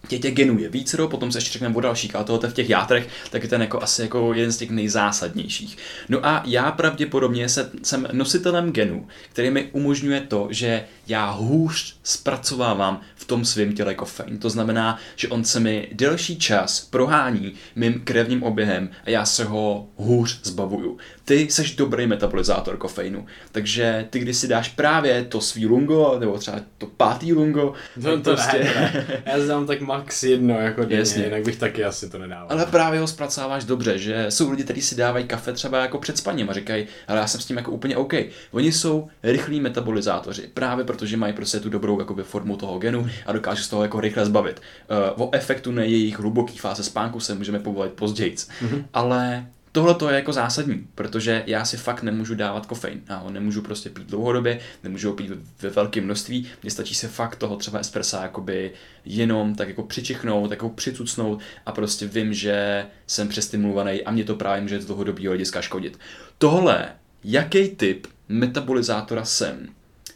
tě, 0.08 0.20
těch 0.20 0.34
genů 0.34 0.60
je 0.60 0.70
více, 0.70 0.98
potom 1.08 1.32
se 1.32 1.38
ještě 1.38 1.54
řekneme 1.54 1.76
o 1.76 1.82
dalších, 1.82 2.16
ale 2.16 2.26
tohle 2.26 2.50
v 2.50 2.54
těch 2.54 2.70
játrech, 2.70 3.08
tak 3.30 3.44
je 3.44 3.50
ten 3.50 3.62
jako 3.62 3.84
asi 3.84 4.02
jako 4.02 4.34
jeden 4.34 4.52
z 4.52 4.58
těch 4.58 4.70
nejzásadnějších. 4.70 5.78
No 6.10 6.26
a 6.26 6.44
já 6.46 6.72
pravděpodobně 6.72 7.50
se, 7.50 7.72
jsem 7.84 8.08
nositelem 8.12 8.72
genů, 8.72 9.08
který 9.32 9.50
mi 9.50 9.70
umožňuje 9.72 10.22
to, 10.22 10.48
že 10.50 10.84
já 11.08 11.32
hůř 11.32 11.96
zpracovávám 12.04 13.02
v 13.22 13.26
tom 13.26 13.46
svém 13.46 13.74
těle 13.74 13.96
kofein. 13.96 14.38
To 14.38 14.50
znamená, 14.50 14.98
že 15.16 15.28
on 15.28 15.44
se 15.44 15.60
mi 15.60 15.90
delší 15.92 16.40
čas 16.40 16.82
prohání 16.82 17.54
mým 17.76 18.02
krevním 18.04 18.44
oběhem 18.44 18.90
a 19.06 19.10
já 19.10 19.26
se 19.26 19.44
ho 19.44 19.90
hůř 19.96 20.40
zbavuju. 20.44 20.98
Ty 21.26 21.52
seš 21.52 21.76
dobrý 21.76 22.08
metabolizátor 22.08 22.78
kofeinu, 22.78 23.26
takže 23.52 24.08
ty 24.10 24.20
když 24.20 24.38
si 24.38 24.48
dáš 24.48 24.70
právě 24.70 25.24
to 25.24 25.42
svý 25.42 25.66
lungo, 25.66 26.18
nebo 26.20 26.38
třeba 26.38 26.58
to 26.78 26.86
pátý 26.86 27.34
lungo, 27.34 27.74
no, 27.98 28.18
to 28.18 28.34
prostě... 28.34 28.60
Ne, 28.60 28.92
ne. 29.08 29.24
Já 29.26 29.46
znám 29.46 29.68
tak 29.68 29.82
max 29.82 30.24
jedno 30.24 30.60
jako 30.60 30.82
denně, 30.82 30.96
Jasně. 30.96 31.24
jinak 31.24 31.44
bych 31.44 31.58
taky 31.58 31.84
asi 31.84 32.10
to 32.10 32.18
nedával. 32.18 32.48
Ale 32.50 32.66
právě 32.66 33.00
ho 33.00 33.08
zpracováváš 33.08 33.64
dobře, 33.64 33.98
že 33.98 34.26
jsou 34.30 34.52
lidi, 34.52 34.64
kteří 34.64 34.82
si 34.82 34.96
dávají 34.96 35.26
kafe 35.26 35.54
třeba 35.54 35.82
jako 35.82 35.98
před 35.98 36.18
spaním 36.18 36.50
a 36.50 36.54
říkají, 36.54 36.88
ale 37.08 37.20
já 37.20 37.28
jsem 37.28 37.42
s 37.42 37.46
tím 37.46 37.58
jako 37.58 37.72
úplně 37.72 37.98
OK. 37.98 38.14
Oni 38.52 38.72
jsou 38.72 39.10
rychlí 39.24 39.60
metabolizátoři, 39.60 40.50
právě 40.54 40.86
protože 40.86 41.18
mají 41.18 41.34
prostě 41.34 41.60
tu 41.60 41.70
dobrou 41.70 42.00
jakoby, 42.00 42.24
formu 42.24 42.58
toho 42.58 42.80
genu 42.80 43.08
a 43.26 43.32
dokážou 43.32 43.64
z 43.64 43.68
toho 43.68 43.84
jako 43.84 44.00
rychle 44.00 44.26
zbavit. 44.26 44.62
Uh, 45.16 45.28
o 45.28 45.30
efektu 45.36 45.72
na 45.72 45.84
jejich 45.84 46.20
hluboký 46.20 46.58
fáze 46.58 46.84
spánku 46.84 47.20
se 47.20 47.36
můžeme 47.36 47.60
povolit 47.60 47.94
později, 47.94 48.36
mm-hmm. 48.36 48.84
ale 48.94 49.46
Tohle 49.72 49.96
to 49.96 50.10
je 50.10 50.16
jako 50.16 50.34
zásadní, 50.34 50.88
protože 50.96 51.44
já 51.48 51.66
si 51.66 51.78
fakt 51.78 52.04
nemůžu 52.04 52.36
dávat 52.36 52.66
kofein. 52.66 53.02
Já 53.10 53.18
ho 53.18 53.30
nemůžu 53.30 53.62
prostě 53.62 53.90
pít 53.90 54.08
dlouhodobě, 54.08 54.60
nemůžu 54.84 55.10
ho 55.10 55.16
pít 55.16 55.32
ve 55.62 55.70
velkém 55.70 56.04
množství. 56.04 56.48
Mně 56.64 56.72
stačí 56.72 56.96
se 56.96 57.08
fakt 57.08 57.36
toho 57.36 57.56
třeba 57.56 57.80
espressa 57.80 58.24
jakoby 58.24 58.72
jenom 59.06 59.56
tak 59.56 59.68
jako 59.68 59.84
přičichnout, 59.84 60.52
jako 60.52 60.70
přicucnout 60.70 61.42
a 61.66 61.72
prostě 61.72 62.08
vím, 62.08 62.34
že 62.34 62.86
jsem 63.08 63.28
přestimulovaný 63.28 64.04
a 64.04 64.12
mě 64.12 64.24
to 64.24 64.36
právě 64.36 64.62
může 64.62 64.82
z 64.82 64.86
dlouhodobého 64.86 65.30
hlediska 65.30 65.62
škodit. 65.62 66.00
Tohle, 66.38 66.90
jaký 67.24 67.70
typ 67.70 68.08
metabolizátora 68.30 69.26
jsem, 69.26 69.68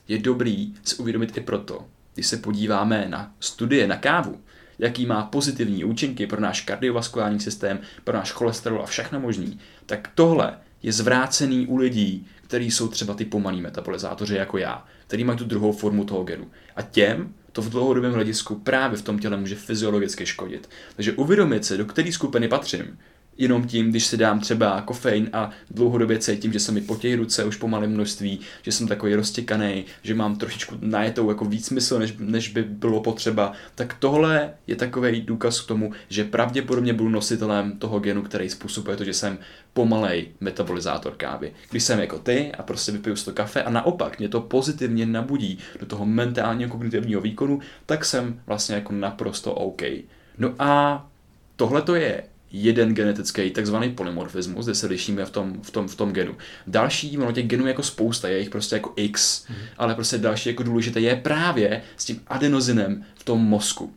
je 0.07 0.17
dobrý 0.17 0.73
si 0.83 0.95
uvědomit 0.95 1.37
i 1.37 1.41
proto, 1.41 1.85
když 2.13 2.27
se 2.27 2.37
podíváme 2.37 3.05
na 3.09 3.31
studie 3.39 3.87
na 3.87 3.97
kávu, 3.97 4.41
jaký 4.79 5.05
má 5.05 5.23
pozitivní 5.23 5.83
účinky 5.83 6.27
pro 6.27 6.41
náš 6.41 6.61
kardiovaskulární 6.61 7.39
systém, 7.39 7.79
pro 8.03 8.17
náš 8.17 8.31
cholesterol 8.31 8.81
a 8.81 8.85
všechno 8.85 9.19
možný, 9.19 9.59
tak 9.85 10.09
tohle 10.15 10.57
je 10.83 10.91
zvrácený 10.91 11.67
u 11.67 11.77
lidí, 11.77 12.27
kteří 12.41 12.71
jsou 12.71 12.87
třeba 12.87 13.13
ty 13.13 13.25
pomalí 13.25 13.61
metabolizátoři 13.61 14.35
jako 14.35 14.57
já, 14.57 14.85
který 15.07 15.23
mají 15.23 15.37
tu 15.37 15.45
druhou 15.45 15.71
formu 15.71 16.03
toho 16.05 16.23
genu. 16.23 16.47
A 16.75 16.81
těm 16.81 17.33
to 17.51 17.61
v 17.61 17.69
dlouhodobém 17.69 18.13
hledisku 18.13 18.55
právě 18.55 18.97
v 18.97 19.01
tom 19.01 19.19
těle 19.19 19.37
může 19.37 19.55
fyziologicky 19.55 20.25
škodit. 20.25 20.69
Takže 20.95 21.13
uvědomit 21.13 21.65
se, 21.65 21.77
do 21.77 21.85
které 21.85 22.11
skupiny 22.11 22.47
patřím, 22.47 22.97
jenom 23.37 23.67
tím, 23.67 23.89
když 23.89 24.05
si 24.05 24.17
dám 24.17 24.39
třeba 24.39 24.81
kofein 24.81 25.29
a 25.33 25.49
dlouhodobě 25.71 26.19
cítím, 26.19 26.53
že 26.53 26.59
se 26.59 26.71
mi 26.71 26.81
potějí 26.81 27.15
ruce 27.15 27.43
už 27.43 27.55
po 27.55 27.67
malém 27.67 27.91
množství, 27.91 28.39
že 28.61 28.71
jsem 28.71 28.87
takový 28.87 29.15
roztěkaný, 29.15 29.85
že 30.03 30.15
mám 30.15 30.35
trošičku 30.35 30.75
najetou 30.81 31.29
jako 31.29 31.45
víc 31.45 31.65
smysl, 31.65 31.99
než, 31.99 32.15
než 32.19 32.49
by 32.49 32.63
bylo 32.63 33.01
potřeba, 33.01 33.51
tak 33.75 33.93
tohle 33.99 34.53
je 34.67 34.75
takový 34.75 35.21
důkaz 35.21 35.61
k 35.61 35.67
tomu, 35.67 35.91
že 36.09 36.23
pravděpodobně 36.23 36.93
budu 36.93 37.09
nositelem 37.09 37.71
toho 37.79 37.99
genu, 37.99 38.21
který 38.21 38.49
způsobuje 38.49 38.97
to, 38.97 39.03
že 39.03 39.13
jsem 39.13 39.37
pomalej 39.73 40.27
metabolizátor 40.39 41.13
kávy. 41.17 41.53
Když 41.71 41.83
jsem 41.83 41.99
jako 41.99 42.19
ty 42.19 42.51
a 42.57 42.63
prostě 42.63 42.91
vypiju 42.91 43.15
to 43.25 43.31
kafe 43.31 43.63
a 43.63 43.69
naopak 43.69 44.19
mě 44.19 44.29
to 44.29 44.41
pozitivně 44.41 45.05
nabudí 45.05 45.59
do 45.79 45.85
toho 45.85 46.05
mentálního 46.05 46.69
kognitivního 46.69 47.21
výkonu, 47.21 47.59
tak 47.85 48.05
jsem 48.05 48.41
vlastně 48.47 48.75
jako 48.75 48.93
naprosto 48.93 49.53
OK. 49.53 49.81
No 50.37 50.53
a 50.59 51.05
tohle 51.55 51.81
to 51.81 51.95
je 51.95 52.23
jeden 52.63 52.93
genetický 52.93 53.51
takzvaný 53.51 53.91
polymorfismus, 53.91 54.65
kde 54.65 54.75
se 54.75 54.87
lišíme 54.87 55.25
v 55.25 55.29
tom, 55.29 55.61
v 55.61 55.71
tom, 55.71 55.87
v 55.87 55.95
tom 55.95 56.11
genu. 56.11 56.35
Další, 56.67 57.17
ono 57.17 57.31
těch 57.31 57.47
genů 57.47 57.65
je 57.65 57.69
jako 57.69 57.83
spousta, 57.83 58.27
je 58.27 58.39
jich 58.39 58.49
prostě 58.49 58.75
jako 58.75 58.93
x, 58.95 59.47
mm. 59.49 59.55
ale 59.77 59.95
prostě 59.95 60.17
další 60.17 60.49
jako 60.49 60.63
důležité 60.63 60.99
je 60.99 61.15
právě 61.15 61.81
s 61.97 62.05
tím 62.05 62.21
adenozinem 62.27 63.05
v 63.15 63.23
tom 63.23 63.41
mozku. 63.41 63.93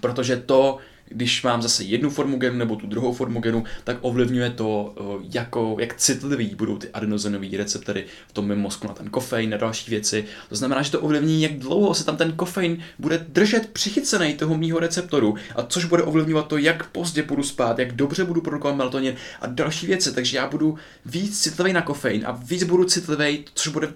Protože 0.00 0.36
to 0.36 0.78
když 1.08 1.42
mám 1.42 1.62
zase 1.62 1.84
jednu 1.84 2.10
formu 2.10 2.36
genu 2.36 2.58
nebo 2.58 2.76
tu 2.76 2.86
druhou 2.86 3.12
formu 3.12 3.40
genu, 3.40 3.64
tak 3.84 3.96
ovlivňuje 4.00 4.50
to, 4.50 4.94
eh, 5.00 5.28
jako, 5.34 5.76
jak 5.80 5.96
citlivý 5.96 6.54
budou 6.54 6.78
ty 6.78 6.88
adenozinové 6.88 7.46
receptory 7.56 8.04
v 8.28 8.32
tom 8.32 8.46
mém 8.46 8.58
mozku 8.58 8.86
na 8.86 8.94
ten 8.94 9.10
kofein, 9.10 9.50
na 9.50 9.56
další 9.56 9.90
věci. 9.90 10.24
To 10.48 10.56
znamená, 10.56 10.82
že 10.82 10.90
to 10.90 11.00
ovlivní, 11.00 11.42
jak 11.42 11.52
dlouho 11.52 11.94
se 11.94 12.04
tam 12.04 12.16
ten 12.16 12.32
kofein 12.32 12.82
bude 12.98 13.26
držet 13.28 13.70
přichycený 13.72 14.34
toho 14.34 14.58
mýho 14.58 14.78
receptoru, 14.78 15.34
a 15.56 15.62
což 15.62 15.84
bude 15.84 16.02
ovlivňovat 16.02 16.46
to, 16.46 16.58
jak 16.58 16.90
pozdě 16.90 17.22
budu 17.22 17.42
spát, 17.42 17.78
jak 17.78 17.92
dobře 17.92 18.24
budu 18.24 18.40
produkovat 18.40 18.76
melatonin 18.76 19.14
a 19.40 19.46
další 19.46 19.86
věci. 19.86 20.14
Takže 20.14 20.36
já 20.36 20.48
budu 20.48 20.78
víc 21.06 21.40
citlivý 21.40 21.72
na 21.72 21.82
kofein 21.82 22.22
a 22.26 22.32
víc 22.32 22.64
budu 22.64 22.84
citlivý, 22.84 23.44
což 23.54 23.72
bude 23.72 23.88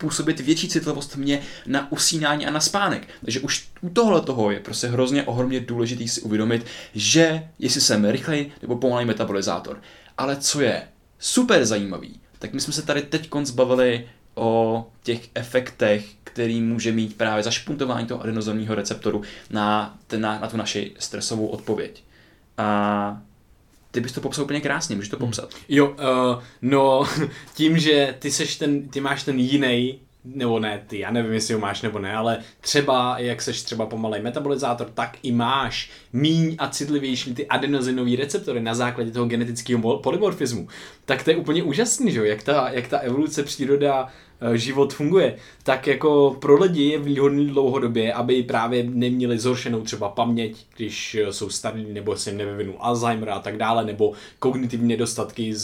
působit 0.00 0.40
větší 0.40 0.68
citlivost 0.68 1.16
mě 1.16 1.40
na 1.66 1.92
usínání 1.92 2.46
a 2.46 2.50
na 2.50 2.60
spánek. 2.60 3.08
Takže 3.24 3.40
už 3.40 3.68
u 3.80 3.88
tohle 3.88 4.20
toho 4.20 4.50
je 4.50 4.60
prostě 4.60 4.86
hrozně 4.86 5.22
ohromně 5.22 5.60
důležitý 5.60 6.08
si 6.08 6.20
uvědomit, 6.20 6.66
že 6.94 7.48
jestli 7.58 7.80
jsem 7.80 8.04
rychlej 8.04 8.52
nebo 8.62 8.76
pomalý 8.76 9.04
metabolizátor. 9.04 9.80
Ale 10.18 10.36
co 10.36 10.60
je 10.60 10.82
super 11.18 11.64
zajímavý, 11.64 12.20
tak 12.38 12.52
my 12.52 12.60
jsme 12.60 12.72
se 12.72 12.82
tady 12.82 13.02
teď 13.02 13.30
zbavili 13.42 14.08
o 14.34 14.86
těch 15.02 15.28
efektech, 15.34 16.06
který 16.24 16.60
může 16.60 16.92
mít 16.92 17.16
právě 17.16 17.42
zašpuntování 17.42 18.06
toho 18.06 18.22
adenozomního 18.22 18.74
receptoru 18.74 19.22
na, 19.50 19.98
na, 20.16 20.38
na 20.38 20.48
tu 20.48 20.56
naši 20.56 20.92
stresovou 20.98 21.46
odpověď. 21.46 22.04
A 22.58 23.22
ty 23.90 24.00
bys 24.00 24.12
to 24.12 24.20
popsal 24.20 24.44
úplně 24.44 24.60
krásně, 24.60 24.96
můžeš 24.96 25.08
to 25.08 25.16
hmm. 25.16 25.26
popsat. 25.26 25.54
Jo, 25.68 25.88
uh, 25.88 26.42
no 26.62 27.04
tím, 27.54 27.78
že 27.78 28.14
ty 28.18 28.30
seš 28.30 28.56
ten, 28.56 28.88
ty 28.88 29.00
máš 29.00 29.22
ten 29.22 29.38
jiný 29.38 30.00
nebo 30.24 30.58
ne 30.58 30.84
ty, 30.86 30.98
já 30.98 31.10
nevím, 31.10 31.32
jestli 31.32 31.54
ho 31.54 31.60
máš 31.60 31.82
nebo 31.82 31.98
ne, 31.98 32.14
ale 32.14 32.38
třeba, 32.60 33.18
jak 33.18 33.42
seš 33.42 33.62
třeba 33.62 33.86
pomalej 33.86 34.22
metabolizátor, 34.22 34.90
tak 34.94 35.18
i 35.22 35.32
máš 35.32 35.90
míň 36.12 36.54
a 36.58 36.68
citlivější 36.68 37.34
ty 37.34 37.46
adenozinové 37.46 38.16
receptory 38.16 38.60
na 38.60 38.74
základě 38.74 39.10
toho 39.10 39.26
genetického 39.26 39.98
polymorfismu. 39.98 40.68
Tak 41.04 41.24
to 41.24 41.30
je 41.30 41.36
úplně 41.36 41.62
úžasný, 41.62 42.12
že? 42.12 42.28
Jak, 42.28 42.42
ta, 42.42 42.70
jak 42.70 42.88
ta 42.88 42.98
evoluce, 42.98 43.42
příroda, 43.42 44.08
eh, 44.40 44.58
život 44.58 44.94
funguje. 44.94 45.36
Tak 45.62 45.86
jako 45.86 46.36
pro 46.40 46.58
lidi 46.58 46.82
je 46.82 46.98
výhodný 46.98 47.46
dlouhodobě, 47.46 48.12
aby 48.12 48.42
právě 48.42 48.84
neměli 48.84 49.38
zhoršenou 49.38 49.80
třeba 49.82 50.08
paměť, 50.08 50.66
když 50.76 51.14
eh, 51.14 51.32
jsou 51.32 51.50
starí 51.50 51.92
nebo 51.92 52.16
se 52.16 52.30
jim 52.30 52.38
nevyvinul 52.38 52.76
Alzheimer 52.78 53.30
a 53.30 53.38
tak 53.38 53.56
dále, 53.56 53.84
nebo 53.84 54.12
kognitivní 54.38 54.88
nedostatky, 54.88 55.54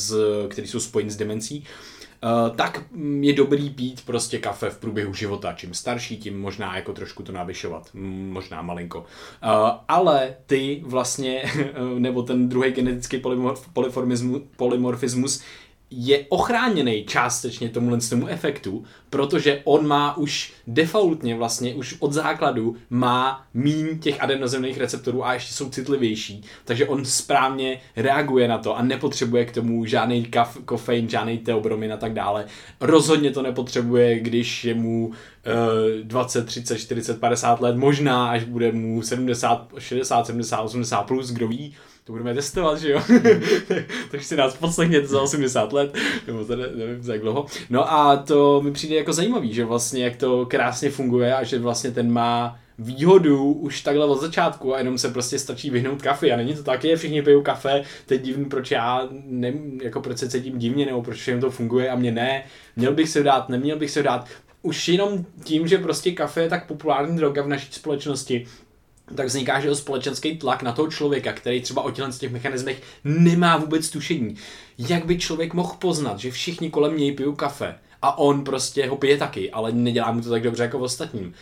které 0.49 0.69
jsou 0.69 0.81
spojeny 0.81 1.11
s 1.11 1.17
demencí 1.17 1.65
tak 2.57 2.85
je 3.21 3.33
dobrý 3.33 3.71
pít 3.71 4.03
prostě 4.07 4.39
kafe 4.39 4.71
v 4.71 4.79
průběhu 4.79 5.15
života. 5.15 5.53
Čím 5.53 5.75
starší, 5.75 6.17
tím 6.17 6.41
možná 6.41 6.77
jako 6.77 6.93
trošku 6.93 7.23
to 7.23 7.33
navyšovat. 7.33 7.89
Možná 8.31 8.63
malinko. 8.63 8.99
Uh, 8.99 9.05
ale 9.89 10.35
ty 10.47 10.83
vlastně, 10.87 11.43
nebo 11.99 12.23
ten 12.23 12.49
druhý 12.49 12.71
genetický 12.71 13.19
polymorf, 13.19 13.69
polymorfismus 14.57 15.43
je 15.91 16.27
ochráněný 16.29 17.05
částečně 17.05 17.69
tomuhle 17.69 17.99
tomu 18.11 18.27
efektu, 18.27 18.85
protože 19.11 19.61
on 19.65 19.87
má 19.87 20.17
už 20.17 20.53
defaultně 20.67 21.37
vlastně 21.37 21.75
už 21.75 21.97
od 21.99 22.13
základu 22.13 22.77
má 22.91 23.47
míň 23.55 23.99
těch 23.99 24.21
adenozemných 24.21 24.79
receptorů 24.79 25.27
a 25.27 25.35
ještě 25.35 25.55
jsou 25.55 25.71
citlivější, 25.71 26.43
takže 26.65 26.87
on 26.87 27.05
správně 27.05 27.81
reaguje 27.97 28.49
na 28.49 28.59
to 28.59 28.77
a 28.77 28.83
nepotřebuje 28.83 29.45
k 29.45 29.53
tomu 29.53 29.85
žádný 29.85 30.25
kaf, 30.25 30.59
kofein, 30.65 31.09
žádný 31.09 31.39
teobromin 31.39 31.93
a 31.93 31.97
tak 31.97 32.15
dále. 32.15 32.47
Rozhodně 32.81 33.31
to 33.31 33.43
nepotřebuje, 33.43 34.21
když 34.21 34.65
je 34.65 34.75
mu 34.75 35.07
uh, 35.07 35.15
20, 36.03 36.47
30, 36.47 36.79
40, 36.79 37.21
50 37.21 37.61
let, 37.61 37.77
možná 37.77 38.31
až 38.31 38.45
bude 38.45 38.73
mu 38.73 39.03
70, 39.03 39.69
60, 39.79 40.27
70, 40.27 40.61
80 40.61 41.03
plus, 41.03 41.31
kdo 41.31 41.49
ví, 41.49 41.75
to 42.07 42.13
budeme 42.13 42.35
testovat, 42.35 42.79
že 42.79 42.91
jo? 42.91 43.03
Takže 44.11 44.27
si 44.27 44.37
nás 44.37 44.57
poslechněte 44.57 45.07
za 45.07 45.23
80 45.23 45.73
let, 45.73 45.95
nebo 46.27 46.45
to 46.45 46.57
ne, 46.57 46.67
nevím 46.75 47.03
za 47.03 47.13
jak 47.13 47.23
dlouho. 47.23 47.47
No 47.71 47.93
a 47.93 48.17
to 48.17 48.63
mi 48.63 48.73
přijde 48.73 48.97
jako 48.97 49.13
zajímavý, 49.13 49.55
že 49.55 49.65
vlastně 49.65 50.05
jak 50.05 50.17
to 50.17 50.47
krásně 50.47 50.91
funguje 50.91 51.35
a 51.35 51.45
že 51.45 51.59
vlastně 51.59 51.91
ten 51.91 52.13
má 52.13 52.59
výhodu 52.79 53.53
už 53.53 53.81
takhle 53.81 54.07
od 54.07 54.21
začátku 54.21 54.75
a 54.75 54.79
jenom 54.79 54.99
se 54.99 55.11
prostě 55.11 55.39
stačí 55.39 55.71
vyhnout 55.71 56.03
kafe 56.03 56.31
a 56.31 56.37
není 56.37 56.55
to 56.55 56.63
tak, 56.63 56.85
je 56.85 56.97
všichni 56.97 57.23
pijou 57.23 57.43
kafe, 57.43 57.83
teď 58.07 58.23
divný, 58.23 58.45
proč 58.45 58.71
já 58.71 59.09
nevím, 59.25 59.81
jako 59.83 60.01
proč 60.01 60.19
se 60.19 60.29
cítím 60.29 60.59
divně, 60.59 60.87
nebo 60.87 61.03
proč 61.03 61.29
jim 61.29 61.41
to 61.41 61.51
funguje 61.51 61.91
a 61.91 61.97
mě 61.97 62.13
ne, 62.13 62.45
měl 62.77 62.95
bych 62.95 63.09
se 63.09 63.23
dát, 63.23 63.49
neměl 63.49 63.79
bych 63.79 63.91
se 63.91 64.03
dát, 64.03 64.27
už 64.63 64.89
jenom 64.89 65.25
tím, 65.45 65.69
že 65.69 65.79
prostě 65.79 66.13
kafe 66.13 66.43
je 66.43 66.49
tak 66.49 66.67
populární 66.67 67.17
droga 67.17 67.43
v 67.43 67.49
naší 67.49 67.73
společnosti, 67.73 68.47
tak 69.15 69.27
vzniká, 69.27 69.61
že 69.61 69.75
společenský 69.75 70.39
tlak 70.39 70.63
na 70.63 70.73
toho 70.73 70.91
člověka, 70.91 71.33
který 71.33 71.61
třeba 71.61 71.83
o 71.83 71.91
těchto 71.91 72.13
těch 72.13 72.33
mechanismech 72.33 72.83
nemá 73.05 73.57
vůbec 73.57 73.91
tušení. 73.91 74.37
Jak 74.79 75.05
by 75.05 75.19
člověk 75.19 75.55
mohl 75.55 75.75
poznat, 75.79 76.19
že 76.19 76.31
všichni 76.31 76.71
kolem 76.71 76.97
něj 76.97 77.13
pijou 77.13 77.35
kafe 77.35 77.79
a 78.03 78.19
on 78.19 78.45
prostě 78.45 78.89
ho 78.89 78.97
pije 78.97 79.17
taky, 79.17 79.51
ale 79.51 79.73
nedělá 79.73 80.13
mu 80.13 80.21
to 80.21 80.31
tak 80.31 80.43
dobře 80.43 80.63
jako 80.63 80.79
ostatním 80.79 81.35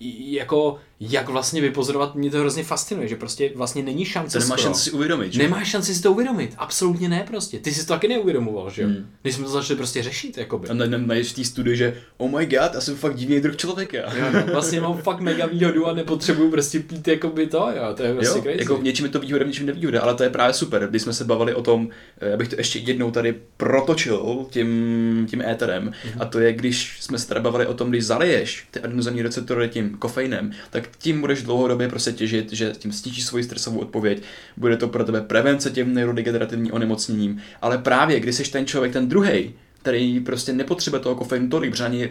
jako 0.00 0.78
jak 1.00 1.28
vlastně 1.28 1.60
vypozorovat, 1.60 2.14
mě 2.14 2.30
to 2.30 2.38
hrozně 2.38 2.64
fascinuje, 2.64 3.08
že 3.08 3.16
prostě 3.16 3.50
vlastně 3.54 3.82
není 3.82 4.04
šance. 4.04 4.38
To 4.38 4.44
nemá 4.44 4.56
šanci 4.56 4.82
si 4.82 4.90
uvědomit, 4.90 5.32
že? 5.32 5.42
Nemá 5.42 5.64
šanci 5.64 5.94
si 5.94 6.02
to 6.02 6.12
uvědomit, 6.12 6.54
absolutně 6.58 7.08
ne 7.08 7.24
prostě. 7.26 7.58
Ty 7.58 7.74
jsi 7.74 7.86
to 7.86 7.92
taky 7.92 8.08
neuvědomoval, 8.08 8.70
že 8.70 8.82
jo? 8.82 8.88
Hmm. 8.88 9.06
Když 9.22 9.34
jsme 9.34 9.44
to 9.44 9.50
začali 9.50 9.76
prostě 9.76 10.02
řešit, 10.02 10.38
jakoby. 10.38 10.68
A 10.68 10.74
najdeš 10.74 11.32
v 11.32 11.34
té 11.34 11.44
studii, 11.44 11.76
že 11.76 11.96
oh 12.16 12.30
my 12.30 12.46
god, 12.46 12.74
já 12.74 12.80
jsem 12.80 12.96
fakt 12.96 13.16
divný 13.16 13.40
druh 13.40 13.56
člověka. 13.56 13.98
Jo, 13.98 14.24
no, 14.32 14.52
vlastně 14.52 14.80
mám 14.80 14.98
fakt 14.98 15.20
mega 15.20 15.46
výhodu 15.46 15.86
a 15.86 15.92
nepotřebuju 15.92 16.50
prostě 16.50 16.80
pít 16.80 17.08
jakoby 17.08 17.46
to, 17.46 17.68
jo, 17.76 17.94
to 17.96 18.02
je 18.02 18.14
prostě 18.14 18.38
jo, 18.38 18.42
crazy. 18.42 18.58
Jako 18.58 18.76
v 18.76 18.82
něčem 18.82 19.06
je 19.06 19.12
to 19.12 19.20
výhoda, 19.20 19.44
v 19.44 19.48
něčem 19.48 19.66
nevýhoda, 19.66 20.00
ale 20.00 20.14
to 20.14 20.22
je 20.22 20.30
právě 20.30 20.54
super. 20.54 20.86
Když 20.90 21.02
jsme 21.02 21.12
se 21.12 21.24
bavili 21.24 21.54
o 21.54 21.62
tom, 21.62 21.88
eh, 22.20 22.32
abych 22.32 22.48
to 22.48 22.56
ještě 22.58 22.78
jednou 22.78 23.10
tady 23.10 23.34
protočil 23.56 24.46
tím, 24.50 25.26
tím 25.30 25.42
éterem, 25.42 25.82
hmm. 25.82 26.22
a 26.22 26.24
to 26.24 26.40
je, 26.40 26.52
když 26.52 26.98
jsme 27.00 27.18
se 27.18 27.28
tady 27.28 27.40
bavili 27.40 27.66
o 27.66 27.74
tom, 27.74 27.90
když 27.90 28.04
zaleješ 28.04 28.66
ty 28.70 28.80
adenozomní 28.80 29.22
receptory 29.22 29.68
tím 29.68 29.96
kofeinem, 29.98 30.50
tak 30.70 30.85
tím 30.98 31.20
budeš 31.20 31.42
dlouhodobě 31.42 31.88
prostě 31.88 32.12
těžit, 32.12 32.52
že 32.52 32.72
tím 32.78 32.92
snížíš 32.92 33.24
svoji 33.24 33.44
stresovou 33.44 33.78
odpověď, 33.78 34.22
bude 34.56 34.76
to 34.76 34.88
pro 34.88 35.04
tebe 35.04 35.20
prevence 35.20 35.70
těm 35.70 35.94
neurodegenerativním 35.94 36.72
onemocněním, 36.72 37.42
ale 37.62 37.78
právě 37.78 38.20
když 38.20 38.36
jsi 38.36 38.50
ten 38.52 38.66
člověk, 38.66 38.92
ten 38.92 39.08
druhý, 39.08 39.54
který 39.82 40.20
prostě 40.20 40.52
nepotřebuje 40.52 41.02
toho 41.02 41.14
kofeinu 41.14 41.48
tolik, 41.48 41.70
protože 41.70 41.84
je 41.92 42.10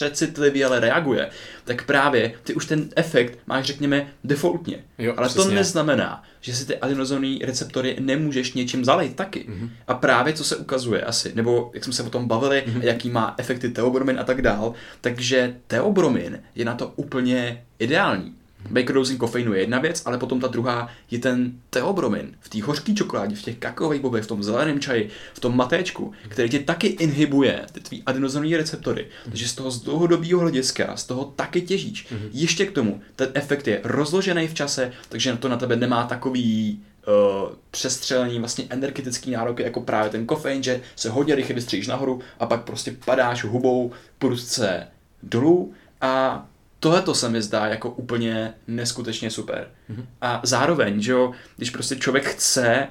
přecitlivý, 0.00 0.64
ale 0.64 0.80
reaguje, 0.80 1.30
tak 1.70 1.84
právě 1.84 2.32
ty 2.42 2.54
už 2.54 2.66
ten 2.66 2.88
efekt 2.96 3.38
máš, 3.46 3.64
řekněme, 3.64 4.06
defaultně. 4.24 4.84
Jo, 4.98 5.14
ale 5.16 5.28
přesně. 5.28 5.44
to 5.44 5.54
neznamená, 5.54 6.22
že 6.40 6.54
si 6.54 6.66
ty 6.66 6.76
adenozónní 6.76 7.38
receptory 7.44 7.96
nemůžeš 8.00 8.52
něčím 8.52 8.84
zalejt 8.84 9.16
taky. 9.16 9.46
Mm-hmm. 9.48 9.68
A 9.88 9.94
právě 9.94 10.32
co 10.32 10.44
se 10.44 10.56
ukazuje 10.56 11.02
asi, 11.02 11.32
nebo 11.34 11.70
jak 11.74 11.84
jsme 11.84 11.92
se 11.92 12.02
o 12.02 12.10
tom 12.10 12.28
bavili, 12.28 12.64
mm-hmm. 12.66 12.82
jaký 12.82 13.10
má 13.10 13.34
efekty 13.38 13.68
teobromin 13.68 14.20
a 14.20 14.24
tak 14.24 14.42
dál, 14.42 14.74
takže 15.00 15.56
teobromin 15.66 16.42
je 16.54 16.64
na 16.64 16.74
to 16.74 16.92
úplně 16.96 17.64
ideální. 17.78 18.34
Microdosing 18.68 19.20
kofeinu 19.20 19.54
je 19.54 19.60
jedna 19.60 19.78
věc, 19.78 20.02
ale 20.04 20.18
potom 20.18 20.40
ta 20.40 20.46
druhá 20.46 20.88
je 21.10 21.18
ten 21.18 21.52
teobromin 21.70 22.36
v 22.40 22.48
té 22.48 22.62
hořké 22.62 22.94
čokoládě, 22.94 23.36
v 23.36 23.42
těch 23.42 23.56
kakaových 23.56 24.00
bobech, 24.00 24.24
v 24.24 24.26
tom 24.26 24.42
zeleném 24.42 24.80
čaji, 24.80 25.10
v 25.34 25.40
tom 25.40 25.56
matéčku, 25.56 26.12
který 26.28 26.48
tě 26.48 26.58
taky 26.58 26.86
inhibuje 26.86 27.66
ty 27.72 27.80
tvý 27.80 28.02
adenozomní 28.06 28.56
receptory. 28.56 29.06
Takže 29.24 29.48
z 29.48 29.54
toho 29.54 29.70
z 29.70 29.82
dlouhodobého 29.82 30.40
hlediska, 30.40 30.96
z 30.96 31.04
toho 31.04 31.24
taky 31.24 31.60
těžíš. 31.60 32.06
Mm-hmm. 32.06 32.28
Ještě 32.32 32.66
k 32.66 32.72
tomu, 32.72 33.00
ten 33.16 33.28
efekt 33.34 33.68
je 33.68 33.80
rozložený 33.84 34.48
v 34.48 34.54
čase, 34.54 34.92
takže 35.08 35.36
to 35.36 35.48
na 35.48 35.56
tebe 35.56 35.76
nemá 35.76 36.06
takový 36.06 36.80
uh, 37.06 37.54
přestřelení 37.70 38.38
vlastně 38.38 38.64
energetický 38.70 39.30
nároky, 39.30 39.62
jako 39.62 39.80
právě 39.80 40.10
ten 40.10 40.26
kofein, 40.26 40.62
že 40.62 40.80
se 40.96 41.10
hodně 41.10 41.34
rychle 41.34 41.54
vystříš 41.54 41.86
nahoru 41.86 42.20
a 42.40 42.46
pak 42.46 42.64
prostě 42.64 42.96
padáš 43.04 43.44
hubou 43.44 43.92
prudce 44.18 44.86
dolů 45.22 45.72
a 46.00 46.46
tohle 46.80 47.02
to 47.02 47.14
se 47.14 47.28
mi 47.28 47.42
zdá 47.42 47.66
jako 47.66 47.90
úplně 47.90 48.54
neskutečně 48.66 49.30
super. 49.30 49.70
Mm-hmm. 49.90 50.04
A 50.20 50.40
zároveň, 50.44 51.00
že 51.00 51.12
jo, 51.12 51.32
když 51.56 51.70
prostě 51.70 51.96
člověk 51.96 52.24
chce 52.24 52.88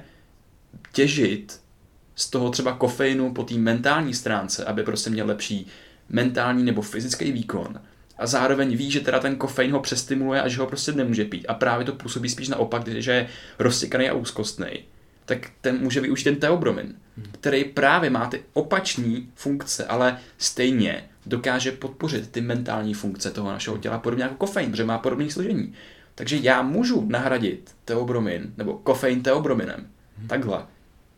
těžit 0.92 1.60
z 2.14 2.30
toho 2.30 2.50
třeba 2.50 2.72
kofeinu 2.72 3.34
po 3.34 3.42
té 3.42 3.54
mentální 3.54 4.14
stránce, 4.14 4.64
aby 4.64 4.82
prostě 4.82 5.10
měl 5.10 5.26
lepší 5.26 5.66
mentální 6.08 6.64
nebo 6.64 6.82
fyzický 6.82 7.32
výkon, 7.32 7.80
a 8.20 8.26
zároveň 8.26 8.76
ví, 8.76 8.90
že 8.90 9.00
teda 9.00 9.20
ten 9.20 9.36
kofein 9.36 9.72
ho 9.72 9.80
přestimuluje 9.80 10.42
a 10.42 10.48
že 10.48 10.60
ho 10.60 10.66
prostě 10.66 10.92
nemůže 10.92 11.24
pít. 11.24 11.46
A 11.48 11.54
právě 11.54 11.86
to 11.86 11.92
působí 11.92 12.28
spíš 12.28 12.48
naopak, 12.48 12.88
že 12.88 13.12
je 13.12 13.28
roztěkaný 13.58 14.10
a 14.10 14.14
úzkostný, 14.14 14.66
tak 15.24 15.50
ten 15.60 15.78
může 15.80 16.00
využít 16.00 16.24
ten 16.24 16.36
teobromin, 16.36 16.94
který 17.32 17.64
právě 17.64 18.10
má 18.10 18.26
ty 18.26 18.42
opačné 18.52 19.20
funkce, 19.34 19.84
ale 19.84 20.18
stejně 20.38 21.09
dokáže 21.26 21.72
podpořit 21.72 22.30
ty 22.30 22.40
mentální 22.40 22.94
funkce 22.94 23.30
toho 23.30 23.50
našeho 23.52 23.78
těla, 23.78 23.98
podobně 23.98 24.24
jako 24.24 24.34
kofein, 24.34 24.70
protože 24.70 24.84
má 24.84 24.98
podobné 24.98 25.30
složení. 25.30 25.74
Takže 26.14 26.36
já 26.36 26.62
můžu 26.62 27.06
nahradit 27.08 27.70
teobromin 27.84 28.52
nebo 28.56 28.78
kofein 28.78 29.22
teobrominem. 29.22 29.86
Takhle. 30.26 30.66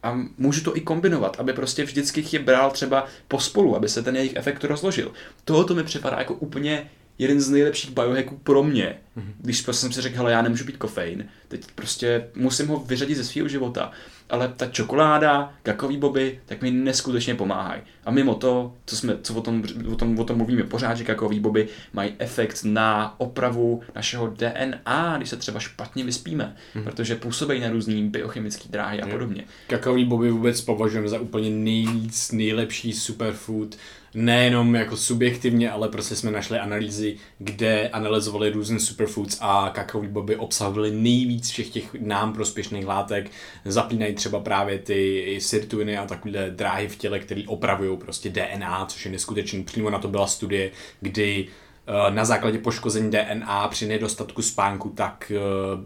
A 0.03 0.21
můžu 0.39 0.65
to 0.65 0.77
i 0.77 0.81
kombinovat, 0.81 1.41
aby 1.41 1.53
prostě 1.53 1.85
vždycky 1.85 2.25
je 2.33 2.39
bral 2.39 2.71
třeba 2.71 3.07
pospolu, 3.29 3.77
aby 3.77 3.89
se 3.89 4.03
ten 4.03 4.17
jejich 4.17 4.37
efekt 4.37 4.65
rozložil. 4.65 5.13
Tohoto 5.45 5.75
mi 5.75 5.85
připadá 5.85 6.19
jako 6.19 6.35
úplně 6.35 6.91
jeden 7.19 7.41
z 7.41 7.51
nejlepších 7.51 7.91
biohacků 7.91 8.37
pro 8.37 8.63
mě. 8.63 8.99
Když 9.41 9.63
prostě 9.63 9.81
jsem 9.81 9.93
si 9.93 10.01
řekl, 10.01 10.17
hele, 10.17 10.33
já 10.33 10.43
nemůžu 10.43 10.65
pít 10.65 10.77
kofein, 10.77 11.25
teď 11.49 11.67
prostě 11.75 12.29
musím 12.35 12.69
ho 12.69 12.79
vyřadit 12.79 13.15
ze 13.15 13.25
svého 13.25 13.49
života 13.49 13.93
ale 14.33 14.49
ta 14.57 14.67
čokoláda, 14.67 15.53
kakový 15.63 15.97
boby, 15.97 16.41
tak 16.47 16.63
mi 16.63 16.71
neskutečně 16.71 17.35
pomáhají. 17.35 17.83
A 18.05 18.11
mimo 18.11 18.35
to, 18.35 18.75
co, 18.87 18.97
jsme, 18.97 19.17
co 19.23 19.35
o, 19.35 19.41
tom, 19.41 19.63
o, 19.93 19.97
tom, 19.97 20.19
o 20.19 20.25
tom 20.25 20.37
mluvíme 20.37 20.63
pořád, 20.63 20.95
že 20.95 21.05
kakový 21.05 21.41
boby 21.41 21.69
mají 21.93 22.13
efekt 22.19 22.61
na 22.65 23.15
opravu 23.21 23.83
našeho 23.95 24.27
DNA, 24.27 25.15
když 25.17 25.29
se 25.29 25.37
třeba 25.37 25.61
špatně 25.61 26.05
vyspíme, 26.05 26.57
hmm. 26.75 26.85
protože 26.85 27.17
působí 27.17 27.61
na 27.61 27.71
různý 27.71 28.09
biochemické 28.09 28.69
dráhy 28.69 29.03
a 29.03 29.07
podobně. 29.07 29.45
Kakový 29.67 30.05
boby 30.05 30.31
vůbec 30.31 30.61
považujeme 30.61 31.09
za 31.09 31.21
úplně 31.21 31.51
nejvíc, 31.51 32.33
nejlepší 32.33 32.93
superfood, 32.93 33.77
nejenom 34.15 34.75
jako 34.75 34.97
subjektivně, 34.97 35.71
ale 35.71 35.89
prostě 35.89 36.17
jsme 36.17 36.31
našli 36.31 36.59
analýzy, 36.59 37.17
kde 37.39 37.89
analyzovali 37.89 38.51
různé 38.51 38.81
superfoods 39.03 39.39
a 39.41 39.71
kakaový 39.75 40.09
boby 40.09 40.37
obsahovaly 40.37 40.91
nejvíc 40.91 41.51
všech 41.51 41.69
těch 41.69 41.95
nám 41.95 42.33
prospěšných 42.33 42.87
látek, 42.87 43.31
zapínají 43.65 44.15
třeba 44.15 44.41
právě 44.41 44.79
ty 44.79 45.39
sirtuiny 45.41 45.99
a 45.99 46.07
takové 46.07 46.51
dráhy 46.51 46.89
v 46.89 46.97
těle, 46.97 47.19
které 47.19 47.43
opravují 47.47 47.97
prostě 47.97 48.31
DNA, 48.31 48.87
což 48.87 49.05
je 49.05 49.13
neskutečný. 49.13 49.65
Přímo 49.65 49.91
na 49.91 49.99
to 49.99 50.09
byla 50.09 50.27
studie, 50.27 50.71
kdy 51.01 51.49
eh, 51.87 52.11
na 52.11 52.25
základě 52.25 52.59
poškození 52.59 53.11
DNA 53.11 53.69
při 53.69 53.87
nedostatku 53.87 54.43
spánku, 54.43 54.89
tak 54.89 55.33
eh, 55.35 55.39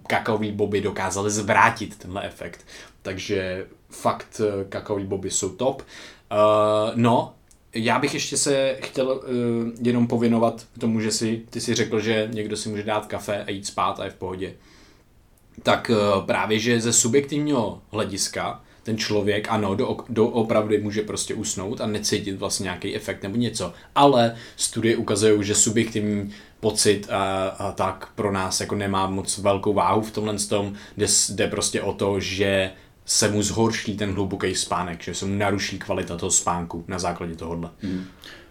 kakaový 0.06 0.52
boby 0.52 0.80
dokázaly 0.80 1.30
zvrátit 1.30 1.98
tenhle 1.98 2.26
efekt. 2.26 2.66
Takže 3.02 3.66
fakt 3.90 4.40
eh, 4.40 4.64
kakaový 4.64 5.04
boby 5.04 5.30
jsou 5.30 5.48
top. 5.48 5.82
Uh, 6.32 6.90
no 6.94 7.35
já 7.76 7.98
bych 7.98 8.14
ještě 8.14 8.36
se 8.36 8.76
chtěl 8.82 9.08
uh, 9.08 9.22
jenom 9.82 10.06
pověnovat 10.06 10.66
tomu, 10.78 11.00
že 11.00 11.10
si, 11.10 11.42
ty 11.50 11.60
si 11.60 11.74
řekl, 11.74 12.00
že 12.00 12.28
někdo 12.32 12.56
si 12.56 12.68
může 12.68 12.82
dát 12.82 13.06
kafe 13.06 13.44
a 13.44 13.50
jít 13.50 13.66
spát 13.66 14.00
a 14.00 14.04
je 14.04 14.10
v 14.10 14.14
pohodě. 14.14 14.52
Tak 15.62 15.90
uh, 15.90 16.26
právě, 16.26 16.58
že 16.58 16.80
ze 16.80 16.92
subjektivního 16.92 17.82
hlediska 17.90 18.62
ten 18.86 18.98
člověk, 18.98 19.48
ano, 19.48 19.74
do, 19.74 19.96
do 20.08 20.28
opravdy 20.28 20.80
může 20.80 21.02
prostě 21.02 21.34
usnout 21.34 21.80
a 21.80 21.86
necítit 21.86 22.38
vlastně 22.38 22.64
nějaký 22.64 22.96
efekt 22.96 23.22
nebo 23.22 23.36
něco, 23.36 23.72
ale 23.94 24.36
studie 24.56 24.96
ukazují, 24.96 25.44
že 25.44 25.54
subjektivní 25.54 26.32
pocit 26.60 27.06
a, 27.10 27.48
a 27.48 27.72
tak 27.72 28.08
pro 28.14 28.32
nás 28.32 28.60
jako 28.60 28.74
nemá 28.74 29.06
moc 29.06 29.38
velkou 29.38 29.72
váhu 29.72 30.02
v 30.02 30.10
tomhle 30.10 30.38
tom, 30.38 30.74
kde 30.94 31.06
jde 31.30 31.46
prostě 31.46 31.82
o 31.82 31.92
to, 31.92 32.20
že 32.20 32.70
se 33.06 33.28
mu 33.28 33.42
zhorší 33.42 33.96
ten 33.96 34.12
hluboký 34.12 34.54
spánek, 34.54 35.02
že 35.02 35.14
se 35.14 35.26
mu 35.26 35.34
naruší 35.34 35.78
kvalita 35.78 36.16
toho 36.16 36.30
spánku 36.30 36.84
na 36.88 36.98
základě 36.98 37.34
tohohle. 37.34 37.70
Mm. 37.82 38.04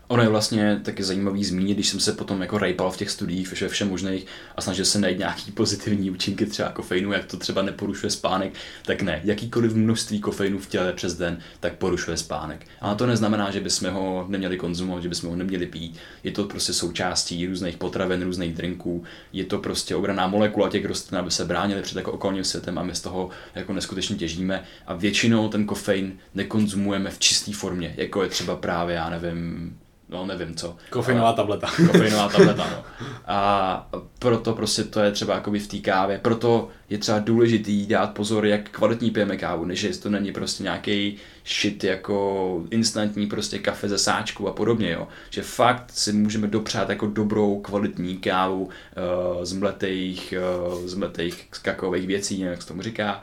Ono 0.08 0.24
je 0.24 0.30
vlastně 0.30 0.80
taky 0.84 1.04
zajímavý 1.04 1.46
zmínit, 1.46 1.74
když 1.74 1.90
jsem 1.90 2.00
se 2.00 2.14
potom 2.14 2.42
jako 2.42 2.58
rejpal 2.58 2.92
v 2.92 2.98
těch 2.98 3.10
studiích 3.10 3.62
ve 3.62 3.68
všem 3.68 3.90
možných 3.90 4.26
a 4.56 4.62
snažil 4.62 4.86
se 4.86 5.00
najít 5.00 5.20
nějaký 5.20 5.52
pozitivní 5.52 6.12
účinky 6.12 6.46
třeba 6.46 6.70
kofeinu, 6.70 7.14
jak 7.14 7.26
to 7.26 7.38
třeba 7.38 7.62
neporušuje 7.62 8.10
spánek, 8.10 8.54
tak 8.86 9.02
ne. 9.02 9.22
Jakýkoliv 9.24 9.74
množství 9.74 10.20
kofeinu 10.20 10.60
v 10.60 10.68
těle 10.68 10.94
přes 10.94 11.16
den, 11.16 11.40
tak 11.60 11.76
porušuje 11.76 12.18
spánek. 12.18 12.68
A 12.82 12.96
to 12.96 13.06
neznamená, 13.06 13.52
že 13.52 13.60
bychom 13.60 13.94
ho 13.94 14.26
neměli 14.30 14.58
konzumovat, 14.58 15.04
že 15.04 15.10
bychom 15.10 15.30
ho 15.30 15.36
neměli 15.36 15.66
pít. 15.66 15.98
Je 16.24 16.32
to 16.32 16.44
prostě 16.44 16.74
součástí 16.74 17.48
různých 17.48 17.78
potravin, 17.78 18.22
různých 18.22 18.54
drinků. 18.54 19.04
Je 19.34 19.46
to 19.46 19.58
prostě 19.58 19.96
obraná 19.96 20.28
molekula 20.28 20.70
těch 20.70 20.86
rostlin, 20.86 21.20
aby 21.20 21.32
se 21.32 21.46
bránili 21.46 21.82
před 21.82 21.98
jako 21.98 22.12
okolním 22.12 22.44
světem 22.44 22.78
a 22.78 22.84
my 22.84 22.96
z 22.96 23.02
toho 23.02 23.30
jako 23.56 23.74
neskutečně 23.74 24.16
těžíme. 24.16 24.64
A 24.88 24.94
většinou 24.94 25.50
ten 25.50 25.66
kofein 25.66 26.18
nekonzumujeme 26.34 27.10
v 27.10 27.20
čisté 27.20 27.54
formě, 27.54 27.94
jako 27.98 28.24
je 28.24 28.30
třeba 28.30 28.56
právě, 28.56 28.96
já 28.96 29.10
nevím, 29.10 29.78
no 30.10 30.26
nevím 30.26 30.56
co. 30.56 30.76
Kofeinová 30.90 31.34
tableta. 31.34 31.68
Kofeinová 31.92 32.30
tableta, 32.38 32.68
no. 32.72 32.84
A 33.28 33.90
proto 34.20 34.54
prostě 34.54 34.84
to 34.84 35.00
je 35.00 35.12
třeba 35.12 35.36
jakoby 35.36 35.60
v 35.60 35.68
té 35.68 35.78
kávě, 35.78 36.20
proto 36.20 36.70
je 36.90 36.98
třeba 36.98 37.20
důležitý 37.20 37.86
dát 37.86 38.14
pozor, 38.14 38.46
jak 38.46 38.70
kvalitní 38.70 39.12
pijeme 39.12 39.38
kávu, 39.38 39.66
než 39.66 39.84
jestli 39.84 40.02
to 40.02 40.10
není 40.10 40.32
prostě 40.32 40.64
nějaký 40.64 41.18
shit 41.48 41.84
jako 41.84 42.64
instantní 42.72 43.28
prostě 43.28 43.60
kafe 43.60 43.90
ze 43.90 43.98
sáčku 43.98 44.48
a 44.48 44.54
podobně, 44.54 44.92
jo. 44.92 45.08
Že 45.30 45.42
fakt 45.42 45.92
si 45.92 46.14
můžeme 46.14 46.48
dopřát 46.48 46.90
jako 46.90 47.08
dobrou 47.08 47.60
kvalitní 47.60 48.18
kávu 48.18 48.64
uh, 48.64 49.44
z 49.44 49.54
mletejch, 49.54 50.34
uh, 50.74 50.88
z 50.88 50.94
mletejch 50.94 51.46
kakaových 51.62 52.08
věcí, 52.08 52.40
jak 52.40 52.62
se 52.62 52.68
tomu 52.68 52.82
říká. 52.82 53.22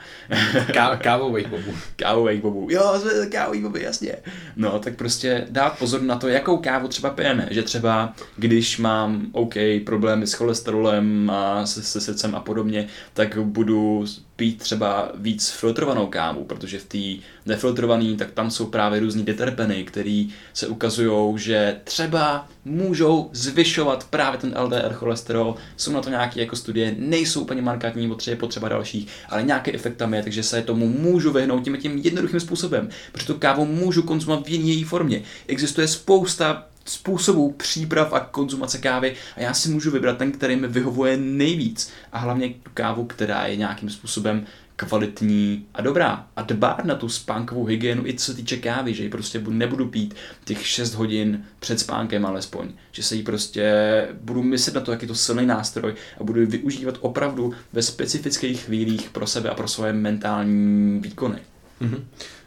Ká, 0.72 0.96
kávových 0.96 1.46
bobů. 1.46 1.74
Kávových 1.96 2.42
bobů. 2.42 2.66
Jo, 2.70 3.00
kávových 3.32 3.62
bobů, 3.62 3.76
jasně. 3.76 4.16
No, 4.56 4.78
tak 4.78 4.96
prostě 4.96 5.46
dát 5.50 5.78
pozor 5.78 6.02
na 6.02 6.16
to, 6.16 6.28
jakou 6.28 6.56
kávu 6.56 6.71
třeba 6.88 7.10
pijeme. 7.10 7.48
Že 7.50 7.62
třeba, 7.62 8.14
když 8.36 8.78
mám 8.78 9.26
OK, 9.32 9.54
problémy 9.84 10.26
s 10.26 10.32
cholesterolem 10.32 11.30
a 11.30 11.66
se, 11.66 11.82
se 11.82 12.00
srdcem 12.00 12.34
a 12.34 12.40
podobně, 12.40 12.88
tak 13.14 13.38
budu 13.38 14.04
pít 14.36 14.58
třeba 14.58 15.12
víc 15.14 15.50
filtrovanou 15.50 16.06
kávu, 16.06 16.44
protože 16.44 16.78
v 16.78 16.84
té 16.84 17.24
nefiltrované, 17.46 18.16
tak 18.16 18.30
tam 18.30 18.50
jsou 18.50 18.66
právě 18.66 19.00
různý 19.00 19.24
deterpeny, 19.24 19.84
které 19.84 20.24
se 20.54 20.66
ukazují, 20.66 21.38
že 21.38 21.80
třeba 21.84 22.48
můžou 22.64 23.30
zvyšovat 23.32 24.06
právě 24.10 24.40
ten 24.40 24.54
LDR 24.58 24.92
cholesterol. 24.92 25.54
Jsou 25.76 25.92
na 25.92 26.00
to 26.00 26.10
nějaké 26.10 26.40
jako 26.40 26.56
studie, 26.56 26.94
nejsou 26.98 27.40
úplně 27.40 27.62
markantní, 27.62 28.08
potřeba 28.08 28.36
potřeba 28.36 28.68
dalších, 28.68 29.08
ale 29.28 29.42
nějaký 29.42 29.74
efekt 29.74 29.96
tam 29.96 30.14
je, 30.14 30.22
takže 30.22 30.42
se 30.42 30.62
tomu 30.62 30.88
můžu 30.88 31.32
vyhnout 31.32 31.64
tím 31.64 31.76
tím 31.76 31.98
jednoduchým 31.98 32.40
způsobem, 32.40 32.88
protože 33.12 33.26
tu 33.26 33.34
kávu 33.38 33.64
můžu 33.64 34.02
konzumovat 34.02 34.46
v 34.46 34.50
jiné 34.50 34.64
její 34.64 34.84
formě. 34.84 35.22
Existuje 35.46 35.88
spousta 35.88 36.66
způsobů 36.84 37.52
příprav 37.52 38.12
a 38.12 38.20
konzumace 38.20 38.78
kávy 38.78 39.14
a 39.36 39.40
já 39.40 39.54
si 39.54 39.68
můžu 39.68 39.90
vybrat 39.90 40.18
ten, 40.18 40.32
který 40.32 40.56
mi 40.56 40.68
vyhovuje 40.68 41.16
nejvíc 41.16 41.90
a 42.12 42.18
hlavně 42.18 42.54
kávu, 42.74 43.04
která 43.04 43.46
je 43.46 43.56
nějakým 43.56 43.90
způsobem 43.90 44.46
kvalitní 44.76 45.66
a 45.74 45.82
dobrá. 45.82 46.26
A 46.36 46.42
dbát 46.42 46.84
na 46.84 46.94
tu 46.94 47.08
spánkovou 47.08 47.64
hygienu 47.64 48.06
i 48.06 48.14
co 48.14 48.24
se 48.24 48.34
týče 48.34 48.56
kávy, 48.56 48.94
že 48.94 49.02
ji 49.02 49.08
prostě 49.08 49.42
nebudu 49.48 49.86
pít 49.86 50.14
těch 50.44 50.66
6 50.66 50.94
hodin 50.94 51.44
před 51.60 51.80
spánkem 51.80 52.26
alespoň. 52.26 52.68
Že 52.92 53.02
se 53.02 53.14
jí 53.14 53.22
prostě 53.22 53.72
budu 54.20 54.42
myslet 54.42 54.74
na 54.74 54.80
to, 54.80 54.90
jak 54.90 55.02
je 55.02 55.08
to 55.08 55.14
silný 55.14 55.46
nástroj 55.46 55.94
a 56.20 56.24
budu 56.24 56.40
ji 56.40 56.46
využívat 56.46 56.98
opravdu 57.00 57.54
ve 57.72 57.82
specifických 57.82 58.60
chvílích 58.60 59.10
pro 59.10 59.26
sebe 59.26 59.50
a 59.50 59.54
pro 59.54 59.68
svoje 59.68 59.92
mentální 59.92 61.00
výkony. 61.00 61.38
Mm-hmm. 61.80 62.02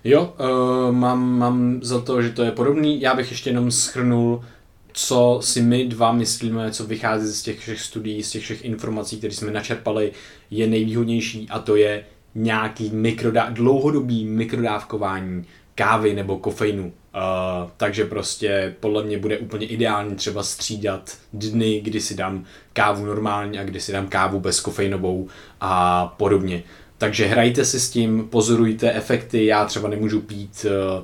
Jo, 0.07 0.33
uh, 0.39 0.95
mám, 0.95 1.37
mám 1.37 1.79
za 1.81 2.01
to, 2.01 2.21
že 2.21 2.29
to 2.29 2.43
je 2.43 2.51
podobný. 2.51 3.01
Já 3.01 3.15
bych 3.15 3.31
ještě 3.31 3.49
jenom 3.49 3.71
schrnul, 3.71 4.43
co 4.93 5.39
si 5.43 5.61
my 5.61 5.85
dva 5.85 6.11
myslíme, 6.11 6.71
co 6.71 6.85
vychází 6.85 7.27
z 7.27 7.41
těch 7.41 7.59
všech 7.59 7.81
studií, 7.81 8.23
z 8.23 8.31
těch 8.31 8.43
všech 8.43 8.65
informací, 8.65 9.17
které 9.17 9.33
jsme 9.33 9.51
načerpali, 9.51 10.11
je 10.51 10.67
nejvýhodnější 10.67 11.47
a 11.49 11.59
to 11.59 11.75
je 11.75 12.05
nějaký 12.35 12.89
mikrodá- 12.89 13.53
dlouhodobý 13.53 14.25
mikrodávkování 14.25 15.45
kávy 15.75 16.13
nebo 16.13 16.37
kofeinu. 16.37 16.85
Uh, 16.85 17.69
takže 17.77 18.05
prostě 18.05 18.75
podle 18.79 19.03
mě 19.03 19.17
bude 19.17 19.37
úplně 19.37 19.67
ideální 19.67 20.15
třeba 20.15 20.43
střídat 20.43 21.17
dny, 21.33 21.81
kdy 21.81 22.01
si 22.01 22.15
dám 22.15 22.43
kávu 22.73 23.05
normální 23.05 23.59
a 23.59 23.63
kdy 23.63 23.79
si 23.79 23.91
dám 23.91 24.07
kávu 24.07 24.39
bezkofeinovou 24.39 25.27
a 25.61 26.05
podobně. 26.07 26.63
Takže 26.97 27.25
hrajte 27.25 27.65
si 27.65 27.79
s 27.79 27.89
tím, 27.89 28.27
pozorujte 28.29 28.93
efekty, 28.93 29.45
já 29.45 29.65
třeba 29.65 29.89
nemůžu 29.89 30.21
pít 30.21 30.65
uh, 30.65 31.03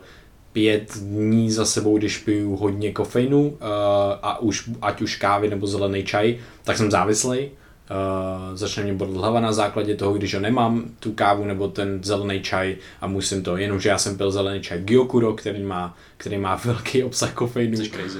pět 0.53 0.97
dní 0.97 1.51
za 1.51 1.65
sebou, 1.65 1.97
když 1.97 2.17
piju 2.17 2.55
hodně 2.55 2.91
kofeinu 2.91 3.47
uh, 3.47 3.57
a 4.21 4.39
už, 4.39 4.69
ať 4.81 5.01
už 5.01 5.15
kávy 5.15 5.49
nebo 5.49 5.67
zelený 5.67 6.03
čaj, 6.03 6.37
tak 6.63 6.77
jsem 6.77 6.91
závislý. 6.91 7.49
Uh, 7.91 8.57
začne 8.57 8.83
mě 8.83 8.93
bolet 8.93 9.15
hlava 9.15 9.39
na 9.39 9.53
základě 9.53 9.95
toho, 9.95 10.13
když 10.13 10.33
ho 10.33 10.39
nemám, 10.39 10.83
tu 10.99 11.11
kávu 11.11 11.45
nebo 11.45 11.67
ten 11.67 12.03
zelený 12.03 12.41
čaj 12.41 12.75
a 13.01 13.07
musím 13.07 13.43
to, 13.43 13.57
jenomže 13.57 13.89
já 13.89 13.97
jsem 13.97 14.17
pil 14.17 14.31
zelený 14.31 14.61
čaj 14.61 14.81
Gyokuro, 14.81 15.33
který 15.33 15.63
má, 15.63 15.97
který 16.17 16.37
má 16.37 16.55
velký 16.65 17.03
obsah 17.03 17.33
kofeinu. 17.33 17.77
Což 17.77 17.89
crazy. 17.89 18.19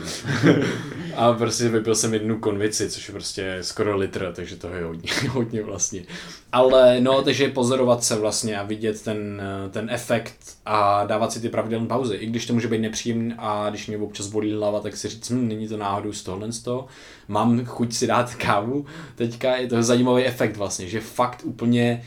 a 1.15 1.33
prostě 1.33 1.69
vypil 1.69 1.95
jsem 1.95 2.13
jednu 2.13 2.39
konvici, 2.39 2.89
což 2.89 3.07
je 3.07 3.11
prostě 3.11 3.57
skoro 3.61 3.97
litr, 3.97 4.31
takže 4.35 4.55
to 4.55 4.67
je 4.67 4.83
hodně, 4.83 5.11
hodně 5.29 5.63
vlastně. 5.63 6.03
Ale 6.51 7.01
no, 7.01 7.21
takže 7.21 7.49
pozorovat 7.49 8.03
se 8.03 8.15
vlastně 8.15 8.59
a 8.59 8.63
vidět 8.63 9.03
ten, 9.03 9.41
ten 9.71 9.89
efekt 9.89 10.35
a 10.65 11.05
dávat 11.05 11.31
si 11.31 11.41
ty 11.41 11.49
pravidelné 11.49 11.87
pauzy. 11.87 12.15
I 12.15 12.25
když 12.25 12.45
to 12.45 12.53
může 12.53 12.67
být 12.67 12.81
nepříjemné 12.81 13.35
a 13.37 13.69
když 13.69 13.87
mě 13.87 13.97
občas 13.97 14.27
bolí 14.27 14.53
hlava, 14.53 14.79
tak 14.79 14.97
si 14.97 15.07
říct, 15.07 15.29
hm, 15.29 15.47
není 15.47 15.67
to 15.67 15.77
náhodou 15.77 16.13
z 16.13 16.23
tohle 16.23 16.51
z 16.51 16.59
toho. 16.59 16.87
Mám 17.27 17.65
chuť 17.65 17.93
si 17.93 18.07
dát 18.07 18.35
kávu. 18.35 18.85
Teďka 19.15 19.55
je 19.55 19.67
to 19.67 19.83
zajímavý 19.83 20.23
efekt 20.23 20.57
vlastně, 20.57 20.87
že 20.87 21.01
fakt 21.01 21.41
úplně 21.43 22.03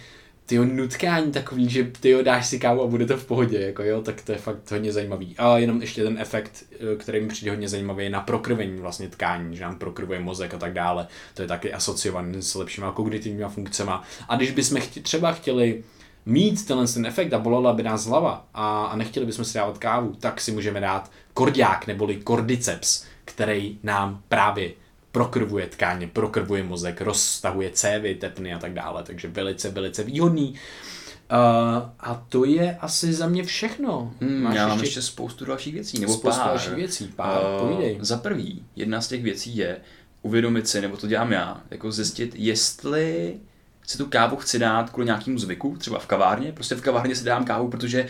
ty 0.46 0.58
nutkání 0.58 1.32
takový, 1.32 1.68
že 1.68 1.84
ty 2.00 2.22
dáš 2.22 2.46
si 2.46 2.58
kávu 2.58 2.82
a 2.82 2.86
bude 2.86 3.06
to 3.06 3.16
v 3.16 3.26
pohodě, 3.26 3.60
jako 3.60 3.82
jo, 3.82 4.02
tak 4.02 4.22
to 4.22 4.32
je 4.32 4.38
fakt 4.38 4.70
hodně 4.70 4.92
zajímavý. 4.92 5.34
A 5.38 5.58
jenom 5.58 5.80
ještě 5.80 6.04
ten 6.04 6.18
efekt, 6.18 6.64
eh, 6.72 6.96
který 6.96 7.20
mi 7.20 7.28
přijde 7.28 7.50
hodně 7.50 7.68
zajímavý, 7.68 8.04
je 8.04 8.10
na 8.10 8.20
prokrvení 8.20 8.80
vlastně 8.80 9.08
tkání, 9.08 9.56
že 9.56 9.62
nám 9.62 9.78
prokrvuje 9.78 10.20
mozek 10.20 10.54
a 10.54 10.58
tak 10.58 10.72
dále. 10.72 11.06
To 11.34 11.42
je 11.42 11.48
taky 11.48 11.72
asociovaný 11.72 12.42
s 12.42 12.54
lepšíma 12.54 12.92
kognitivníma 12.92 13.48
funkcemi. 13.48 13.92
A 14.28 14.36
když 14.36 14.50
bychom 14.50 14.80
chtě, 14.80 15.00
třeba 15.00 15.32
chtěli 15.32 15.84
mít 16.26 16.66
tenhle 16.66 16.86
ten 16.86 17.06
efekt 17.06 17.32
a 17.32 17.38
bolela 17.38 17.72
by 17.72 17.82
nás 17.82 18.06
hlava 18.06 18.46
a, 18.54 18.84
a 18.84 18.96
nechtěli 18.96 19.26
bychom 19.26 19.44
si 19.44 19.58
dávat 19.58 19.78
kávu, 19.78 20.14
tak 20.20 20.40
si 20.40 20.52
můžeme 20.52 20.80
dát 20.80 21.10
kordiák 21.34 21.86
neboli 21.86 22.16
kordyceps, 22.16 23.04
který 23.24 23.78
nám 23.82 24.22
právě 24.28 24.72
prokrvuje 25.14 25.66
tkáně, 25.66 26.06
prokrvuje 26.06 26.62
mozek, 26.62 27.00
rozstahuje 27.00 27.70
cévy, 27.70 28.14
tepny 28.14 28.54
a 28.54 28.58
tak 28.58 28.72
dále, 28.72 29.02
takže 29.02 29.28
velice, 29.28 29.70
velice 29.70 30.02
výhodný. 30.02 30.50
Uh, 30.50 30.58
a 32.00 32.26
to 32.28 32.44
je 32.44 32.76
asi 32.80 33.12
za 33.12 33.26
mě 33.26 33.44
všechno. 33.44 34.14
Hmm, 34.20 34.42
Máš 34.42 34.56
já 34.56 34.68
mám 34.68 34.78
ještě, 34.78 34.86
ještě 34.86 35.02
spoustu 35.02 35.44
dalších 35.44 35.74
věcí, 35.74 36.00
nebo 36.00 36.12
spoustu 36.12 36.40
pár. 36.40 36.48
dalších 36.48 36.74
věcí, 36.74 37.12
pár, 37.16 37.42
uh, 37.42 37.68
povídej. 37.68 37.98
Za 38.00 38.16
prvý, 38.16 38.64
jedna 38.76 39.00
z 39.00 39.08
těch 39.08 39.22
věcí 39.22 39.56
je 39.56 39.76
uvědomit 40.22 40.68
si, 40.68 40.80
nebo 40.80 40.96
to 40.96 41.06
dělám 41.06 41.32
já, 41.32 41.62
jako 41.70 41.92
zjistit, 41.92 42.32
jestli 42.36 43.34
si 43.86 43.98
tu 43.98 44.06
kávu 44.06 44.36
chci 44.36 44.58
dát 44.58 44.90
kvůli 44.90 45.06
nějakému 45.06 45.38
zvyku, 45.38 45.76
třeba 45.78 45.98
v 45.98 46.06
kavárně, 46.06 46.52
prostě 46.52 46.74
v 46.74 46.80
kavárně 46.80 47.16
si 47.16 47.24
dám 47.24 47.44
kávu, 47.44 47.68
protože 47.68 48.06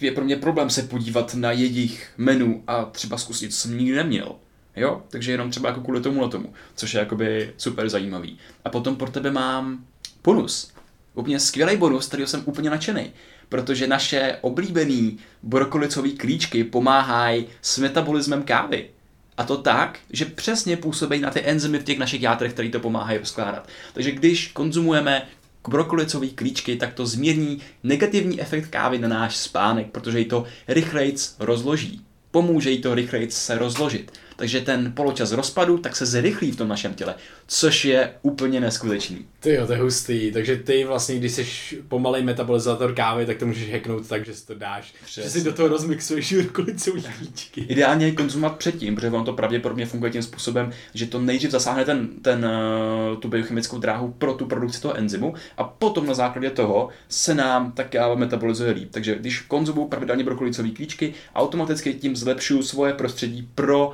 je 0.00 0.12
pro 0.12 0.24
mě 0.24 0.36
problém 0.36 0.70
se 0.70 0.82
podívat 0.82 1.34
na 1.34 1.52
jejich 1.52 2.10
menu 2.18 2.62
a 2.66 2.84
třeba 2.84 3.18
zkusit, 3.18 3.54
co 3.54 3.60
jsem 3.60 3.78
nikdy 3.78 3.96
neměl. 3.96 4.36
Jo, 4.76 5.02
takže 5.08 5.32
jenom 5.32 5.50
třeba 5.50 5.68
jako 5.68 5.80
kvůli 5.80 6.00
tomu 6.00 6.28
tomu, 6.28 6.52
což 6.74 6.94
je 6.94 7.00
jakoby 7.00 7.52
super 7.56 7.88
zajímavý. 7.88 8.38
A 8.64 8.70
potom 8.70 8.96
pro 8.96 9.10
tebe 9.10 9.30
mám 9.30 9.84
bonus. 10.24 10.72
Úplně 11.14 11.40
skvělý 11.40 11.76
bonus, 11.76 12.08
který 12.08 12.26
jsem 12.26 12.42
úplně 12.44 12.70
nadšený. 12.70 13.12
Protože 13.48 13.86
naše 13.86 14.38
oblíbený 14.40 15.18
brokolicové 15.42 16.10
klíčky 16.10 16.64
pomáhají 16.64 17.46
s 17.62 17.78
metabolismem 17.78 18.42
kávy. 18.42 18.90
A 19.36 19.44
to 19.44 19.56
tak, 19.56 19.98
že 20.10 20.24
přesně 20.24 20.76
působí 20.76 21.20
na 21.20 21.30
ty 21.30 21.40
enzymy 21.40 21.78
v 21.78 21.84
těch 21.84 21.98
našich 21.98 22.22
játrech, 22.22 22.52
které 22.52 22.68
to 22.68 22.80
pomáhají 22.80 23.18
rozkládat. 23.18 23.68
Takže 23.94 24.12
když 24.12 24.48
konzumujeme 24.48 25.26
brokolicové 25.68 26.26
klíčky, 26.26 26.76
tak 26.76 26.94
to 26.94 27.06
zmírní 27.06 27.60
negativní 27.82 28.40
efekt 28.40 28.68
kávy 28.68 28.98
na 28.98 29.08
náš 29.08 29.36
spánek, 29.36 29.86
protože 29.90 30.18
ji 30.18 30.24
to 30.24 30.44
rychleji 30.68 31.14
rozloží. 31.38 32.04
Pomůže 32.30 32.70
jí 32.70 32.80
to 32.80 32.94
rychleji 32.94 33.30
se 33.30 33.58
rozložit 33.58 34.12
takže 34.42 34.60
ten 34.60 34.92
poločas 34.92 35.32
rozpadu 35.32 35.78
tak 35.78 35.96
se 35.96 36.06
zrychlí 36.06 36.50
v 36.50 36.56
tom 36.56 36.68
našem 36.68 36.94
těle, 36.94 37.14
což 37.46 37.84
je 37.84 38.14
úplně 38.22 38.60
neskutečný. 38.60 39.26
Ty 39.40 39.54
jo, 39.54 39.66
to 39.66 39.72
je 39.72 39.78
hustý, 39.78 40.32
takže 40.32 40.56
ty 40.56 40.84
vlastně, 40.84 41.16
když 41.16 41.32
jsi 41.32 41.46
pomalej 41.88 42.22
metabolizátor 42.22 42.94
kávy, 42.94 43.26
tak 43.26 43.36
to 43.36 43.46
můžeš 43.46 43.72
hacknout 43.72 44.08
tak, 44.08 44.24
že 44.26 44.34
si 44.34 44.46
to 44.46 44.54
dáš, 44.54 44.94
Přesně. 45.04 45.22
že 45.22 45.30
si 45.30 45.44
do 45.44 45.52
toho 45.52 45.68
rozmixuješ 45.68 46.32
rukolicový 46.32 47.02
klíčky. 47.02 47.60
Ideálně 47.60 48.06
je 48.06 48.12
konzumovat 48.12 48.56
předtím, 48.56 48.94
protože 48.94 49.08
ono 49.08 49.24
to 49.24 49.32
pravděpodobně 49.32 49.86
funguje 49.86 50.12
tím 50.12 50.22
způsobem, 50.22 50.72
že 50.94 51.06
to 51.06 51.20
nejdřív 51.20 51.50
zasáhne 51.50 51.84
ten, 51.84 52.08
ten, 52.22 52.44
eh, 52.44 53.16
tu 53.16 53.28
biochemickou 53.28 53.78
dráhu 53.78 54.14
pro 54.18 54.34
tu 54.34 54.46
produkci 54.46 54.82
toho 54.82 54.96
enzymu 54.96 55.34
a 55.56 55.64
potom 55.64 56.06
na 56.06 56.14
základě 56.14 56.50
toho 56.50 56.88
se 57.08 57.34
nám 57.34 57.72
ta 57.72 57.84
káva 57.84 58.14
metabolizuje 58.14 58.70
líp. 58.70 58.88
Takže 58.90 59.14
když 59.14 59.40
konzumuju 59.40 59.88
pravidelně 59.88 60.24
brokolicové 60.24 60.68
klíčky, 60.68 61.14
automaticky 61.34 61.94
tím 61.94 62.16
zlepšuju 62.16 62.62
svoje 62.62 62.92
prostředí 62.92 63.48
pro 63.54 63.92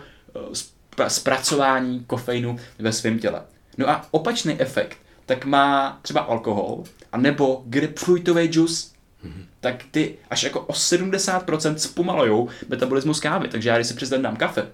zpracování 1.09 2.05
kofeinu 2.07 2.57
ve 2.79 2.93
svém 2.93 3.19
těle. 3.19 3.43
No 3.79 3.89
a 3.89 4.07
opačný 4.11 4.61
efekt 4.61 4.99
tak 5.27 5.45
má 5.45 5.99
třeba 6.03 6.21
alkohol, 6.21 6.85
a 7.13 7.19
nebo 7.19 7.63
grapefruitový 7.67 8.47
džus, 8.47 8.93
mm-hmm. 9.25 9.45
tak 9.61 9.85
ty 9.91 10.15
až 10.31 10.43
jako 10.43 10.61
o 10.61 10.73
70% 10.73 11.75
zpomalujou 11.75 12.49
metabolismus 12.69 13.21
kávy. 13.21 13.49
Takže 13.49 13.69
já 13.69 13.77
když 13.77 13.87
si 13.87 13.95
přes 13.95 14.09
dám 14.11 14.37
kafe 14.37 14.67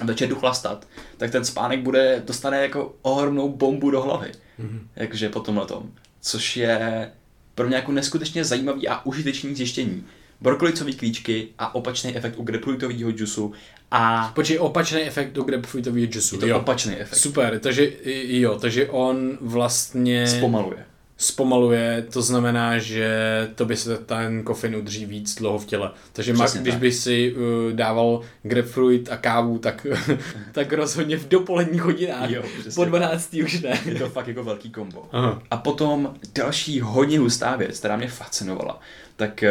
a 0.00 0.04
večer 0.04 0.28
jdu 0.28 0.36
chlastat, 0.36 0.86
tak 1.16 1.30
ten 1.30 1.44
spánek 1.44 1.80
bude, 1.80 2.22
dostane 2.26 2.62
jako 2.62 2.94
ohromnou 3.02 3.48
bombu 3.48 3.90
do 3.90 4.02
hlavy. 4.02 4.32
Mm-hmm. 4.60 4.80
Takže 4.94 5.28
po 5.28 5.40
tomhle 5.40 5.66
tom. 5.66 5.90
Což 6.20 6.56
je 6.56 7.10
pro 7.54 7.66
mě 7.66 7.76
jako 7.76 7.92
neskutečně 7.92 8.44
zajímavý 8.44 8.88
a 8.88 9.06
užitečný 9.06 9.54
zjištění 9.54 10.06
brokolicové 10.42 10.92
klíčky 10.92 11.48
a 11.58 11.74
opačný 11.74 12.16
efekt 12.16 12.34
u 12.36 12.42
grapefruitového 12.42 13.12
džusu 13.12 13.52
a... 13.90 14.32
Počkej, 14.34 14.58
opačný 14.58 15.00
efekt 15.00 15.38
u 15.38 15.42
grapefruitového 15.42 16.06
džusu. 16.06 16.34
Je 16.34 16.40
to 16.40 16.46
jo. 16.46 16.58
opačný 16.58 16.96
efekt. 16.96 17.18
Super, 17.18 17.58
takže 17.58 17.92
jo, 18.26 18.58
takže 18.58 18.88
on 18.88 19.38
vlastně... 19.40 20.26
Zpomaluje. 20.26 20.84
Zpomaluje, 21.22 22.06
to 22.12 22.22
znamená, 22.22 22.78
že 22.78 23.08
to 23.54 23.64
by 23.64 23.76
se 23.76 23.98
ten 23.98 24.42
kofein 24.42 24.76
udrží 24.76 25.06
víc 25.06 25.34
dlouho 25.34 25.58
v 25.58 25.66
těle. 25.66 25.90
Takže 26.12 26.32
Přesně 26.32 26.60
když 26.60 26.74
tak. 26.74 26.80
by 26.80 26.92
si 26.92 27.34
uh, 27.34 27.72
dával 27.72 28.20
grapefruit 28.42 29.08
a 29.12 29.16
kávu, 29.16 29.58
tak, 29.58 29.86
tak 30.52 30.72
rozhodně 30.72 31.16
v 31.16 31.28
dopoledních 31.28 31.82
hodinách. 31.82 32.30
Jo, 32.30 32.42
po 32.74 32.84
12. 32.84 33.30
Tak. 33.30 33.40
už 33.44 33.60
ne. 33.60 33.80
Je 33.84 33.94
to 33.94 34.08
fakt 34.08 34.28
jako 34.28 34.44
velký 34.44 34.70
kombo. 34.70 35.08
Aha. 35.12 35.42
A 35.50 35.56
potom 35.56 36.14
další 36.34 36.80
hodně 36.80 37.18
hustá 37.18 37.56
věc, 37.56 37.78
která 37.78 37.96
mě 37.96 38.08
fascinovala, 38.08 38.80
tak 39.16 39.44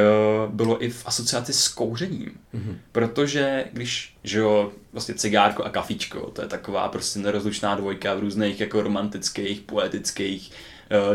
uh, 0.45 0.53
bylo 0.53 0.83
i 0.83 0.89
v 0.89 1.03
asociaci 1.05 1.53
s 1.53 1.67
kouřením. 1.67 2.31
Mm-hmm. 2.55 2.75
Protože 2.91 3.65
když, 3.73 4.15
že 4.23 4.39
jo, 4.39 4.71
vlastně 4.93 5.15
cigárko 5.15 5.63
a 5.63 5.69
kafičko, 5.69 6.19
to 6.19 6.41
je 6.41 6.47
taková 6.47 6.87
prostě 6.87 7.19
nerozlučná 7.19 7.75
dvojka 7.75 8.13
v 8.13 8.19
různých 8.19 8.59
jako 8.59 8.81
romantických, 8.81 9.61
poetických 9.61 10.51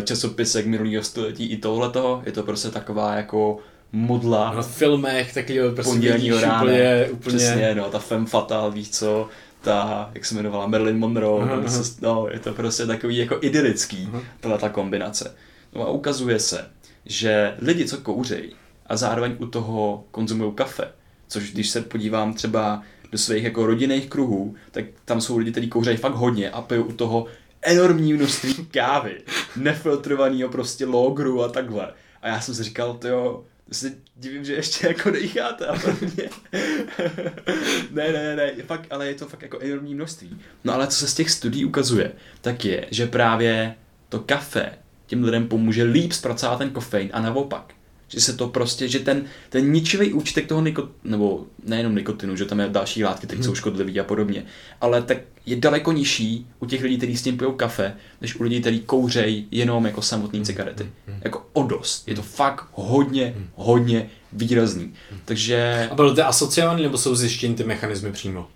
časopisech 0.04 0.66
minulého 0.66 1.02
století 1.02 1.46
i 1.46 1.56
tohletoho, 1.56 2.22
je 2.26 2.32
to 2.32 2.42
prostě 2.42 2.68
taková 2.68 3.14
jako 3.14 3.58
modla. 3.92 4.52
No, 4.56 4.62
v 4.62 4.74
filmech 4.74 5.34
taky 5.34 5.60
prostě 5.74 5.92
pondělního 5.92 6.40
rána. 6.40 6.62
Úplně, 6.62 7.08
úplně... 7.12 7.36
Přesně, 7.36 7.74
no, 7.74 7.90
ta 7.90 7.98
femme 7.98 8.26
fatale, 8.26 8.70
víš 8.70 8.90
co, 8.90 9.28
ta, 9.60 10.10
jak 10.14 10.24
se 10.24 10.34
jmenovala, 10.34 10.66
Marilyn 10.66 10.98
Monroe, 10.98 11.44
uh-huh. 11.44 12.00
no, 12.02 12.12
no, 12.12 12.28
je 12.30 12.38
to 12.38 12.52
prostě 12.52 12.86
takový 12.86 13.16
jako 13.16 13.38
idylický, 13.40 14.08
tahle 14.40 14.58
ta 14.58 14.68
kombinace. 14.68 15.34
No 15.74 15.82
a 15.82 15.90
ukazuje 15.90 16.38
se, 16.38 16.64
že 17.06 17.54
lidi, 17.58 17.84
co 17.84 17.96
kouřejí 17.96 18.52
a 18.86 18.96
zároveň 18.96 19.36
u 19.38 19.46
toho 19.46 20.04
konzumují 20.10 20.52
kafe, 20.54 20.88
což 21.28 21.52
když 21.52 21.68
se 21.68 21.80
podívám 21.80 22.34
třeba 22.34 22.82
do 23.12 23.18
svých 23.18 23.44
jako 23.44 23.66
rodinných 23.66 24.08
kruhů, 24.08 24.54
tak 24.70 24.84
tam 25.04 25.20
jsou 25.20 25.38
lidi, 25.38 25.50
kteří 25.50 25.68
kouřejí 25.68 25.96
fakt 25.96 26.14
hodně 26.14 26.50
a 26.50 26.62
pijou 26.62 26.82
u 26.82 26.92
toho 26.92 27.26
enormní 27.66 28.12
množství 28.12 28.54
kávy, 28.54 29.20
nefiltrovaného 29.56 30.50
prostě 30.50 30.86
logru 30.86 31.42
a 31.42 31.48
takhle. 31.48 31.92
A 32.22 32.28
já 32.28 32.40
jsem 32.40 32.54
si 32.54 32.62
říkal, 32.62 32.94
to 32.94 33.08
jo, 33.08 33.44
se 33.72 33.92
divím, 34.16 34.44
že 34.44 34.54
ještě 34.54 34.86
jako 34.86 35.10
decháte 35.10 35.66
a 35.66 35.78
podobně. 35.78 36.30
ne, 37.90 38.12
ne, 38.12 38.36
ne, 38.36 38.52
fakt, 38.66 38.86
ale 38.90 39.06
je 39.06 39.14
to 39.14 39.26
fakt 39.26 39.42
jako 39.42 39.58
enormní 39.58 39.94
množství. 39.94 40.40
No 40.64 40.74
ale 40.74 40.86
co 40.86 40.96
se 40.96 41.08
z 41.08 41.14
těch 41.14 41.30
studií 41.30 41.64
ukazuje, 41.64 42.12
tak 42.40 42.64
je, 42.64 42.86
že 42.90 43.06
právě 43.06 43.74
to 44.08 44.20
kafe 44.20 44.72
těm 45.06 45.24
lidem 45.24 45.48
pomůže 45.48 45.82
líp 45.82 46.12
zpracovat 46.12 46.58
ten 46.58 46.70
kofein 46.70 47.10
a 47.12 47.20
naopak. 47.20 47.75
Že 48.08 48.20
se 48.20 48.32
to 48.32 48.48
prostě, 48.48 48.88
že 48.88 48.98
ten, 48.98 49.24
ten 49.48 49.72
ničivý 49.72 50.12
účitek 50.12 50.46
toho 50.46 50.60
nikotinu, 50.60 50.94
nebo 51.04 51.46
nejenom 51.64 51.94
nikotinu, 51.94 52.36
že 52.36 52.44
tam 52.44 52.60
je 52.60 52.68
další 52.68 53.04
látky, 53.04 53.26
které 53.26 53.42
jsou 53.42 53.50
mhm. 53.50 53.56
škodlivé 53.56 54.00
a 54.00 54.04
podobně, 54.04 54.44
ale 54.80 55.02
tak 55.02 55.18
je 55.46 55.56
daleko 55.56 55.92
nižší 55.92 56.46
u 56.60 56.66
těch 56.66 56.82
lidí, 56.82 56.96
kteří 56.96 57.16
s 57.16 57.22
tím 57.22 57.38
pijou 57.38 57.52
kafe, 57.52 57.96
než 58.20 58.34
u 58.34 58.42
lidí, 58.42 58.60
kteří 58.60 58.80
kouřejí 58.80 59.48
jenom 59.50 59.86
jako 59.86 60.02
samotné 60.02 60.38
mhm. 60.38 60.46
cigarety. 60.46 60.84
Mhm. 61.06 61.20
Jako 61.24 61.46
o 61.52 61.62
dost. 61.62 62.08
Je 62.08 62.14
to 62.14 62.22
fakt 62.22 62.66
hodně, 62.72 63.34
hodně 63.54 64.10
výrazný. 64.32 64.92
Takže... 65.24 65.88
A 65.90 65.94
bylo 65.94 66.14
to 66.14 66.26
asociovaný, 66.26 66.82
nebo 66.82 66.98
jsou 66.98 67.14
zjištěny 67.14 67.54
ty 67.54 67.64
mechanismy 67.64 68.12
přímo? 68.12 68.46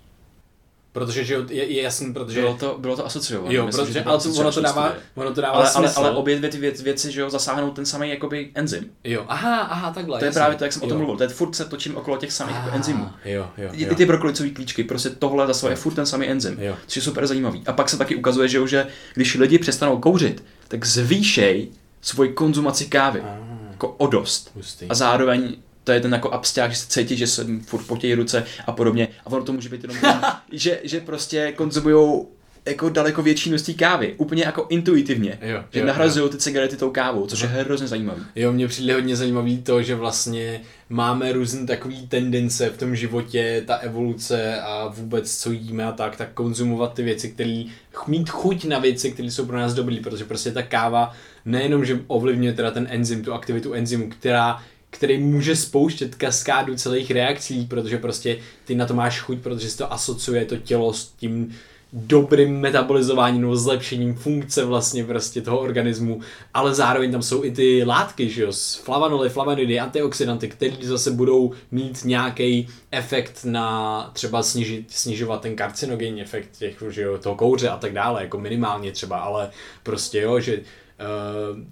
Protože 0.93 1.23
že 1.23 1.33
je, 1.49 1.65
je 1.65 1.81
jasný, 1.81 2.13
protože... 2.13 2.39
Bylo 2.41 2.57
to, 2.57 2.77
bylo 2.79 2.95
to 2.95 3.05
asociované. 3.05 3.55
Jo, 3.55 3.65
myslím, 3.65 3.85
protože, 3.85 4.03
ale 4.03 4.19
to, 4.19 4.29
ono, 4.29 4.51
to 4.51 4.61
dává, 4.61 4.93
ono 5.15 5.33
to 5.33 5.41
dává 5.41 5.53
ale, 5.53 5.67
smysl. 5.67 5.99
Ale, 5.99 6.09
ale 6.09 6.17
obě 6.17 6.37
dvě 6.37 6.49
ty 6.49 6.57
věci, 6.57 6.83
věci, 6.83 7.11
že 7.11 7.21
jo, 7.21 7.29
zasáhnou 7.29 7.71
ten 7.71 7.85
samý 7.85 8.09
jakoby 8.09 8.51
enzym. 8.55 8.89
Jo, 9.03 9.25
aha, 9.27 9.59
aha, 9.59 9.91
takhle. 9.91 10.19
To 10.19 10.25
je 10.25 10.27
jasný. 10.27 10.39
právě 10.39 10.57
to, 10.57 10.63
jak 10.63 10.73
jsem 10.73 10.81
jo. 10.81 10.85
o 10.85 10.89
tom 10.89 10.97
mluvil. 10.97 11.17
To 11.17 11.23
je 11.23 11.29
furt 11.29 11.55
se 11.55 11.65
točím 11.65 11.97
okolo 11.97 12.17
těch 12.17 12.31
samých 12.31 12.55
jako 12.55 12.69
enzymů. 12.75 13.09
Jo, 13.25 13.47
jo, 13.57 13.69
jo. 13.73 13.89
I 13.91 13.95
ty 13.95 14.05
brokolicové 14.05 14.49
klíčky, 14.49 14.83
prostě 14.83 15.09
tohle 15.09 15.53
za 15.53 15.69
je 15.69 15.75
furt 15.75 15.93
ten 15.93 16.05
samý 16.05 16.27
enzym. 16.27 16.57
Jo. 16.61 16.75
Což 16.87 16.95
je 16.95 17.01
super 17.01 17.27
zajímavý. 17.27 17.63
A 17.65 17.73
pak 17.73 17.89
se 17.89 17.97
taky 17.97 18.15
ukazuje, 18.15 18.47
že, 18.47 18.67
že 18.67 18.87
když 19.13 19.35
lidi 19.35 19.59
přestanou 19.59 19.97
kouřit, 19.99 20.43
tak 20.67 20.85
zvýšej 20.85 21.69
svoji 22.01 22.33
konzumaci 22.33 22.85
kávy. 22.85 23.21
Ah. 23.21 23.51
Jako 23.71 23.87
o 23.87 24.07
dost. 24.07 24.57
A 24.89 24.95
zároveň 24.95 25.55
to 25.83 25.91
je 25.91 25.99
ten 25.99 26.13
jako 26.13 26.31
absťák, 26.31 26.71
že 26.71 26.77
se 26.77 26.87
cítí, 26.87 27.17
že 27.17 27.27
se 27.27 27.45
furt 27.65 27.83
potějí 27.83 28.13
ruce 28.13 28.43
a 28.67 28.71
podobně. 28.71 29.07
A 29.25 29.31
ono 29.31 29.43
to 29.43 29.53
může 29.53 29.69
být 29.69 29.83
jenom, 29.83 29.97
že, 30.51 30.79
že 30.83 30.99
prostě 30.99 31.51
konzumují 31.51 32.25
jako 32.65 32.89
daleko 32.89 33.21
větší 33.21 33.49
množství 33.49 33.73
kávy, 33.73 34.15
úplně 34.17 34.43
jako 34.43 34.65
intuitivně, 34.69 35.39
Jo, 35.41 35.63
že 35.71 35.79
jo, 35.79 35.85
nahrazují 35.85 36.29
ty 36.29 36.37
cigarety 36.37 36.77
tou 36.77 36.89
kávou, 36.89 37.27
což 37.27 37.41
je 37.41 37.47
hrozně 37.47 37.87
zajímavý. 37.87 38.21
Jo, 38.35 38.53
mně 38.53 38.67
přijde 38.67 38.93
hodně 38.93 39.15
zajímavý 39.15 39.61
to, 39.61 39.81
že 39.81 39.95
vlastně 39.95 40.61
máme 40.89 41.31
různé 41.31 41.67
takové 41.67 41.95
tendence 42.07 42.69
v 42.69 42.77
tom 42.77 42.95
životě, 42.95 43.63
ta 43.67 43.75
evoluce 43.75 44.61
a 44.61 44.87
vůbec 44.87 45.37
co 45.37 45.51
jíme 45.51 45.85
a 45.85 45.91
tak, 45.91 46.15
tak 46.15 46.33
konzumovat 46.33 46.93
ty 46.93 47.03
věci, 47.03 47.29
které 47.29 47.63
mít 48.07 48.29
chuť 48.29 48.65
na 48.65 48.79
věci, 48.79 49.11
které 49.11 49.31
jsou 49.31 49.45
pro 49.45 49.57
nás 49.57 49.73
dobré, 49.73 49.97
protože 50.03 50.25
prostě 50.25 50.51
ta 50.51 50.63
káva 50.63 51.13
nejenom, 51.45 51.85
že 51.85 51.99
ovlivňuje 52.07 52.53
teda 52.53 52.71
ten 52.71 52.87
enzym, 52.89 53.23
tu 53.23 53.33
aktivitu 53.33 53.73
enzymu, 53.73 54.09
která 54.09 54.63
který 54.91 55.17
může 55.17 55.55
spouštět 55.55 56.15
kaskádu 56.15 56.75
celých 56.75 57.11
reakcí, 57.11 57.65
protože 57.65 57.97
prostě 57.97 58.37
ty 58.65 58.75
na 58.75 58.85
to 58.85 58.93
máš 58.93 59.19
chuť, 59.19 59.39
protože 59.39 59.69
si 59.69 59.77
to 59.77 59.93
asociuje 59.93 60.45
to 60.45 60.57
tělo 60.57 60.93
s 60.93 61.07
tím 61.07 61.55
dobrým 61.93 62.59
metabolizováním 62.59 63.41
nebo 63.41 63.55
zlepšením 63.55 64.15
funkce 64.15 64.65
vlastně 64.65 65.03
prostě 65.03 65.41
toho 65.41 65.59
organismu, 65.59 66.19
ale 66.53 66.75
zároveň 66.75 67.11
tam 67.11 67.21
jsou 67.21 67.43
i 67.43 67.51
ty 67.51 67.83
látky, 67.83 68.29
že 68.29 68.41
jo, 68.41 68.51
flavanoly, 68.83 69.29
flavonidy, 69.29 69.79
antioxidanty, 69.79 70.49
které 70.49 70.75
zase 70.81 71.11
budou 71.11 71.53
mít 71.71 72.05
nějaký 72.05 72.67
efekt 72.91 73.45
na 73.45 74.09
třeba 74.13 74.43
snižit, 74.43 74.91
snižovat 74.91 75.41
ten 75.41 75.55
karcinogenní 75.55 76.21
efekt 76.21 76.49
těch, 76.57 76.83
že 76.89 77.01
jo, 77.01 77.17
toho 77.17 77.35
kouře 77.35 77.69
a 77.69 77.77
tak 77.77 77.93
dále, 77.93 78.21
jako 78.21 78.39
minimálně 78.39 78.91
třeba, 78.91 79.19
ale 79.19 79.49
prostě 79.83 80.21
jo, 80.21 80.39
že 80.39 80.57
uh, 80.57 80.63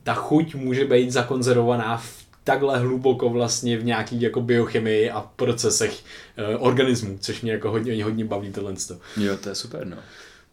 ta 0.03 0.13
chuť 0.13 0.55
může 0.55 0.85
být 0.85 1.11
zakonzervovaná 1.11 1.97
v 1.97 2.28
takhle 2.43 2.79
hluboko 2.79 3.29
vlastně 3.29 3.77
v 3.77 3.85
nějaký 3.85 4.21
jako 4.21 4.41
biochemii 4.41 5.11
a 5.11 5.21
procesech 5.21 5.91
uh, 5.91 6.65
organismů, 6.65 7.17
což 7.21 7.41
mě 7.41 7.51
jako 7.51 7.71
hodně, 7.71 8.03
hodně 8.03 8.25
baví 8.25 8.51
tohle. 8.51 8.73
Jo, 9.17 9.37
to 9.37 9.49
je 9.49 9.55
super, 9.55 9.87
no. 9.87 9.97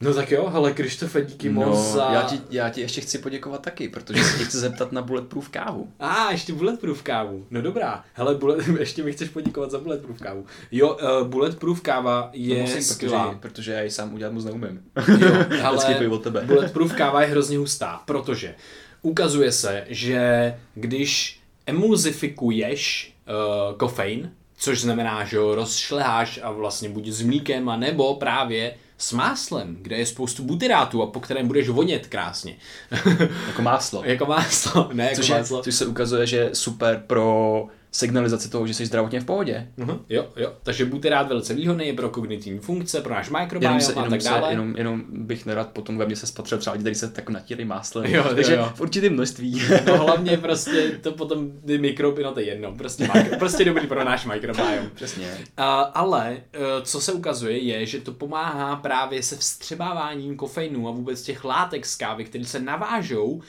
No 0.01 0.15
tak 0.15 0.31
jo, 0.31 0.51
hele 0.51 0.73
Krištofe, 0.73 1.25
díky 1.25 1.49
no, 1.49 1.61
moc 1.61 1.79
za... 1.79 2.13
Já 2.13 2.23
ti, 2.23 2.41
já 2.51 2.69
ti 2.69 2.81
ještě 2.81 3.01
chci 3.01 3.19
poděkovat 3.19 3.63
taky, 3.63 3.89
protože 3.89 4.25
se 4.25 4.39
tě 4.39 4.45
chci 4.45 4.59
zeptat 4.59 4.93
na 4.93 5.03
Bulletproof 5.03 5.49
kávu. 5.49 5.93
A, 6.01 6.15
ah, 6.15 6.31
ještě 6.31 6.53
Bulletproof 6.53 7.03
kávu. 7.03 7.47
No 7.51 7.63
dobrá. 7.63 8.05
Hele, 8.13 8.35
bullet, 8.35 8.69
ještě 8.79 9.03
mi 9.03 9.13
chceš 9.13 9.29
poděkovat 9.29 9.71
za 9.71 9.79
Bulletproof 9.79 10.19
kávu. 10.21 10.47
Jo, 10.73 10.99
uh, 11.21 11.29
Bulletproof 11.29 11.81
káva 11.81 12.31
je 12.33 12.63
musím, 12.63 12.83
skvělá. 12.83 13.25
Protože, 13.27 13.39
protože 13.41 13.73
já 13.73 13.81
ji 13.81 13.91
sám 13.91 14.15
udělat 14.15 14.33
moc 14.33 14.45
neumím. 14.45 14.83
Jo, 15.21 15.29
ale 15.65 16.09
od 16.09 16.23
tebe. 16.23 16.41
Bulletproof 16.45 16.95
káva 16.95 17.23
je 17.23 17.29
hrozně 17.29 17.59
hustá, 17.59 18.03
protože 18.05 18.55
ukazuje 19.03 19.53
se, 19.53 19.85
že 19.89 20.55
když 20.75 21.41
emulzifikuješ 21.67 23.15
uh, 23.29 23.77
kofein, 23.77 24.33
což 24.59 24.81
znamená, 24.81 25.25
že 25.25 25.39
ho 25.39 25.55
rozšleháš 25.55 26.41
a 26.43 26.51
vlastně 26.51 26.89
buď 26.89 27.07
s 27.07 27.23
mlíkem, 27.23 27.69
a 27.69 27.77
nebo 27.77 28.15
právě 28.15 28.75
s 28.99 29.13
máslem, 29.13 29.77
kde 29.81 29.97
je 29.97 30.07
spoustu 30.07 30.43
butyrátů 30.43 31.03
a 31.03 31.07
po 31.07 31.21
kterém 31.21 31.47
budeš 31.47 31.69
vonět 31.69 32.07
krásně. 32.07 32.57
jako 33.47 33.63
máslo. 33.63 34.03
jako 34.05 34.27
máslo, 34.27 34.91
ne 34.93 35.05
jako 35.05 35.17
což 35.17 35.31
máslo. 35.31 35.59
Je, 35.59 35.63
což 35.63 35.75
se 35.75 35.87
ukazuje, 35.87 36.27
že 36.27 36.37
je 36.37 36.55
super 36.55 37.05
pro 37.07 37.67
signalizaci 37.97 38.51
toho, 38.51 38.67
že 38.67 38.75
jsi 38.75 38.87
zdravotně 38.87 39.21
v 39.21 39.25
pohodě. 39.25 39.69
Uh-huh. 39.79 39.99
Jo, 40.09 40.27
jo. 40.37 40.53
Takže 40.63 40.85
butyrát 40.85 41.29
velice 41.29 41.55
výhodný 41.55 41.87
je 41.87 41.93
pro 41.93 42.11
kognitivní 42.11 42.59
funkce, 42.59 43.01
pro 43.01 43.15
náš 43.15 43.31
mikrobiom 43.31 43.73
a 43.73 43.79
jenom 43.89 44.11
tak 44.11 44.23
dále. 44.23 44.43
Se, 44.43 44.53
jenom, 44.53 44.75
jenom, 44.77 45.05
bych 45.09 45.47
nerad 45.47 45.69
potom 45.69 45.99
ve 45.99 46.07
mně 46.07 46.17
se 46.17 46.27
spatřil 46.27 46.59
třeba 46.59 46.73
lidi, 46.73 46.83
kteří 46.83 46.95
se 46.95 47.11
tak 47.11 47.31
natíli 47.31 47.65
máslem. 47.65 48.07
Jo, 48.07 48.25
takže 48.35 48.53
jo, 48.53 48.59
jo. 48.59 48.73
v 48.75 48.81
určitém 48.81 49.13
množství. 49.13 49.63
No 49.87 49.99
hlavně 49.99 50.37
prostě 50.37 50.99
to 51.03 51.13
potom 51.13 51.51
ty 51.67 51.79
mikroby, 51.79 52.23
no 52.23 52.33
to 52.33 52.41
je 52.41 52.47
jedno, 52.47 52.73
prostě, 52.73 53.09
mikro, 53.15 53.37
prostě 53.39 53.65
dobrý 53.65 53.87
pro 53.87 54.05
náš 54.05 54.27
mikrobiom. 54.27 54.91
Přesně. 54.95 55.27
Uh, 55.27 55.65
ale 55.95 56.37
uh, 56.59 56.63
co 56.83 57.01
se 57.01 57.13
ukazuje 57.13 57.59
je, 57.59 57.87
že 57.87 58.01
to 58.01 58.13
pomáhá 58.13 58.77
právě 58.77 59.23
se 59.23 59.37
vstřebáváním 59.37 60.37
kofeinu 60.37 60.89
a 60.89 60.91
vůbec 60.91 61.23
těch 61.23 61.45
látek 61.45 61.87
z 61.87 61.97
kávy, 61.97 62.25
které 62.25 62.45
se 62.45 62.61
navážou 62.61 63.43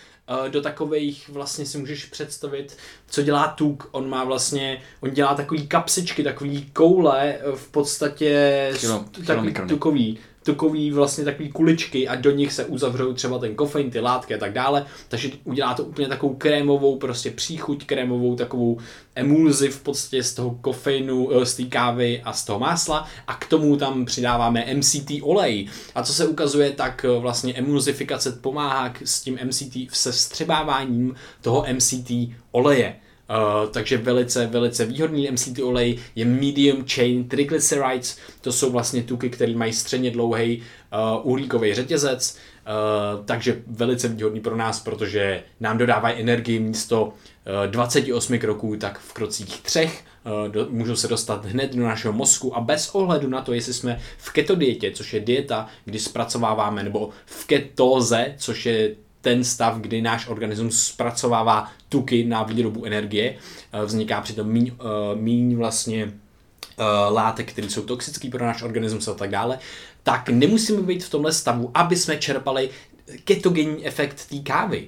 do 0.49 0.61
takových, 0.61 1.29
vlastně 1.29 1.65
si 1.65 1.77
můžeš 1.77 2.05
představit, 2.05 2.77
co 3.07 3.21
dělá 3.21 3.47
tuk. 3.47 3.89
On 3.91 4.09
má 4.09 4.23
vlastně, 4.23 4.81
on 4.99 5.11
dělá 5.11 5.35
takový 5.35 5.67
kapsičky, 5.67 6.23
takový 6.23 6.69
koule, 6.73 7.39
v 7.55 7.67
podstatě 7.67 8.71
Kilo, 8.79 9.05
takový 9.25 9.53
tukový 9.67 10.19
tukový 10.47 10.91
vlastně 10.91 11.23
takový 11.23 11.49
kuličky 11.49 12.07
a 12.07 12.15
do 12.15 12.31
nich 12.31 12.53
se 12.53 12.65
uzavřou 12.65 13.13
třeba 13.13 13.39
ten 13.39 13.55
kofein, 13.55 13.91
ty 13.91 13.99
látky 13.99 14.35
a 14.35 14.37
tak 14.37 14.53
dále, 14.53 14.85
takže 15.07 15.29
udělá 15.43 15.73
to 15.73 15.83
úplně 15.83 16.07
takovou 16.07 16.35
krémovou 16.35 16.97
prostě 16.97 17.31
příchuť, 17.31 17.85
krémovou 17.85 18.35
takovou 18.35 18.77
emulzi 19.15 19.69
v 19.69 19.81
podstatě 19.81 20.23
z 20.23 20.33
toho 20.33 20.57
kofeinu, 20.61 21.29
eh, 21.31 21.45
z 21.45 21.55
té 21.55 21.63
kávy 21.63 22.21
a 22.23 22.33
z 22.33 22.45
toho 22.45 22.59
másla 22.59 23.07
a 23.27 23.35
k 23.35 23.45
tomu 23.47 23.77
tam 23.77 24.05
přidáváme 24.05 24.65
MCT 24.73 25.21
olej. 25.21 25.67
A 25.95 26.03
co 26.03 26.13
se 26.13 26.27
ukazuje, 26.27 26.71
tak 26.71 27.05
eh, 27.05 27.19
vlastně 27.19 27.53
emulzifikace 27.53 28.31
pomáhá 28.31 28.93
s 29.03 29.21
tím 29.21 29.39
MCT 29.43 29.87
se 29.91 30.11
vstřebáváním 30.11 31.15
toho 31.41 31.65
MCT 31.73 32.11
oleje. 32.51 32.95
Uh, 33.29 33.69
takže 33.69 33.97
velice, 33.97 34.47
velice 34.47 34.85
výhodný. 34.85 35.31
MCT 35.31 35.59
olej 35.59 35.99
je 36.15 36.25
medium 36.25 36.85
chain 36.85 37.29
triglycerides, 37.29 38.17
to 38.41 38.51
jsou 38.51 38.71
vlastně 38.71 39.03
tuky, 39.03 39.29
které 39.29 39.55
mají 39.55 39.73
středně 39.73 40.11
dlouhý 40.11 40.61
uh, 41.21 41.31
uhlíkový 41.31 41.73
řetězec, 41.73 42.37
uh, 42.37 43.25
takže 43.25 43.61
velice 43.67 44.07
výhodný 44.07 44.39
pro 44.39 44.55
nás, 44.55 44.79
protože 44.79 45.43
nám 45.59 45.77
dodávají 45.77 46.21
energii 46.21 46.59
místo 46.59 47.03
uh, 47.05 47.11
28 47.71 48.39
kroků, 48.39 48.75
tak 48.75 48.99
v 48.99 49.13
krocích 49.13 49.61
třech. 49.61 50.03
Uh, 50.25 50.51
do, 50.51 50.67
můžou 50.69 50.95
se 50.95 51.07
dostat 51.07 51.45
hned 51.45 51.75
do 51.75 51.83
našeho 51.83 52.13
mozku 52.13 52.57
a 52.57 52.61
bez 52.61 52.89
ohledu 52.89 53.29
na 53.29 53.41
to, 53.41 53.53
jestli 53.53 53.73
jsme 53.73 53.99
v 54.17 54.31
keto 54.31 54.55
dietě, 54.55 54.91
což 54.91 55.13
je 55.13 55.19
dieta, 55.19 55.67
kdy 55.85 55.99
zpracováváme, 55.99 56.83
nebo 56.83 57.09
v 57.25 57.45
ketóze, 57.45 58.33
což 58.37 58.65
je 58.65 58.95
ten 59.27 59.43
stav, 59.43 59.77
kdy 59.77 60.01
náš 60.01 60.27
organismus 60.27 60.87
zpracovává 60.87 61.71
tuky 61.89 62.23
na 62.23 62.43
výrobu 62.43 62.85
energie, 62.85 63.35
eh, 63.35 63.85
vzniká 63.85 64.21
přitom 64.21 64.47
míň, 64.47 64.71
eh, 64.71 65.15
míň 65.15 65.55
vlastně 65.55 66.13
eh, 66.79 66.83
látek, 67.09 67.51
které 67.51 67.69
jsou 67.69 67.81
toxické 67.81 68.29
pro 68.29 68.45
náš 68.45 68.61
organismus 68.61 69.07
a 69.07 69.13
tak 69.13 69.29
dále, 69.29 69.59
tak 70.03 70.29
nemusíme 70.29 70.81
být 70.81 71.03
v 71.03 71.09
tomhle 71.09 71.33
stavu, 71.33 71.71
aby 71.73 71.95
jsme 71.95 72.17
čerpali 72.17 72.69
ketogenní 73.23 73.85
efekt 73.85 74.29
té 74.29 74.39
kávy 74.39 74.87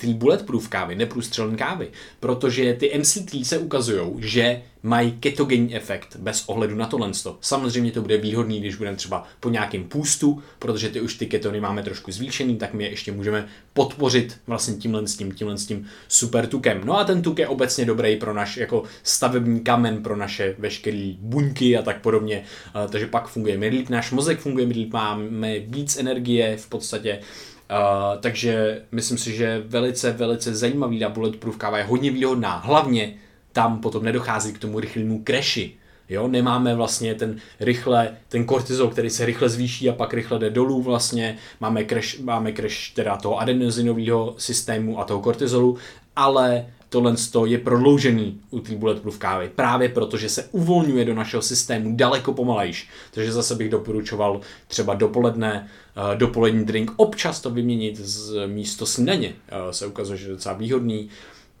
té 0.00 0.08
bulletproof 0.08 0.68
kávy, 0.68 0.94
neprůstřelné 0.94 1.56
kávy, 1.56 1.88
protože 2.20 2.74
ty 2.74 2.98
MCT 2.98 3.46
se 3.46 3.58
ukazují, 3.58 4.00
že 4.18 4.62
mají 4.82 5.12
ketogenní 5.12 5.76
efekt 5.76 6.16
bez 6.16 6.44
ohledu 6.46 6.76
na 6.76 6.86
tohle. 6.86 7.10
Samozřejmě 7.40 7.92
to 7.92 8.02
bude 8.02 8.16
výhodný, 8.16 8.60
když 8.60 8.76
budeme 8.76 8.96
třeba 8.96 9.26
po 9.40 9.48
nějakém 9.48 9.84
půstu, 9.84 10.42
protože 10.58 10.88
ty 10.88 11.00
už 11.00 11.14
ty 11.14 11.26
ketony 11.26 11.60
máme 11.60 11.82
trošku 11.82 12.12
zvýšený, 12.12 12.56
tak 12.56 12.74
my 12.74 12.84
je 12.84 12.90
ještě 12.90 13.12
můžeme 13.12 13.48
podpořit 13.72 14.36
vlastně 14.46 14.74
tímhle 14.74 15.08
s 15.08 15.16
tím, 15.16 15.32
tímhle 15.32 15.58
s 15.58 15.66
tím 15.66 15.86
super 16.08 16.46
tukem. 16.46 16.80
No 16.84 16.98
a 16.98 17.04
ten 17.04 17.22
tuk 17.22 17.38
je 17.38 17.48
obecně 17.48 17.84
dobrý 17.84 18.16
pro 18.16 18.34
náš 18.34 18.56
jako 18.56 18.82
stavební 19.02 19.60
kamen, 19.60 20.02
pro 20.02 20.16
naše 20.16 20.54
veškeré 20.58 21.14
buňky 21.18 21.76
a 21.76 21.82
tak 21.82 22.00
podobně, 22.00 22.44
takže 22.88 23.06
pak 23.06 23.28
funguje 23.28 23.56
líp, 23.56 23.88
náš 23.88 24.10
mozek 24.10 24.40
funguje 24.40 24.66
líp, 24.66 24.92
máme 24.92 25.58
víc 25.58 25.96
energie 25.96 26.56
v 26.56 26.68
podstatě, 26.68 27.20
Uh, 27.70 28.20
takže 28.20 28.82
myslím 28.92 29.18
si, 29.18 29.36
že 29.36 29.62
velice, 29.66 30.12
velice 30.12 30.54
zajímavý 30.54 30.98
ta 30.98 31.08
bulletproof 31.08 31.56
káva 31.56 31.78
je 31.78 31.84
hodně 31.84 32.10
výhodná. 32.10 32.56
Hlavně 32.56 33.14
tam 33.52 33.80
potom 33.80 34.04
nedochází 34.04 34.52
k 34.52 34.58
tomu 34.58 34.80
rychlému 34.80 35.22
crashy. 35.24 35.72
Jo, 36.08 36.28
nemáme 36.28 36.74
vlastně 36.74 37.14
ten 37.14 37.38
rychle, 37.60 38.16
ten 38.28 38.44
kortizol, 38.44 38.88
který 38.88 39.10
se 39.10 39.26
rychle 39.26 39.48
zvýší 39.48 39.90
a 39.90 39.92
pak 39.92 40.14
rychle 40.14 40.38
jde 40.38 40.50
dolů 40.50 40.82
vlastně. 40.82 41.38
Máme 41.60 41.84
crash, 41.84 42.18
máme 42.18 42.52
crash 42.52 42.90
teda 42.94 43.16
toho 43.16 43.38
adenozinového 43.38 44.34
systému 44.38 45.00
a 45.00 45.04
toho 45.04 45.20
kortizolu, 45.20 45.78
ale 46.16 46.66
tohle 46.94 47.14
je 47.46 47.58
prodloužený 47.58 48.40
u 48.50 48.60
té 48.60 48.74
bulletproof 48.74 49.18
kávy. 49.18 49.50
Právě 49.54 49.88
proto, 49.88 50.16
že 50.16 50.28
se 50.28 50.48
uvolňuje 50.52 51.04
do 51.04 51.14
našeho 51.14 51.42
systému 51.42 51.96
daleko 51.96 52.32
pomalejš. 52.32 52.88
Takže 53.10 53.32
zase 53.32 53.54
bych 53.54 53.68
doporučoval 53.68 54.40
třeba 54.68 54.94
dopoledne, 54.94 55.68
uh, 55.96 56.18
dopolední 56.18 56.64
drink 56.64 56.92
občas 56.96 57.40
to 57.40 57.50
vyměnit 57.50 57.96
z 57.98 58.46
místo 58.46 58.86
snídaně. 58.86 59.28
Uh, 59.28 59.70
se 59.70 59.86
ukazuje, 59.86 60.18
že 60.18 60.26
je 60.26 60.32
docela 60.32 60.54
výhodný. 60.54 61.08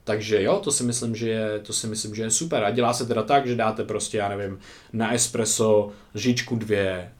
Takže 0.04 0.42
jo, 0.42 0.60
to 0.64 0.70
si 0.70 0.84
myslím, 0.84 1.16
že 1.16 1.28
je, 1.28 1.58
to 1.58 1.72
si 1.72 1.86
myslím, 1.86 2.14
že 2.14 2.22
je 2.22 2.30
super. 2.30 2.64
A 2.64 2.70
dělá 2.70 2.92
se 2.94 3.06
teda 3.06 3.22
tak, 3.22 3.46
že 3.46 3.56
dáte 3.56 3.84
prostě, 3.84 4.18
já 4.18 4.28
nevím, 4.28 4.58
na 4.92 5.14
espresso 5.14 5.90
lžičku 6.14 6.56
dvě, 6.56 7.10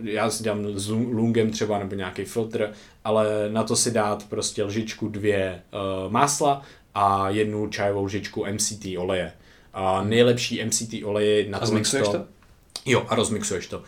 uh, 0.00 0.06
já 0.06 0.30
si 0.30 0.44
dám 0.44 0.66
s 0.74 0.88
lungem 0.88 1.50
třeba 1.50 1.78
nebo 1.78 1.94
nějaký 1.94 2.24
filtr, 2.24 2.72
ale 3.04 3.48
na 3.52 3.62
to 3.62 3.76
si 3.76 3.90
dát 3.90 4.24
prostě 4.28 4.64
lžičku 4.64 5.08
dvě 5.08 5.62
másla 6.08 6.62
a 6.98 7.30
jednu 7.30 7.68
čajovou 7.68 8.04
lžičku 8.04 8.46
MCT 8.52 8.84
oleje. 8.98 9.32
A 9.74 10.04
nejlepší 10.04 10.64
MCT 10.64 10.94
oleje 11.04 11.50
na 11.50 11.58
a 11.58 11.66
to... 11.66 12.12
to? 12.12 12.24
Jo, 12.86 13.06
a 13.08 13.14
rozmixuješ 13.14 13.66
to. 13.66 13.82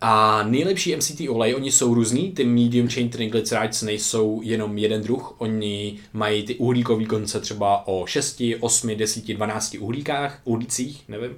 A 0.00 0.42
nejlepší 0.42 0.96
MCT 0.96 1.20
olej, 1.28 1.54
oni 1.54 1.72
jsou 1.72 1.94
různý, 1.94 2.32
ty 2.32 2.44
medium 2.44 2.88
chain 2.88 3.08
triglycerides 3.08 3.82
nejsou 3.82 4.40
jenom 4.42 4.78
jeden 4.78 5.02
druh, 5.02 5.34
oni 5.38 5.98
mají 6.12 6.42
ty 6.42 6.54
uhlíkový 6.54 7.06
konce 7.06 7.40
třeba 7.40 7.86
o 7.86 8.06
6, 8.06 8.42
8, 8.60 8.96
10, 8.96 9.26
12 9.26 9.76
uhlíkách, 9.80 10.40
uhlících, 10.44 11.04
nevím, 11.08 11.30
uh, 11.30 11.36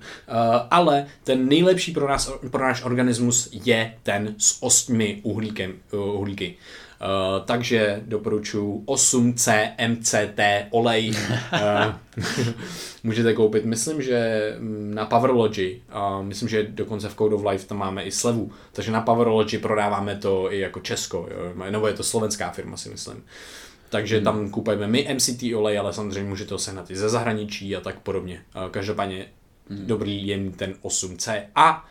ale 0.70 1.06
ten 1.24 1.48
nejlepší 1.48 1.92
pro, 1.92 2.08
nás, 2.08 2.32
pro 2.50 2.64
náš 2.64 2.84
organismus 2.84 3.48
je 3.64 3.94
ten 4.02 4.34
s 4.38 4.62
8 4.62 5.20
uhlíkem, 5.22 5.74
uh, 5.92 6.20
uhlíky. 6.20 6.56
Uh, 6.56 6.89
takže 7.44 8.02
doporučuji 8.06 8.82
8C 8.86 9.70
MCT 9.88 10.40
olej. 10.70 11.10
uh, 11.10 11.94
můžete 13.04 13.34
koupit, 13.34 13.64
myslím, 13.64 14.02
že 14.02 14.52
mm, 14.58 14.94
na 14.94 15.06
Powerlogy, 15.06 15.82
uh, 15.94 16.24
myslím, 16.24 16.48
že 16.48 16.62
dokonce 16.62 17.08
v 17.08 17.14
Code 17.14 17.34
of 17.34 17.44
Life 17.46 17.66
tam 17.66 17.78
máme 17.78 18.04
i 18.04 18.10
slevu, 18.10 18.50
takže 18.72 18.92
na 18.92 19.00
Powerlogy 19.00 19.58
prodáváme 19.58 20.16
to 20.16 20.52
i 20.52 20.58
jako 20.58 20.80
Česko, 20.80 21.28
jo? 21.30 21.70
nebo 21.70 21.86
je 21.86 21.94
to 21.94 22.02
slovenská 22.02 22.50
firma, 22.50 22.76
si 22.76 22.88
myslím. 22.88 23.24
Takže 23.90 24.16
hmm. 24.16 24.24
tam 24.24 24.50
kupujeme 24.50 24.86
my 24.86 25.08
MCT 25.14 25.42
olej, 25.56 25.78
ale 25.78 25.92
samozřejmě 25.92 26.28
můžete 26.28 26.54
ho 26.54 26.58
sehnat 26.58 26.90
i 26.90 26.96
ze 26.96 27.08
zahraničí 27.08 27.76
a 27.76 27.80
tak 27.80 27.98
podobně. 27.98 28.42
Každopádně 28.70 29.26
hmm. 29.68 29.86
dobrý 29.86 30.26
jen 30.26 30.52
ten 30.52 30.74
8C. 30.82 31.42
A 31.54 31.88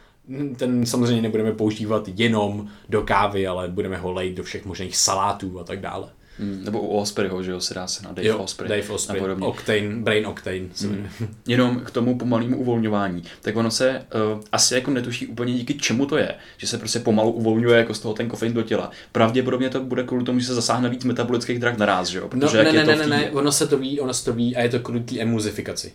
ten 0.57 0.85
samozřejmě 0.85 1.21
nebudeme 1.21 1.51
používat 1.51 2.09
jenom 2.15 2.67
do 2.89 3.01
kávy, 3.01 3.47
ale 3.47 3.67
budeme 3.67 3.97
ho 3.97 4.11
lejt 4.11 4.37
do 4.37 4.43
všech 4.43 4.65
možných 4.65 4.97
salátů 4.97 5.59
a 5.59 5.63
tak 5.63 5.79
dále. 5.79 6.09
Hmm, 6.39 6.61
nebo 6.63 6.81
u 6.81 6.87
Ospreyho, 6.87 7.43
že 7.43 7.51
jo, 7.51 7.59
se 7.59 7.73
dá 7.73 7.87
se 7.87 8.03
na 8.03 8.09
Dave 8.11 8.27
jo, 8.27 8.37
Osprey. 8.37 8.69
Dave 8.69 8.93
Osprey, 8.93 9.21
Octane, 9.39 9.95
Brain 9.95 10.27
Octane. 10.27 10.65
Hmm. 10.81 11.07
Jenom 11.47 11.79
k 11.79 11.91
tomu 11.91 12.17
pomalému 12.17 12.57
uvolňování. 12.57 13.23
Tak 13.41 13.55
ono 13.55 13.71
se 13.71 14.05
uh, 14.35 14.41
asi 14.51 14.73
jako 14.73 14.91
netuší 14.91 15.27
úplně 15.27 15.53
díky 15.53 15.73
čemu 15.73 16.05
to 16.05 16.17
je, 16.17 16.35
že 16.57 16.67
se 16.67 16.77
prostě 16.77 16.99
pomalu 16.99 17.31
uvolňuje 17.31 17.77
jako 17.77 17.93
z 17.93 17.99
toho 17.99 18.13
ten 18.13 18.27
kofein 18.27 18.53
do 18.53 18.61
těla. 18.61 18.91
Pravděpodobně 19.11 19.69
to 19.69 19.83
bude 19.83 20.03
kvůli 20.03 20.23
tomu, 20.23 20.39
že 20.39 20.45
se 20.45 20.55
zasáhne 20.55 20.89
víc 20.89 21.03
metabolických 21.03 21.59
drah 21.59 21.77
naraz, 21.77 22.07
že 22.07 22.17
jo? 22.17 22.23
No, 22.23 22.29
Protože 22.29 22.57
no, 22.57 22.63
ne, 22.63 22.71
ne, 22.71 22.85
ne, 22.85 22.95
ne, 22.95 23.07
ne, 23.07 23.31
ono 23.31 23.51
se 23.51 23.67
to 23.67 23.77
ví, 23.77 23.99
ono 23.99 24.13
se 24.13 24.25
to 24.25 24.33
ví 24.33 24.55
a 24.55 24.61
je 24.61 24.69
to 24.69 24.79
kvůli 24.79 24.99
té 24.99 25.19
emulzifikaci. 25.19 25.91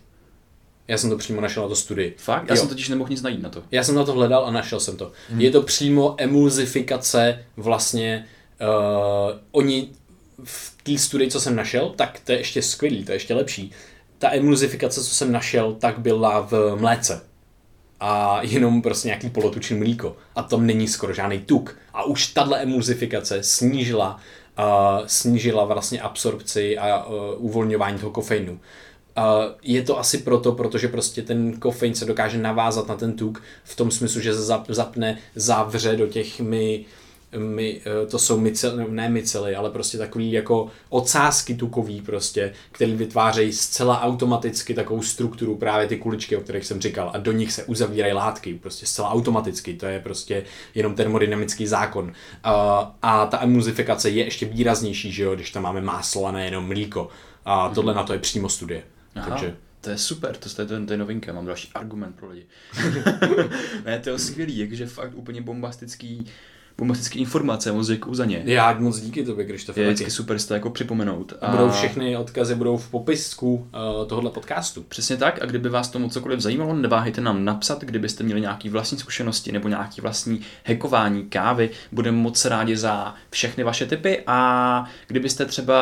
Já 0.88 0.98
jsem 0.98 1.10
to 1.10 1.16
přímo 1.16 1.40
našel 1.40 1.62
na 1.62 1.68
to 1.68 1.76
studii. 1.76 2.14
Fakt? 2.18 2.48
Já 2.48 2.54
jo. 2.54 2.60
jsem 2.60 2.68
totiž 2.68 2.88
nemohl 2.88 3.10
nic 3.10 3.22
najít 3.22 3.42
na 3.42 3.48
to. 3.48 3.62
Já 3.70 3.84
jsem 3.84 3.94
na 3.94 4.04
to 4.04 4.12
hledal 4.12 4.44
a 4.46 4.50
našel 4.50 4.80
jsem 4.80 4.96
to. 4.96 5.12
Hmm. 5.30 5.40
Je 5.40 5.50
to 5.50 5.62
přímo 5.62 6.14
emulzifikace 6.18 7.44
vlastně, 7.56 8.26
uh, 8.60 9.38
oni 9.52 9.88
v 10.44 10.74
té 10.82 10.98
studii, 10.98 11.30
co 11.30 11.40
jsem 11.40 11.56
našel, 11.56 11.92
tak 11.96 12.20
to 12.24 12.32
je 12.32 12.38
ještě 12.38 12.62
skvělý, 12.62 13.04
to 13.04 13.12
je 13.12 13.16
ještě 13.16 13.34
lepší. 13.34 13.70
Ta 14.18 14.32
emulzifikace, 14.32 15.04
co 15.04 15.14
jsem 15.14 15.32
našel, 15.32 15.74
tak 15.74 15.98
byla 15.98 16.40
v 16.40 16.76
mléce. 16.80 17.22
A 18.00 18.38
jenom 18.42 18.82
prostě 18.82 19.08
nějaký 19.08 19.30
polotučný 19.30 19.78
mlíko. 19.78 20.16
A 20.36 20.42
tam 20.42 20.66
není 20.66 20.88
skoro 20.88 21.12
žádný 21.12 21.38
tuk. 21.38 21.76
A 21.92 22.04
už 22.04 22.26
tahle 22.26 22.62
emulzifikace 22.62 23.42
snížila, 23.42 24.20
uh, 24.58 25.06
snížila 25.06 25.64
vlastně 25.64 26.00
absorpci 26.00 26.78
a 26.78 27.04
uh, 27.04 27.14
uvolňování 27.38 27.98
toho 27.98 28.10
kofeinu. 28.10 28.60
Je 29.62 29.82
to 29.82 29.98
asi 29.98 30.18
proto, 30.18 30.52
protože 30.52 30.88
prostě 30.88 31.22
ten 31.22 31.60
kofein 31.60 31.94
se 31.94 32.04
dokáže 32.04 32.38
navázat 32.38 32.88
na 32.88 32.94
ten 32.94 33.12
tuk 33.12 33.42
v 33.64 33.76
tom 33.76 33.90
smyslu, 33.90 34.20
že 34.20 34.34
se 34.34 34.58
zapne, 34.68 35.18
zavře 35.34 35.96
do 35.96 36.06
těch 36.06 36.40
my, 36.40 36.84
my 37.38 37.80
uh, 38.02 38.10
to 38.10 38.18
jsou 38.18 38.40
mycely, 38.40 38.84
ne 38.88 39.08
mycely, 39.08 39.56
ale 39.56 39.70
prostě 39.70 39.98
takový 39.98 40.32
jako 40.32 40.70
ocásky 40.88 41.54
tukový 41.54 42.00
prostě, 42.00 42.52
který 42.72 42.94
vytvářejí 42.94 43.52
zcela 43.52 44.02
automaticky 44.02 44.74
takovou 44.74 45.02
strukturu, 45.02 45.56
právě 45.56 45.86
ty 45.86 45.96
kuličky, 45.96 46.36
o 46.36 46.40
kterých 46.40 46.66
jsem 46.66 46.80
říkal, 46.80 47.10
a 47.14 47.18
do 47.18 47.32
nich 47.32 47.52
se 47.52 47.64
uzavírají 47.64 48.12
látky, 48.12 48.54
prostě 48.54 48.86
zcela 48.86 49.10
automaticky, 49.10 49.74
to 49.74 49.86
je 49.86 50.00
prostě 50.00 50.44
jenom 50.74 50.94
termodynamický 50.94 51.66
zákon. 51.66 52.04
Uh, 52.04 52.12
a 53.02 53.26
ta 53.26 53.42
emulzifikace 53.42 54.10
je 54.10 54.24
ještě 54.24 54.46
výraznější, 54.46 55.12
že 55.12 55.22
jo, 55.22 55.34
když 55.34 55.50
tam 55.50 55.62
máme 55.62 55.80
máslo 55.80 56.26
a 56.26 56.32
nejenom 56.32 56.66
mlíko. 56.66 57.08
A 57.44 57.68
tohle 57.68 57.92
mm-hmm. 57.92 57.96
na 57.96 58.02
to 58.02 58.12
je 58.12 58.18
přímo 58.18 58.48
studie. 58.48 58.82
Aha. 59.14 59.30
Takže 59.30 59.56
to 59.80 59.90
je 59.90 59.98
super, 59.98 60.36
to 60.36 60.62
je, 60.62 60.86
to, 60.86 60.92
je 60.92 60.98
novinka, 60.98 61.32
mám 61.32 61.46
další 61.46 61.70
argument 61.74 62.16
pro 62.16 62.28
lidi. 62.28 62.46
ne, 63.84 63.98
to 63.98 64.10
je 64.10 64.18
skvělý, 64.18 64.58
jakože 64.58 64.86
fakt 64.86 65.14
úplně 65.14 65.42
bombastický 65.42 66.26
bombastické 66.78 67.18
informace, 67.18 67.72
moc 67.72 67.86
děkuju 67.86 68.14
za 68.14 68.24
ně. 68.24 68.42
Já 68.44 68.76
moc 68.78 69.00
díky 69.00 69.24
tobě, 69.24 69.44
Krištofe. 69.44 69.80
Je 69.80 69.86
vždycky 69.86 70.10
super 70.10 70.42
to 70.42 70.54
jako 70.54 70.70
připomenout. 70.70 71.32
A... 71.40 71.50
Budou 71.50 71.70
všechny 71.70 72.16
odkazy 72.16 72.54
budou 72.54 72.76
v 72.76 72.90
popisku 72.90 73.54
uh, 73.54 74.06
tohohle 74.06 74.30
podcastu. 74.30 74.82
Přesně 74.82 75.16
tak 75.16 75.42
a 75.42 75.46
kdyby 75.46 75.68
vás 75.68 75.88
tomu 75.88 76.08
cokoliv 76.08 76.40
zajímalo, 76.40 76.74
neváhejte 76.74 77.20
nám 77.20 77.44
napsat, 77.44 77.84
kdybyste 77.84 78.24
měli 78.24 78.40
nějaké 78.40 78.70
vlastní 78.70 78.98
zkušenosti 78.98 79.52
nebo 79.52 79.68
nějaké 79.68 80.02
vlastní 80.02 80.40
hekování 80.64 81.22
kávy. 81.22 81.70
Budeme 81.92 82.16
moc 82.16 82.44
rádi 82.44 82.76
za 82.76 83.14
všechny 83.30 83.64
vaše 83.64 83.86
tipy 83.86 84.22
a 84.26 84.84
kdybyste 85.06 85.44
třeba 85.44 85.74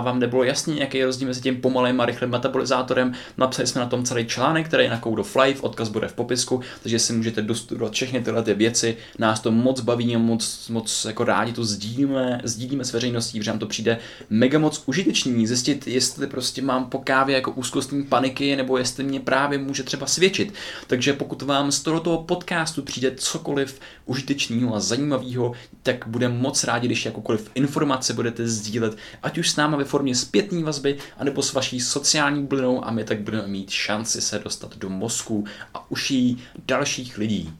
vám 0.00 0.18
nebylo 0.18 0.44
jasný, 0.44 0.80
jaký 0.80 0.98
je 0.98 1.06
rozdíl 1.06 1.28
mezi 1.28 1.40
tím 1.40 1.60
pomalým 1.60 2.00
a 2.00 2.06
rychlým 2.06 2.30
metabolizátorem, 2.30 3.12
napsali 3.38 3.66
jsme 3.66 3.80
na 3.80 3.86
tom 3.86 4.04
celý 4.04 4.26
článek, 4.26 4.66
který 4.66 4.84
je 4.84 4.90
na 4.90 5.00
Code 5.00 5.20
of 5.20 5.36
Life, 5.36 5.62
odkaz 5.62 5.88
bude 5.88 6.08
v 6.08 6.12
popisku, 6.12 6.60
takže 6.82 6.98
si 6.98 7.12
můžete 7.12 7.42
dostudovat 7.42 7.92
všechny 7.92 8.20
tyhle 8.20 8.42
ty 8.42 8.54
věci. 8.54 8.96
Nás 9.18 9.40
to 9.40 9.52
moc 9.52 9.80
baví 9.80 10.16
moc 10.16 10.35
moc, 10.36 10.68
moc 10.68 11.04
jako 11.04 11.24
rádi 11.24 11.52
to 11.52 11.64
sdílíme, 11.64 12.40
sdílíme 12.44 12.84
s 12.84 12.92
veřejností, 12.92 13.38
protože 13.38 13.50
nám 13.50 13.58
to 13.58 13.66
přijde 13.66 13.98
mega 14.30 14.58
moc 14.58 14.82
užitečný, 14.86 15.46
zjistit, 15.46 15.86
jestli 15.86 16.26
prostě 16.26 16.62
mám 16.62 16.90
po 16.90 16.98
kávě 16.98 17.34
jako 17.34 17.50
úzkostní 17.50 18.04
paniky, 18.04 18.56
nebo 18.56 18.78
jestli 18.78 19.04
mě 19.04 19.20
právě 19.20 19.58
může 19.58 19.82
třeba 19.82 20.06
svědčit. 20.06 20.54
Takže 20.86 21.12
pokud 21.12 21.42
vám 21.42 21.72
z 21.72 21.80
tohoto 21.80 22.18
podcastu 22.28 22.82
přijde 22.82 23.12
cokoliv 23.16 23.80
užitečného 24.06 24.74
a 24.74 24.80
zajímavého, 24.80 25.52
tak 25.82 26.04
budeme 26.06 26.34
moc 26.34 26.64
rádi, 26.64 26.86
když 26.86 27.04
jakoukoliv 27.04 27.50
informace 27.54 28.14
budete 28.14 28.48
sdílet, 28.48 28.96
ať 29.22 29.38
už 29.38 29.50
s 29.50 29.56
náma 29.56 29.76
ve 29.76 29.84
formě 29.84 30.14
zpětné 30.14 30.64
vazby, 30.64 30.98
anebo 31.18 31.42
s 31.42 31.52
vaší 31.52 31.80
sociální 31.80 32.40
bublinou 32.40 32.84
a 32.84 32.90
my 32.90 33.04
tak 33.04 33.20
budeme 33.20 33.46
mít 33.46 33.70
šanci 33.70 34.20
se 34.20 34.38
dostat 34.38 34.76
do 34.76 34.88
mozku 34.90 35.44
a 35.74 35.90
uší 35.90 36.44
dalších 36.66 37.18
lidí. 37.18 37.52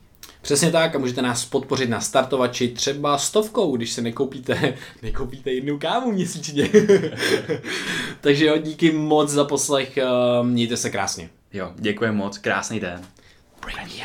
Přesně 0.46 0.70
tak 0.70 0.94
a 0.94 0.98
můžete 0.98 1.22
nás 1.22 1.44
podpořit 1.44 1.90
na 1.90 2.00
startovači 2.00 2.68
třeba 2.68 3.18
stovkou, 3.18 3.76
když 3.76 3.92
se 3.92 4.02
nekoupíte, 4.02 4.74
nekoupíte 5.02 5.50
jednu 5.50 5.78
kávu 5.78 6.12
měsíčně. 6.12 6.68
Takže 8.20 8.46
jo, 8.46 8.58
díky 8.58 8.92
moc 8.92 9.30
za 9.30 9.44
poslech, 9.44 9.98
mějte 10.42 10.76
se 10.76 10.90
krásně. 10.90 11.30
Jo, 11.52 11.72
děkuji 11.76 12.12
moc, 12.12 12.38
krásný 12.38 12.80
den. 12.80 13.00
Bring 13.62 14.02